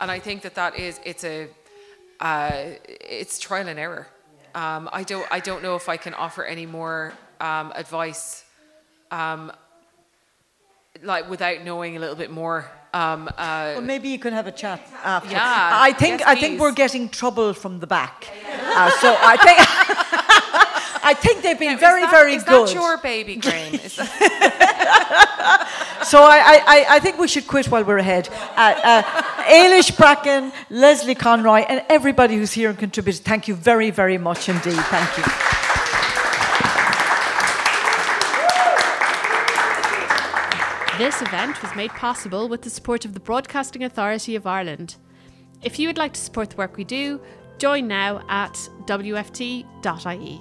and 0.00 0.12
I 0.12 0.20
think 0.20 0.42
that 0.42 0.54
that 0.54 0.78
is 0.78 1.00
it's 1.04 1.24
a 1.24 1.48
uh, 2.22 2.52
it's 2.86 3.38
trial 3.38 3.68
and 3.68 3.78
error. 3.78 4.06
Um, 4.54 4.88
I 4.92 5.02
don't 5.02 5.26
I 5.30 5.40
don't 5.40 5.62
know 5.62 5.76
if 5.76 5.88
I 5.88 5.96
can 5.96 6.14
offer 6.14 6.44
any 6.44 6.66
more 6.66 7.12
um, 7.40 7.72
advice. 7.74 8.44
Um, 9.10 9.52
like 11.02 11.28
without 11.28 11.62
knowing 11.64 11.96
a 11.96 12.00
little 12.00 12.16
bit 12.16 12.30
more. 12.30 12.70
Um, 12.94 13.28
uh, 13.28 13.32
Well, 13.74 13.80
maybe 13.80 14.08
you 14.10 14.18
can 14.18 14.32
have 14.34 14.46
a 14.46 14.52
chat 14.52 14.80
after. 15.02 15.30
Yeah, 15.30 15.70
I 15.88 15.92
think 15.92 16.20
yes, 16.20 16.28
I 16.28 16.34
think 16.36 16.60
we're 16.60 16.72
getting 16.72 17.08
trouble 17.08 17.54
from 17.54 17.80
the 17.80 17.86
back. 17.86 18.28
Uh, 18.46 18.90
so 19.00 19.16
I 19.18 19.36
think 19.36 19.58
I 21.04 21.14
think 21.14 21.42
they've 21.42 21.58
been 21.58 21.78
very 21.78 22.02
is 22.02 22.10
that, 22.10 22.18
very 22.18 22.34
is 22.34 22.44
good. 22.44 22.68
that 22.68 22.74
your 22.74 22.98
baby, 22.98 23.36
Grainne? 23.36 23.80
So 26.04 26.18
I, 26.22 26.38
I, 26.38 26.62
I- 26.66 26.86
I 26.96 26.98
think 27.00 27.18
we 27.18 27.28
should 27.28 27.46
quit 27.46 27.66
while 27.70 27.84
we're 27.84 27.98
ahead. 27.98 28.28
Uh, 28.56 28.74
uh, 28.84 29.02
Ailish 29.44 29.96
Bracken, 29.96 30.52
Lesley 30.70 31.14
Conroy, 31.14 31.60
and 31.68 31.82
everybody 31.88 32.36
who's 32.36 32.52
here 32.52 32.70
and 32.70 32.78
contributed, 32.78 33.24
thank 33.24 33.48
you 33.48 33.54
very, 33.54 33.90
very 33.90 34.18
much 34.18 34.48
indeed. 34.48 34.74
Thank 34.90 35.16
you. 35.18 35.24
This 40.98 41.22
event 41.22 41.60
was 41.62 41.74
made 41.74 41.90
possible 41.92 42.48
with 42.48 42.62
the 42.62 42.70
support 42.70 43.04
of 43.04 43.14
the 43.14 43.18
Broadcasting 43.20 43.82
Authority 43.82 44.36
of 44.36 44.46
Ireland. 44.46 44.96
If 45.62 45.78
you 45.78 45.88
would 45.88 45.96
like 45.98 46.12
to 46.12 46.20
support 46.20 46.50
the 46.50 46.56
work 46.56 46.76
we 46.76 46.84
do, 46.84 47.20
join 47.58 47.88
now 47.88 48.22
at 48.28 48.52
wft.ie. 48.84 50.40